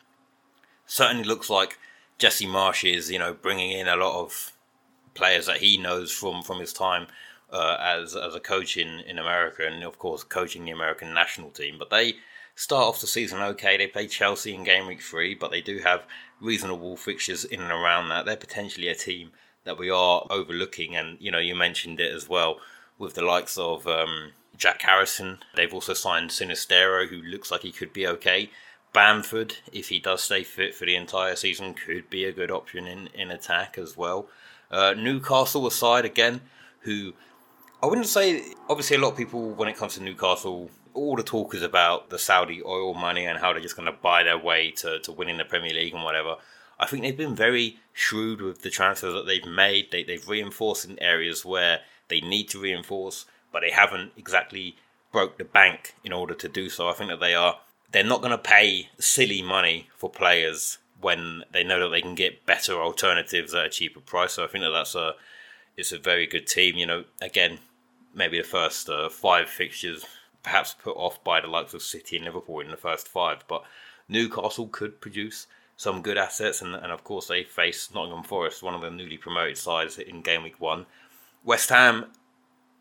certainly 0.87 1.25
looks 1.25 1.51
like 1.51 1.79
Jesse 2.19 2.47
Marsch 2.47 2.91
is, 2.91 3.11
you 3.11 3.19
know, 3.19 3.35
bringing 3.35 3.73
in 3.73 3.89
a 3.89 3.97
lot 3.97 4.21
of 4.21 4.53
players 5.15 5.47
that 5.47 5.59
he 5.59 5.77
knows 5.77 6.13
from, 6.13 6.43
from 6.43 6.61
his 6.61 6.73
time 6.73 7.07
uh, 7.51 7.77
as 7.81 8.17
as 8.17 8.35
a 8.35 8.41
coach 8.41 8.77
in, 8.77 9.01
in 9.01 9.19
America 9.19 9.67
and, 9.67 9.83
of 9.85 9.99
course, 9.99 10.25
coaching 10.25 10.65
the 10.65 10.71
American 10.71 11.15
national 11.15 11.51
team. 11.51 11.77
But 11.79 11.91
they 11.91 12.15
start 12.55 12.85
off 12.85 13.01
the 13.01 13.07
season 13.07 13.41
okay. 13.41 13.77
They 13.77 13.87
play 13.87 14.07
Chelsea 14.07 14.55
in 14.55 14.65
game 14.65 14.87
week 14.87 15.03
three, 15.03 15.35
but 15.35 15.51
they 15.51 15.61
do 15.61 15.79
have 15.79 16.05
reasonable 16.41 16.97
fixtures 16.97 17.45
in 17.45 17.61
and 17.61 17.71
around 17.71 18.09
that. 18.09 18.27
They're 18.27 18.37
potentially 18.37 18.89
a 18.89 18.95
team 18.95 19.33
that 19.65 19.79
we 19.79 19.91
are 19.91 20.27
overlooking. 20.31 20.97
And, 20.97 21.17
you 21.21 21.31
know, 21.31 21.39
you 21.39 21.55
mentioned 21.55 22.01
it 22.01 22.15
as 22.15 22.29
well 22.29 22.59
with 22.99 23.15
the 23.15 23.23
likes 23.23 23.59
of. 23.59 23.87
Um, 23.87 24.33
Jack 24.57 24.83
Harrison. 24.83 25.39
They've 25.55 25.73
also 25.73 25.95
signed 25.95 26.31
Sinisterra, 26.31 27.09
who 27.09 27.17
looks 27.17 27.51
like 27.51 27.63
he 27.63 27.73
could 27.73 27.93
be 27.93 28.07
okay. 28.07 28.51
Bamford, 28.93 29.57
if 29.73 29.89
he 29.89 29.99
does 29.99 30.23
stay 30.23 30.45
fit 30.45 30.75
for 30.75 30.87
the 30.87 30.95
entire 30.95 31.37
season, 31.37 31.75
could 31.75 32.09
be 32.09 32.25
a 32.25 32.33
good 32.33 32.51
option 32.51 32.87
in, 32.87 33.09
in 33.09 33.31
attack 33.31 33.77
as 33.77 33.97
well. 33.97 34.29
Uh, 34.71 34.95
Newcastle 34.97 35.67
aside 35.67 36.05
again, 36.05 36.41
who 36.81 37.13
I 37.83 37.87
wouldn't 37.87 38.07
say, 38.07 38.43
obviously, 38.69 38.97
a 38.97 39.01
lot 39.01 39.13
of 39.13 39.17
people, 39.17 39.51
when 39.51 39.69
it 39.69 39.77
comes 39.77 39.95
to 39.95 40.03
Newcastle, 40.03 40.71
all 40.95 41.17
the 41.17 41.23
talk 41.23 41.55
is 41.55 41.63
about 41.63 42.11
the 42.11 42.19
Saudi 42.19 42.63
oil 42.63 42.95
money 42.95 43.27
and 43.27 43.39
how 43.39 43.53
they're 43.53 43.63
just 43.63 43.77
going 43.77 43.87
to 43.87 43.99
buy 44.01 44.23
their 44.23 44.39
way 44.39 44.71
to, 44.73 44.99
to 45.01 45.13
winning 45.13 45.37
the 45.39 45.45
Premier 45.45 45.75
League 45.75 45.95
and 45.95 46.05
whatever. 46.05 46.37
I 46.79 46.87
think 46.87 47.03
they've 47.03 47.17
been 47.17 47.37
very 47.37 47.79
shrewd 47.93 48.41
with 48.41 48.63
the 48.63 48.71
transfers 48.71 49.15
that 49.15 49.27
they've 49.27 49.47
made. 49.47 49.91
They, 49.91 50.03
they've 50.03 50.29
reinforced 50.29 50.85
in 50.85 50.99
areas 51.01 51.45
where 51.45 51.81
they 52.09 52.21
need 52.21 52.49
to 52.51 52.61
reinforce 52.61 53.27
but 53.55 53.61
they 53.61 53.71
haven't 53.71 54.11
exactly 54.17 54.77
broke 55.13 55.39
the 55.39 55.45
bank 55.45 55.95
in 56.03 56.13
order 56.13 56.35
to 56.35 56.49
do 56.49 56.69
so. 56.69 56.89
I 56.89 56.93
think 56.93 57.09
that 57.09 57.21
they 57.21 57.37
are 57.37 57.61
they're 57.93 58.03
not 58.03 58.21
going 58.21 58.33
to 58.33 58.39
pay 58.39 58.91
silly 58.99 59.41
money 59.41 59.89
for 59.97 60.11
players 60.11 60.79
when 61.01 61.45
they 61.53 61.63
know 61.63 61.79
that 61.79 61.91
they 61.91 62.03
can 62.03 62.17
get 62.17 62.45
better 62.45 62.75
alternatives 62.75 63.55
at 63.55 63.67
a 63.67 63.69
cheaper 63.69 64.01
price. 64.01 64.33
So 64.33 64.45
I 64.45 64.49
think 64.49 64.65
that 64.65 64.71
that's 64.71 64.97
a 64.97 65.15
it's 65.77 65.93
a 65.93 65.99
very 65.99 66.27
good 66.27 66.49
team. 66.49 66.77
You 66.77 66.87
know, 66.87 67.05
again, 67.23 67.59
maybe 68.13 68.39
the 68.39 68.45
first 68.45 68.89
uh, 68.89 69.09
five 69.09 69.49
fixtures 69.49 70.05
perhaps 70.45 70.75
put 70.75 70.97
off 70.97 71.25
by 71.25 71.41
the 71.41 71.49
likes 71.49 71.75
of 71.75 71.83
City 71.83 72.17
and 72.17 72.25
Liverpool 72.25 72.61
in 72.61 72.71
the 72.71 72.77
first 72.77 73.09
five, 73.09 73.45
but 73.49 73.65
Newcastle 74.09 74.69
could 74.69 75.01
produce 75.01 75.49
some 75.77 76.03
good 76.03 76.17
assets, 76.19 76.63
and, 76.63 76.75
and 76.75 76.93
of 76.93 77.03
course 77.03 77.27
they 77.27 77.43
face 77.43 77.93
Nottingham 77.93 78.23
Forest, 78.23 78.63
one 78.63 78.75
of 78.75 78.81
the 78.81 78.91
newly 78.91 79.17
promoted 79.17 79.59
sides 79.59 79.99
in 79.99 80.23
game 80.23 80.45
week 80.45 80.61
one. 80.61 80.87
West 81.43 81.71
Ham 81.71 82.07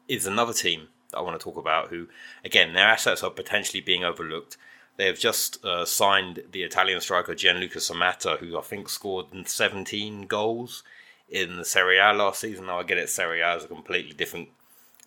is 0.08 0.28
another 0.28 0.54
team 0.54 0.90
that 1.10 1.18
I 1.18 1.22
want 1.22 1.40
to 1.40 1.44
talk 1.44 1.58
about. 1.58 1.90
Who, 1.90 2.08
again, 2.46 2.74
their 2.74 2.88
assets 2.88 3.24
are 3.24 3.32
potentially 3.32 3.82
being 3.82 4.04
overlooked. 4.04 4.58
They 4.98 5.08
have 5.08 5.18
just 5.18 5.64
uh, 5.66 5.86
signed 5.86 6.44
the 6.52 6.62
Italian 6.62 7.02
striker 7.02 7.34
Gianluca 7.34 7.80
Scamacca, 7.80 8.38
who 8.38 8.58
I 8.58 8.62
think 8.62 8.90
scored 8.90 9.28
17 9.48 10.28
goals 10.28 10.84
in 11.30 11.58
the 11.58 11.66
Serie 11.66 11.98
A 11.98 12.14
last 12.14 12.42
season. 12.42 12.68
Now 12.68 12.80
I 12.80 12.84
get 12.84 13.00
it, 13.00 13.10
Serie 13.10 13.42
A 13.42 13.56
is 13.56 13.64
a 13.64 13.68
completely 13.68 14.14
different 14.14 14.50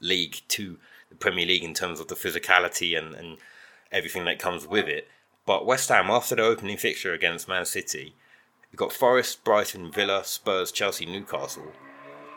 league 0.01 0.41
to 0.49 0.79
Premier 1.19 1.47
League 1.47 1.65
in 1.65 1.75
terms 1.75 2.01
of 2.01 2.09
the 2.09 2.15
physicality 2.15 2.97
and, 2.99 3.15
and 3.15 3.39
everything 3.93 4.25
that 4.25 4.39
comes 4.39 4.67
with 4.67 4.87
it. 4.87 5.09
But 5.45 5.67
West 5.67 5.89
Ham, 5.89 6.11
after 6.11 6.35
the 6.35 6.43
opening 6.43 6.77
fixture 6.77 7.13
against 7.13 7.49
Man 7.49 7.65
City, 7.65 8.15
you've 8.71 8.79
got 8.79 8.93
Forest, 8.93 9.45
Brighton, 9.45 9.91
Villa, 9.91 10.25
Spurs, 10.25 10.73
Chelsea, 10.73 11.07
Newcastle. 11.07 11.73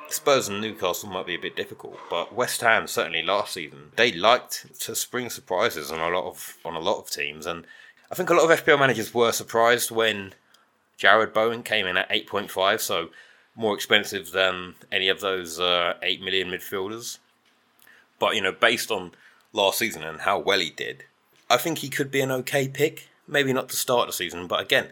Spurs 0.10 0.48
and 0.48 0.62
Newcastle 0.62 1.10
might 1.10 1.28
be 1.28 1.36
a 1.36 1.40
bit 1.40 1.56
difficult, 1.56 1.98
but 2.10 2.34
West 2.34 2.62
Ham 2.62 2.88
certainly 2.88 3.22
last 3.22 3.54
season 3.54 3.92
they 3.96 4.12
liked 4.12 4.80
to 4.82 4.96
spring 4.96 5.30
surprises 5.30 5.92
on 5.92 6.00
a 6.00 6.16
lot 6.16 6.26
of 6.26 6.58
on 6.66 6.76
a 6.76 6.80
lot 6.80 7.00
of 7.00 7.12
teams, 7.12 7.46
and 7.46 7.66
I 8.12 8.16
think 8.16 8.30
a 8.30 8.34
lot 8.34 8.50
of 8.50 8.64
FPL 8.64 8.80
managers 8.80 9.14
were 9.14 9.32
surprised 9.32 9.92
when 9.92 10.34
Jarrod 11.00 11.34
Bowen 11.34 11.62
came 11.62 11.86
in 11.86 11.96
at 11.96 12.08
eight 12.10 12.28
point 12.28 12.50
five, 12.50 12.82
so 12.82 13.10
more 13.56 13.76
expensive 13.76 14.32
than 14.32 14.76
any 14.92 15.10
of 15.10 15.20
those 15.20 15.60
uh, 15.60 15.94
eight 16.02 16.22
million 16.22 16.50
midfielders. 16.50 17.20
But 18.20 18.36
you 18.36 18.42
know, 18.42 18.52
based 18.52 18.92
on 18.92 19.12
last 19.54 19.80
season 19.80 20.04
and 20.04 20.22
how 20.22 20.38
well 20.40 20.60
he 20.60 20.70
did, 20.70 21.06
I 21.50 21.58
think 21.58 21.80
he 21.80 21.90
could 21.90 22.12
be 22.12 22.22
an 22.22 22.32
okay 22.32 22.68
pick. 22.68 23.10
Maybe 23.28 23.54
not 23.54 23.70
to 23.70 23.76
start 23.76 24.08
the 24.08 24.14
season, 24.14 24.48
but 24.48 24.60
again, 24.60 24.90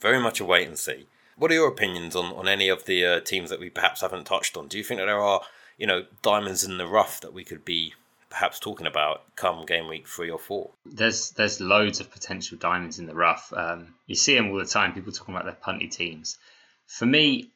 very 0.00 0.20
much 0.20 0.40
a 0.40 0.44
wait 0.44 0.66
and 0.66 0.78
see. 0.78 1.06
What 1.36 1.50
are 1.50 1.54
your 1.54 1.68
opinions 1.68 2.14
on, 2.14 2.26
on 2.34 2.48
any 2.48 2.68
of 2.68 2.84
the 2.84 3.04
uh, 3.04 3.20
teams 3.20 3.50
that 3.50 3.60
we 3.60 3.70
perhaps 3.70 4.00
haven't 4.00 4.26
touched 4.26 4.56
on? 4.56 4.68
Do 4.68 4.78
you 4.78 4.84
think 4.84 5.00
that 5.00 5.06
there 5.06 5.20
are, 5.20 5.40
you 5.78 5.86
know, 5.86 6.04
diamonds 6.22 6.64
in 6.64 6.78
the 6.78 6.86
rough 6.86 7.20
that 7.20 7.32
we 7.32 7.44
could 7.44 7.64
be 7.64 7.94
perhaps 8.28 8.60
talking 8.60 8.86
about 8.86 9.24
come 9.36 9.66
game 9.66 9.88
week 9.88 10.06
three 10.06 10.30
or 10.30 10.38
four? 10.38 10.70
There's 10.86 11.30
there's 11.32 11.60
loads 11.60 12.00
of 12.00 12.10
potential 12.10 12.56
diamonds 12.58 12.98
in 12.98 13.06
the 13.06 13.14
rough. 13.14 13.52
Um, 13.54 13.94
you 14.06 14.14
see 14.14 14.34
them 14.34 14.50
all 14.50 14.58
the 14.58 14.64
time. 14.64 14.92
People 14.92 15.12
talking 15.12 15.34
about 15.34 15.44
their 15.44 15.54
punty 15.54 15.90
teams. 15.90 16.38
For 16.86 17.06
me, 17.06 17.50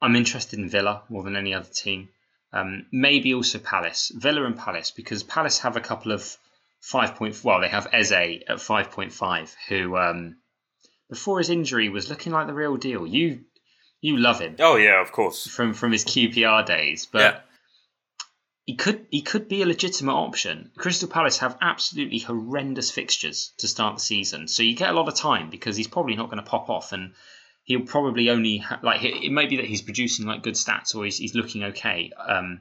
I'm 0.00 0.16
interested 0.16 0.58
in 0.58 0.68
Villa 0.68 1.02
more 1.08 1.22
than 1.22 1.36
any 1.36 1.54
other 1.54 1.68
team. 1.68 2.08
Um, 2.54 2.86
maybe 2.92 3.34
also 3.34 3.58
Palace, 3.58 4.12
Villa 4.14 4.44
and 4.44 4.56
Palace, 4.56 4.92
because 4.92 5.24
Palace 5.24 5.58
have 5.58 5.76
a 5.76 5.80
couple 5.80 6.12
of 6.12 6.36
five 6.80 7.16
point. 7.16 7.42
Well, 7.42 7.60
they 7.60 7.68
have 7.68 7.88
Eze 7.92 8.12
at 8.12 8.60
five 8.60 8.92
point 8.92 9.12
five, 9.12 9.52
who 9.68 9.96
um, 9.96 10.36
before 11.10 11.38
his 11.38 11.50
injury 11.50 11.88
was 11.88 12.08
looking 12.08 12.32
like 12.32 12.46
the 12.46 12.54
real 12.54 12.76
deal. 12.76 13.04
You 13.08 13.40
you 14.00 14.18
love 14.18 14.40
him. 14.40 14.54
Oh 14.60 14.76
yeah, 14.76 15.02
of 15.02 15.10
course. 15.10 15.48
From 15.48 15.74
from 15.74 15.90
his 15.90 16.04
QPR 16.04 16.64
days, 16.64 17.08
but 17.10 17.18
yeah. 17.18 17.40
he 18.66 18.76
could 18.76 19.04
he 19.10 19.22
could 19.22 19.48
be 19.48 19.62
a 19.62 19.66
legitimate 19.66 20.14
option. 20.14 20.70
Crystal 20.76 21.08
Palace 21.08 21.38
have 21.38 21.58
absolutely 21.60 22.20
horrendous 22.20 22.92
fixtures 22.92 23.52
to 23.58 23.66
start 23.66 23.96
the 23.96 24.00
season, 24.00 24.46
so 24.46 24.62
you 24.62 24.76
get 24.76 24.90
a 24.90 24.92
lot 24.92 25.08
of 25.08 25.16
time 25.16 25.50
because 25.50 25.76
he's 25.76 25.88
probably 25.88 26.14
not 26.14 26.30
going 26.30 26.42
to 26.42 26.48
pop 26.48 26.70
off 26.70 26.92
and. 26.92 27.14
He'll 27.64 27.86
probably 27.86 28.30
only 28.30 28.58
ha- 28.58 28.80
like 28.82 29.02
it 29.02 29.32
may 29.32 29.46
be 29.46 29.56
that 29.56 29.66
he's 29.66 29.82
producing 29.82 30.26
like 30.26 30.42
good 30.42 30.54
stats 30.54 30.94
or 30.94 31.04
he's, 31.04 31.18
he's 31.18 31.34
looking 31.34 31.64
okay, 31.64 32.12
um, 32.18 32.60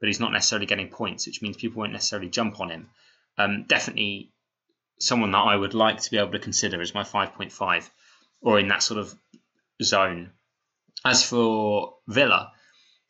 but 0.00 0.06
he's 0.06 0.20
not 0.20 0.32
necessarily 0.32 0.66
getting 0.66 0.88
points, 0.88 1.26
which 1.26 1.42
means 1.42 1.56
people 1.56 1.80
won't 1.80 1.92
necessarily 1.92 2.28
jump 2.28 2.60
on 2.60 2.70
him 2.70 2.88
um, 3.38 3.64
definitely 3.64 4.32
someone 4.98 5.32
that 5.32 5.38
I 5.38 5.56
would 5.56 5.74
like 5.74 6.00
to 6.00 6.10
be 6.10 6.18
able 6.18 6.32
to 6.32 6.38
consider 6.38 6.80
as 6.80 6.94
my 6.94 7.02
5.5 7.02 7.90
or 8.40 8.58
in 8.58 8.68
that 8.68 8.82
sort 8.82 9.00
of 9.00 9.14
zone. 9.82 10.30
As 11.04 11.24
for 11.24 11.96
Villa, 12.06 12.52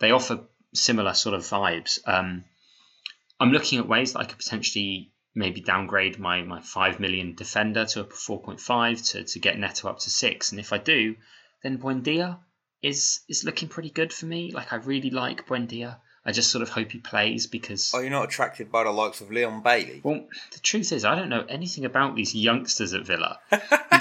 they 0.00 0.10
offer 0.10 0.40
similar 0.72 1.14
sort 1.14 1.34
of 1.34 1.42
vibes. 1.42 1.98
Um, 2.06 2.44
I'm 3.38 3.50
looking 3.52 3.78
at 3.78 3.88
ways 3.88 4.12
that 4.12 4.20
I 4.20 4.24
could 4.24 4.38
potentially 4.38 5.12
maybe 5.34 5.60
downgrade 5.60 6.18
my, 6.18 6.42
my 6.42 6.60
5 6.60 7.00
million 7.00 7.34
defender 7.34 7.84
to 7.86 8.00
a 8.00 8.04
4.5 8.04 9.10
to, 9.12 9.24
to 9.24 9.38
get 9.38 9.58
Neto 9.58 9.88
up 9.88 9.98
to 10.00 10.10
6. 10.10 10.50
And 10.50 10.60
if 10.60 10.72
I 10.72 10.78
do, 10.78 11.16
then 11.62 11.78
Buendia 11.78 12.38
is 12.82 13.20
is 13.28 13.44
looking 13.44 13.68
pretty 13.68 13.90
good 13.90 14.12
for 14.12 14.26
me. 14.26 14.52
Like 14.52 14.72
I 14.72 14.76
really 14.76 15.10
like 15.10 15.46
Buendia. 15.46 15.96
I 16.26 16.32
just 16.32 16.50
sort 16.50 16.62
of 16.62 16.70
hope 16.70 16.92
he 16.92 16.98
plays 16.98 17.46
because. 17.46 17.92
Are 17.92 18.02
you 18.02 18.10
not 18.10 18.24
attracted 18.24 18.70
by 18.70 18.84
the 18.84 18.90
likes 18.90 19.20
of 19.20 19.30
Leon 19.30 19.62
Bailey? 19.62 20.00
Well, 20.02 20.26
the 20.52 20.58
truth 20.60 20.92
is, 20.92 21.04
I 21.04 21.16
don't 21.16 21.28
know 21.28 21.44
anything 21.48 21.84
about 21.84 22.14
these 22.14 22.34
youngsters 22.34 22.94
at 22.94 23.06
Villa. 23.06 23.40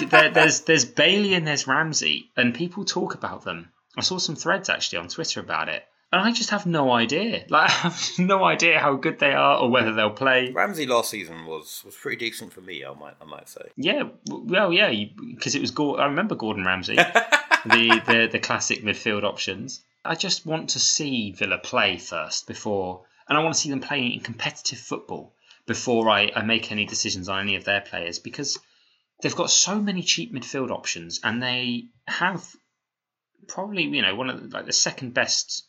there, 0.09 0.31
there's 0.31 0.61
there's 0.61 0.85
Bailey 0.85 1.33
and 1.33 1.45
there's 1.45 1.67
Ramsey, 1.67 2.31
and 2.37 2.53
people 2.53 2.85
talk 2.85 3.13
about 3.13 3.43
them. 3.43 3.71
I 3.97 4.01
saw 4.01 4.19
some 4.19 4.35
threads 4.35 4.69
actually 4.69 4.99
on 4.99 5.07
Twitter 5.09 5.39
about 5.39 5.69
it, 5.69 5.83
and 6.13 6.21
I 6.21 6.31
just 6.31 6.51
have 6.51 6.67
no 6.67 6.91
idea. 6.91 7.43
Like, 7.49 7.69
I 7.69 7.89
have 7.89 8.11
no 8.19 8.43
idea 8.43 8.79
how 8.79 8.95
good 8.95 9.17
they 9.17 9.33
are 9.33 9.57
or 9.57 9.69
whether 9.69 9.93
they'll 9.93 10.11
play. 10.11 10.51
Ramsey 10.51 10.85
last 10.85 11.09
season 11.09 11.47
was 11.47 11.81
was 11.83 11.95
pretty 11.95 12.17
decent 12.17 12.53
for 12.53 12.61
me. 12.61 12.85
I 12.85 12.93
might 12.93 13.15
I 13.19 13.25
might 13.25 13.49
say. 13.49 13.69
Yeah, 13.75 14.03
well, 14.29 14.71
yeah, 14.71 14.93
because 15.35 15.55
it 15.55 15.61
was. 15.61 15.73
I 15.99 16.05
remember 16.05 16.35
Gordon 16.35 16.65
Ramsay, 16.65 16.95
the, 17.65 18.01
the 18.05 18.29
the 18.31 18.39
classic 18.39 18.83
midfield 18.83 19.23
options. 19.23 19.83
I 20.05 20.13
just 20.13 20.45
want 20.45 20.69
to 20.71 20.79
see 20.79 21.31
Villa 21.31 21.57
play 21.57 21.97
first 21.97 22.45
before, 22.45 23.05
and 23.27 23.35
I 23.35 23.41
want 23.41 23.55
to 23.55 23.59
see 23.59 23.71
them 23.71 23.81
playing 23.81 24.11
in 24.11 24.19
competitive 24.19 24.79
football 24.79 25.33
before 25.65 26.09
I, 26.09 26.31
I 26.35 26.43
make 26.43 26.71
any 26.71 26.85
decisions 26.85 27.27
on 27.27 27.39
any 27.39 27.55
of 27.55 27.63
their 27.63 27.81
players 27.81 28.19
because 28.19 28.59
they've 29.21 29.35
got 29.35 29.49
so 29.49 29.79
many 29.81 30.03
cheap 30.03 30.33
midfield 30.33 30.69
options 30.69 31.21
and 31.23 31.41
they 31.41 31.85
have 32.05 32.45
probably 33.47 33.83
you 33.83 34.01
know 34.01 34.15
one 34.15 34.29
of 34.29 34.41
the, 34.41 34.55
like 34.55 34.65
the 34.65 34.73
second 34.73 35.13
best 35.13 35.63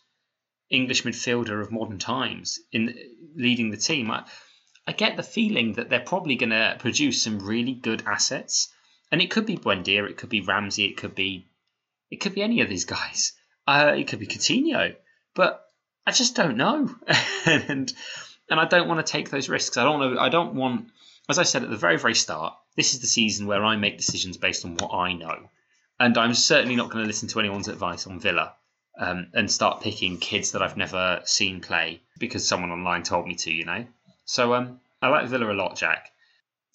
English 0.71 1.03
midfielder 1.03 1.61
of 1.61 1.71
modern 1.71 1.99
times 1.99 2.59
in 2.73 2.97
leading 3.37 3.71
the 3.71 3.77
team. 3.77 4.11
I, 4.11 4.25
I 4.87 4.93
get 4.93 5.17
the 5.17 5.23
feeling 5.23 5.75
that 5.75 5.89
they're 5.89 6.01
probably 6.01 6.37
going 6.37 6.51
to 6.51 6.77
produce 6.79 7.23
some 7.23 7.39
really 7.39 7.73
good 7.73 8.03
assets, 8.07 8.73
and 9.11 9.23
it 9.23 9.31
could 9.31 9.47
be 9.47 9.57
Buendia, 9.57 10.09
it 10.09 10.17
could 10.17 10.29
be 10.29 10.41
Ramsey, 10.41 10.85
it 10.85 10.97
could 10.97 11.15
be 11.15 11.47
it 12.11 12.21
could 12.21 12.35
be 12.35 12.43
any 12.43 12.61
of 12.61 12.69
these 12.69 12.85
guys. 12.85 13.33
Uh, 13.67 13.95
it 13.97 14.09
could 14.09 14.19
be 14.19 14.27
Coutinho, 14.27 14.95
but 15.35 15.65
I 16.07 16.13
just 16.13 16.37
don't 16.37 16.57
know, 16.57 16.95
and 17.47 17.93
and 18.51 18.61
I 18.61 18.67
don't 18.67 18.89
want 18.89 19.05
to 19.05 19.11
take 19.11 19.31
those 19.31 19.49
risks. 19.49 19.77
I 19.77 19.85
don't 19.85 20.15
to. 20.15 20.21
I 20.21 20.29
don't 20.29 20.55
want, 20.55 20.91
as 21.29 21.39
I 21.39 21.45
said 21.45 21.65
at 21.65 21.71
the 21.71 21.77
very 21.77 21.99
very 21.99 22.15
start, 22.15 22.55
this 22.77 22.93
is 22.93 23.01
the 23.01 23.07
season 23.07 23.47
where 23.47 23.65
I 23.65 23.77
make 23.77 23.97
decisions 23.97 24.37
based 24.37 24.65
on 24.65 24.77
what 24.77 24.95
I 24.95 25.15
know, 25.15 25.49
and 25.99 26.17
I'm 26.19 26.35
certainly 26.35 26.77
not 26.77 26.91
going 26.91 27.05
to 27.05 27.09
listen 27.09 27.29
to 27.29 27.41
anyone's 27.41 27.69
advice 27.69 28.07
on 28.07 28.21
Villa. 28.21 28.55
Um, 28.97 29.27
and 29.35 29.51
start 29.51 29.83
picking 29.83 30.19
kids 30.19 30.53
that 30.53 30.63
I've 30.63 30.77
never 30.77 31.21
seen 31.25 31.61
play 31.61 32.01
because 32.21 32.47
someone 32.47 32.71
online 32.71 33.03
told 33.03 33.27
me 33.27 33.35
to, 33.35 33.53
you 33.53 33.65
know. 33.65 33.85
So 34.25 34.55
um, 34.55 34.79
I 35.03 35.09
like 35.09 35.27
Villa 35.27 35.51
a 35.51 35.53
lot, 35.53 35.75
Jack 35.75 36.13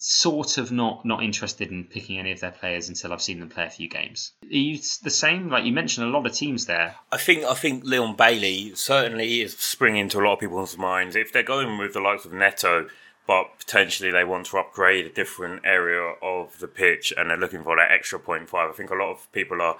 sort 0.02 0.56
of 0.56 0.72
not 0.72 1.04
not 1.04 1.22
interested 1.22 1.70
in 1.70 1.84
picking 1.84 2.18
any 2.18 2.32
of 2.32 2.40
their 2.40 2.50
players 2.50 2.88
until 2.88 3.12
I've 3.12 3.20
seen 3.20 3.38
them 3.38 3.50
play 3.50 3.66
a 3.66 3.70
few 3.70 3.88
games. 3.88 4.32
Are 4.42 4.48
you 4.48 4.78
the 5.02 5.10
same? 5.10 5.50
Like 5.50 5.64
you 5.64 5.72
mentioned, 5.72 6.06
a 6.06 6.10
lot 6.10 6.26
of 6.26 6.32
teams 6.32 6.66
there. 6.66 6.96
I 7.12 7.18
think 7.18 7.44
I 7.44 7.54
think 7.54 7.84
Leon 7.84 8.16
Bailey 8.16 8.74
certainly 8.74 9.42
is 9.42 9.56
springing 9.58 10.08
to 10.08 10.18
a 10.18 10.24
lot 10.24 10.34
of 10.34 10.40
people's 10.40 10.76
minds. 10.78 11.16
If 11.16 11.32
they're 11.32 11.42
going 11.42 11.78
with 11.78 11.92
the 11.92 12.00
likes 12.00 12.24
of 12.24 12.32
Neto, 12.32 12.88
but 13.26 13.58
potentially 13.58 14.10
they 14.10 14.24
want 14.24 14.46
to 14.46 14.58
upgrade 14.58 15.04
a 15.04 15.10
different 15.10 15.62
area 15.64 16.14
of 16.22 16.58
the 16.58 16.68
pitch 16.68 17.12
and 17.16 17.28
they're 17.28 17.36
looking 17.36 17.62
for 17.62 17.76
that 17.76 17.92
extra 17.92 18.18
point 18.18 18.48
five, 18.48 18.70
I 18.70 18.72
think 18.72 18.90
a 18.90 18.94
lot 18.94 19.10
of 19.10 19.30
people 19.32 19.60
are 19.60 19.76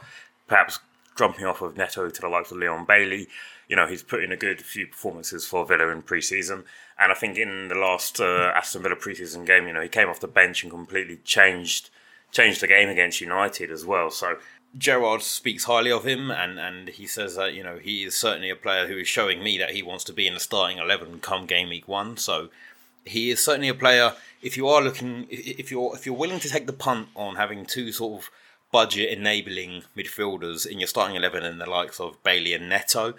perhaps 0.47 0.81
jumping 1.21 1.45
off 1.45 1.61
of 1.61 1.77
Neto 1.77 2.09
to 2.09 2.21
the 2.21 2.29
likes 2.29 2.51
of 2.51 2.57
Leon 2.57 2.87
Bailey. 2.87 3.29
You 3.69 3.77
know, 3.77 3.87
he's 3.87 4.03
put 4.03 4.25
in 4.25 4.33
a 4.33 4.37
good 4.37 4.63
few 4.63 4.87
performances 4.87 5.47
for 5.47 5.67
Villa 5.67 5.89
in 5.89 6.01
pre-season. 6.01 6.65
And 6.99 7.13
I 7.13 7.15
think 7.15 7.37
in 7.37 7.69
the 7.69 7.75
last 7.75 8.21
uh, 8.21 8.53
Aston 8.55 8.83
Villa 8.83 8.97
preseason 8.97 9.47
game, 9.47 9.67
you 9.67 9.75
know, 9.75 9.83
he 9.83 9.89
came 9.89 10.09
off 10.09 10.21
the 10.21 10.27
bench 10.27 10.63
and 10.63 10.73
completely 10.73 11.19
changed 11.25 11.91
changed 12.33 12.61
the 12.61 12.67
game 12.67 12.89
against 12.89 13.21
United 13.21 13.71
as 13.71 13.85
well. 13.85 14.11
So 14.11 14.37
Gerard 14.79 15.23
speaks 15.23 15.65
highly 15.65 15.91
of 15.91 16.07
him, 16.07 16.31
and, 16.31 16.59
and 16.59 16.89
he 16.89 17.07
says 17.07 17.37
that 17.37 17.55
you 17.55 17.63
know 17.63 17.79
he 17.79 18.05
is 18.05 18.17
certainly 18.17 18.51
a 18.51 18.57
player 18.57 18.87
who 18.87 18.97
is 18.99 19.09
showing 19.09 19.43
me 19.43 19.59
that 19.59 19.71
he 19.71 19.83
wants 19.83 20.05
to 20.05 20.13
be 20.13 20.27
in 20.27 20.35
the 20.35 20.41
starting 20.41 20.79
eleven 20.79 21.21
come 21.21 21.47
game 21.47 21.69
week 21.69 21.89
one. 21.89 22.17
So 22.17 22.49
he 23.05 23.31
is 23.31 23.45
certainly 23.45 23.69
a 23.69 23.75
player. 23.75 24.15
If 24.43 24.57
you 24.57 24.69
are 24.69 24.81
looking, 24.81 25.27
if 25.29 25.71
you're 25.71 25.95
if 25.95 26.07
you're 26.07 26.15
willing 26.15 26.41
to 26.41 26.49
take 26.49 26.67
the 26.67 26.73
punt 26.73 27.09
on 27.15 27.37
having 27.37 27.67
two 27.67 27.93
sort 27.93 28.23
of 28.23 28.31
budget 28.73 29.11
enabling 29.11 29.83
midfielders 29.97 30.67
in 30.67 30.79
your 30.79 30.87
starting 30.87 31.17
eleven 31.17 31.45
and 31.45 31.61
the 31.61 31.69
likes 31.69 32.01
of 32.01 32.23
Bailey 32.23 32.55
and 32.55 32.69
Neto, 32.69 33.15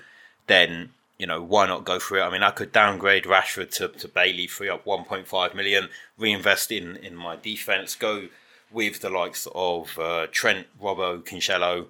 then 0.47 0.91
you 1.21 1.27
know, 1.27 1.39
why 1.39 1.67
not 1.67 1.85
go 1.85 1.99
for 1.99 2.17
it? 2.17 2.23
I 2.23 2.31
mean, 2.31 2.41
I 2.41 2.49
could 2.49 2.71
downgrade 2.71 3.25
Rashford 3.25 3.69
to, 3.75 3.89
to 3.89 4.07
Bailey, 4.07 4.47
free 4.47 4.69
up 4.69 4.85
1.5 4.85 5.53
million, 5.53 5.89
reinvest 6.17 6.71
in, 6.71 6.95
in 6.95 7.15
my 7.15 7.35
defence, 7.35 7.93
go 7.93 8.29
with 8.71 9.01
the 9.01 9.09
likes 9.11 9.47
of 9.53 9.99
uh, 9.99 10.25
Trent, 10.31 10.65
Robbo, 10.81 11.23
Cancelo, 11.23 11.85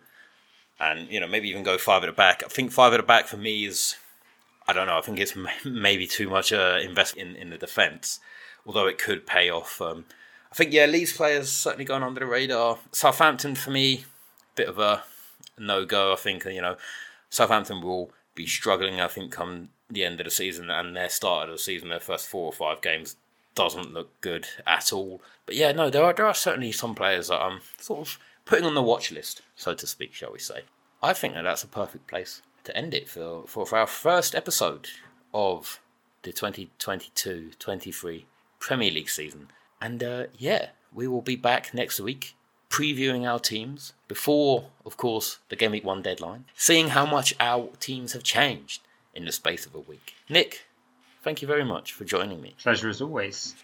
and, 0.81 1.09
you 1.09 1.17
know, 1.17 1.27
maybe 1.27 1.47
even 1.47 1.63
go 1.63 1.77
five 1.77 2.03
at 2.03 2.07
the 2.07 2.11
back. 2.11 2.43
I 2.43 2.49
think 2.49 2.73
five 2.73 2.91
at 2.91 2.97
the 2.97 3.03
back 3.03 3.25
for 3.25 3.37
me 3.37 3.63
is, 3.63 3.95
I 4.67 4.73
don't 4.73 4.87
know, 4.87 4.97
I 4.97 5.01
think 5.01 5.17
it's 5.17 5.37
maybe 5.65 6.07
too 6.07 6.29
much 6.29 6.51
uh, 6.51 6.79
invest 6.83 7.15
in, 7.15 7.37
in 7.37 7.51
the 7.51 7.57
defence, 7.57 8.19
although 8.65 8.87
it 8.87 8.97
could 8.97 9.25
pay 9.25 9.49
off. 9.49 9.81
Um, 9.81 10.03
I 10.51 10.55
think, 10.55 10.73
yeah, 10.73 10.85
Leeds 10.85 11.13
players 11.13 11.51
certainly 11.51 11.85
going 11.85 12.03
under 12.03 12.19
the 12.19 12.25
radar. 12.25 12.79
Southampton, 12.91 13.55
for 13.55 13.71
me, 13.71 14.05
bit 14.55 14.67
of 14.67 14.79
a 14.79 15.03
no 15.57 15.85
go. 15.85 16.11
I 16.11 16.17
think, 16.17 16.43
you 16.45 16.61
know, 16.61 16.75
Southampton 17.29 17.81
will 17.81 18.11
be 18.35 18.45
struggling. 18.45 18.99
I 18.99 19.07
think 19.07 19.31
come 19.31 19.69
the 19.89 20.03
end 20.03 20.19
of 20.19 20.25
the 20.25 20.31
season 20.31 20.69
and 20.69 20.95
their 20.95 21.09
start 21.09 21.49
of 21.49 21.55
the 21.55 21.59
season, 21.59 21.89
their 21.89 21.99
first 21.99 22.27
four 22.27 22.45
or 22.45 22.53
five 22.53 22.81
games 22.81 23.15
doesn't 23.55 23.93
look 23.93 24.09
good 24.21 24.47
at 24.65 24.93
all. 24.93 25.21
But 25.45 25.55
yeah, 25.55 25.71
no, 25.71 25.89
there 25.89 26.03
are 26.03 26.13
there 26.13 26.25
are 26.25 26.33
certainly 26.33 26.71
some 26.71 26.95
players 26.95 27.27
that 27.27 27.41
I'm 27.41 27.61
sort 27.77 28.07
of 28.07 28.19
putting 28.45 28.65
on 28.65 28.75
the 28.75 28.81
watch 28.81 29.11
list, 29.11 29.41
so 29.55 29.73
to 29.73 29.87
speak, 29.87 30.13
shall 30.13 30.31
we 30.31 30.39
say. 30.39 30.61
I 31.03 31.13
think 31.13 31.33
that 31.33 31.43
that's 31.43 31.63
a 31.63 31.67
perfect 31.67 32.07
place 32.07 32.41
to 32.63 32.75
end 32.77 32.93
it 32.93 33.09
for, 33.09 33.43
for, 33.47 33.65
for 33.65 33.77
our 33.77 33.87
first 33.87 34.35
episode 34.35 34.89
of 35.33 35.79
the 36.21 36.31
2022-23 36.31 38.25
Premier 38.59 38.91
League 38.91 39.09
season. 39.09 39.47
And 39.81 40.03
uh, 40.03 40.25
yeah, 40.37 40.69
we 40.93 41.07
will 41.07 41.21
be 41.21 41.35
back 41.35 41.73
next 41.73 41.99
week 41.99 42.35
previewing 42.69 43.27
our 43.27 43.39
teams 43.39 43.93
before, 44.07 44.69
of 44.85 44.95
course, 44.95 45.39
the 45.49 45.55
Game 45.57 45.71
Week 45.71 45.83
1 45.83 46.01
deadline, 46.01 46.45
seeing 46.55 46.89
how 46.89 47.05
much 47.05 47.33
our 47.39 47.69
teams 47.79 48.13
have 48.13 48.23
changed 48.23 48.81
in 49.13 49.25
the 49.25 49.31
space 49.31 49.65
of 49.65 49.75
a 49.75 49.79
week. 49.79 50.13
Nick, 50.29 50.61
thank 51.21 51.41
you 51.41 51.47
very 51.47 51.65
much 51.65 51.91
for 51.91 52.05
joining 52.05 52.41
me. 52.41 52.55
Pleasure 52.63 52.89
as 52.89 53.01
always. 53.01 53.55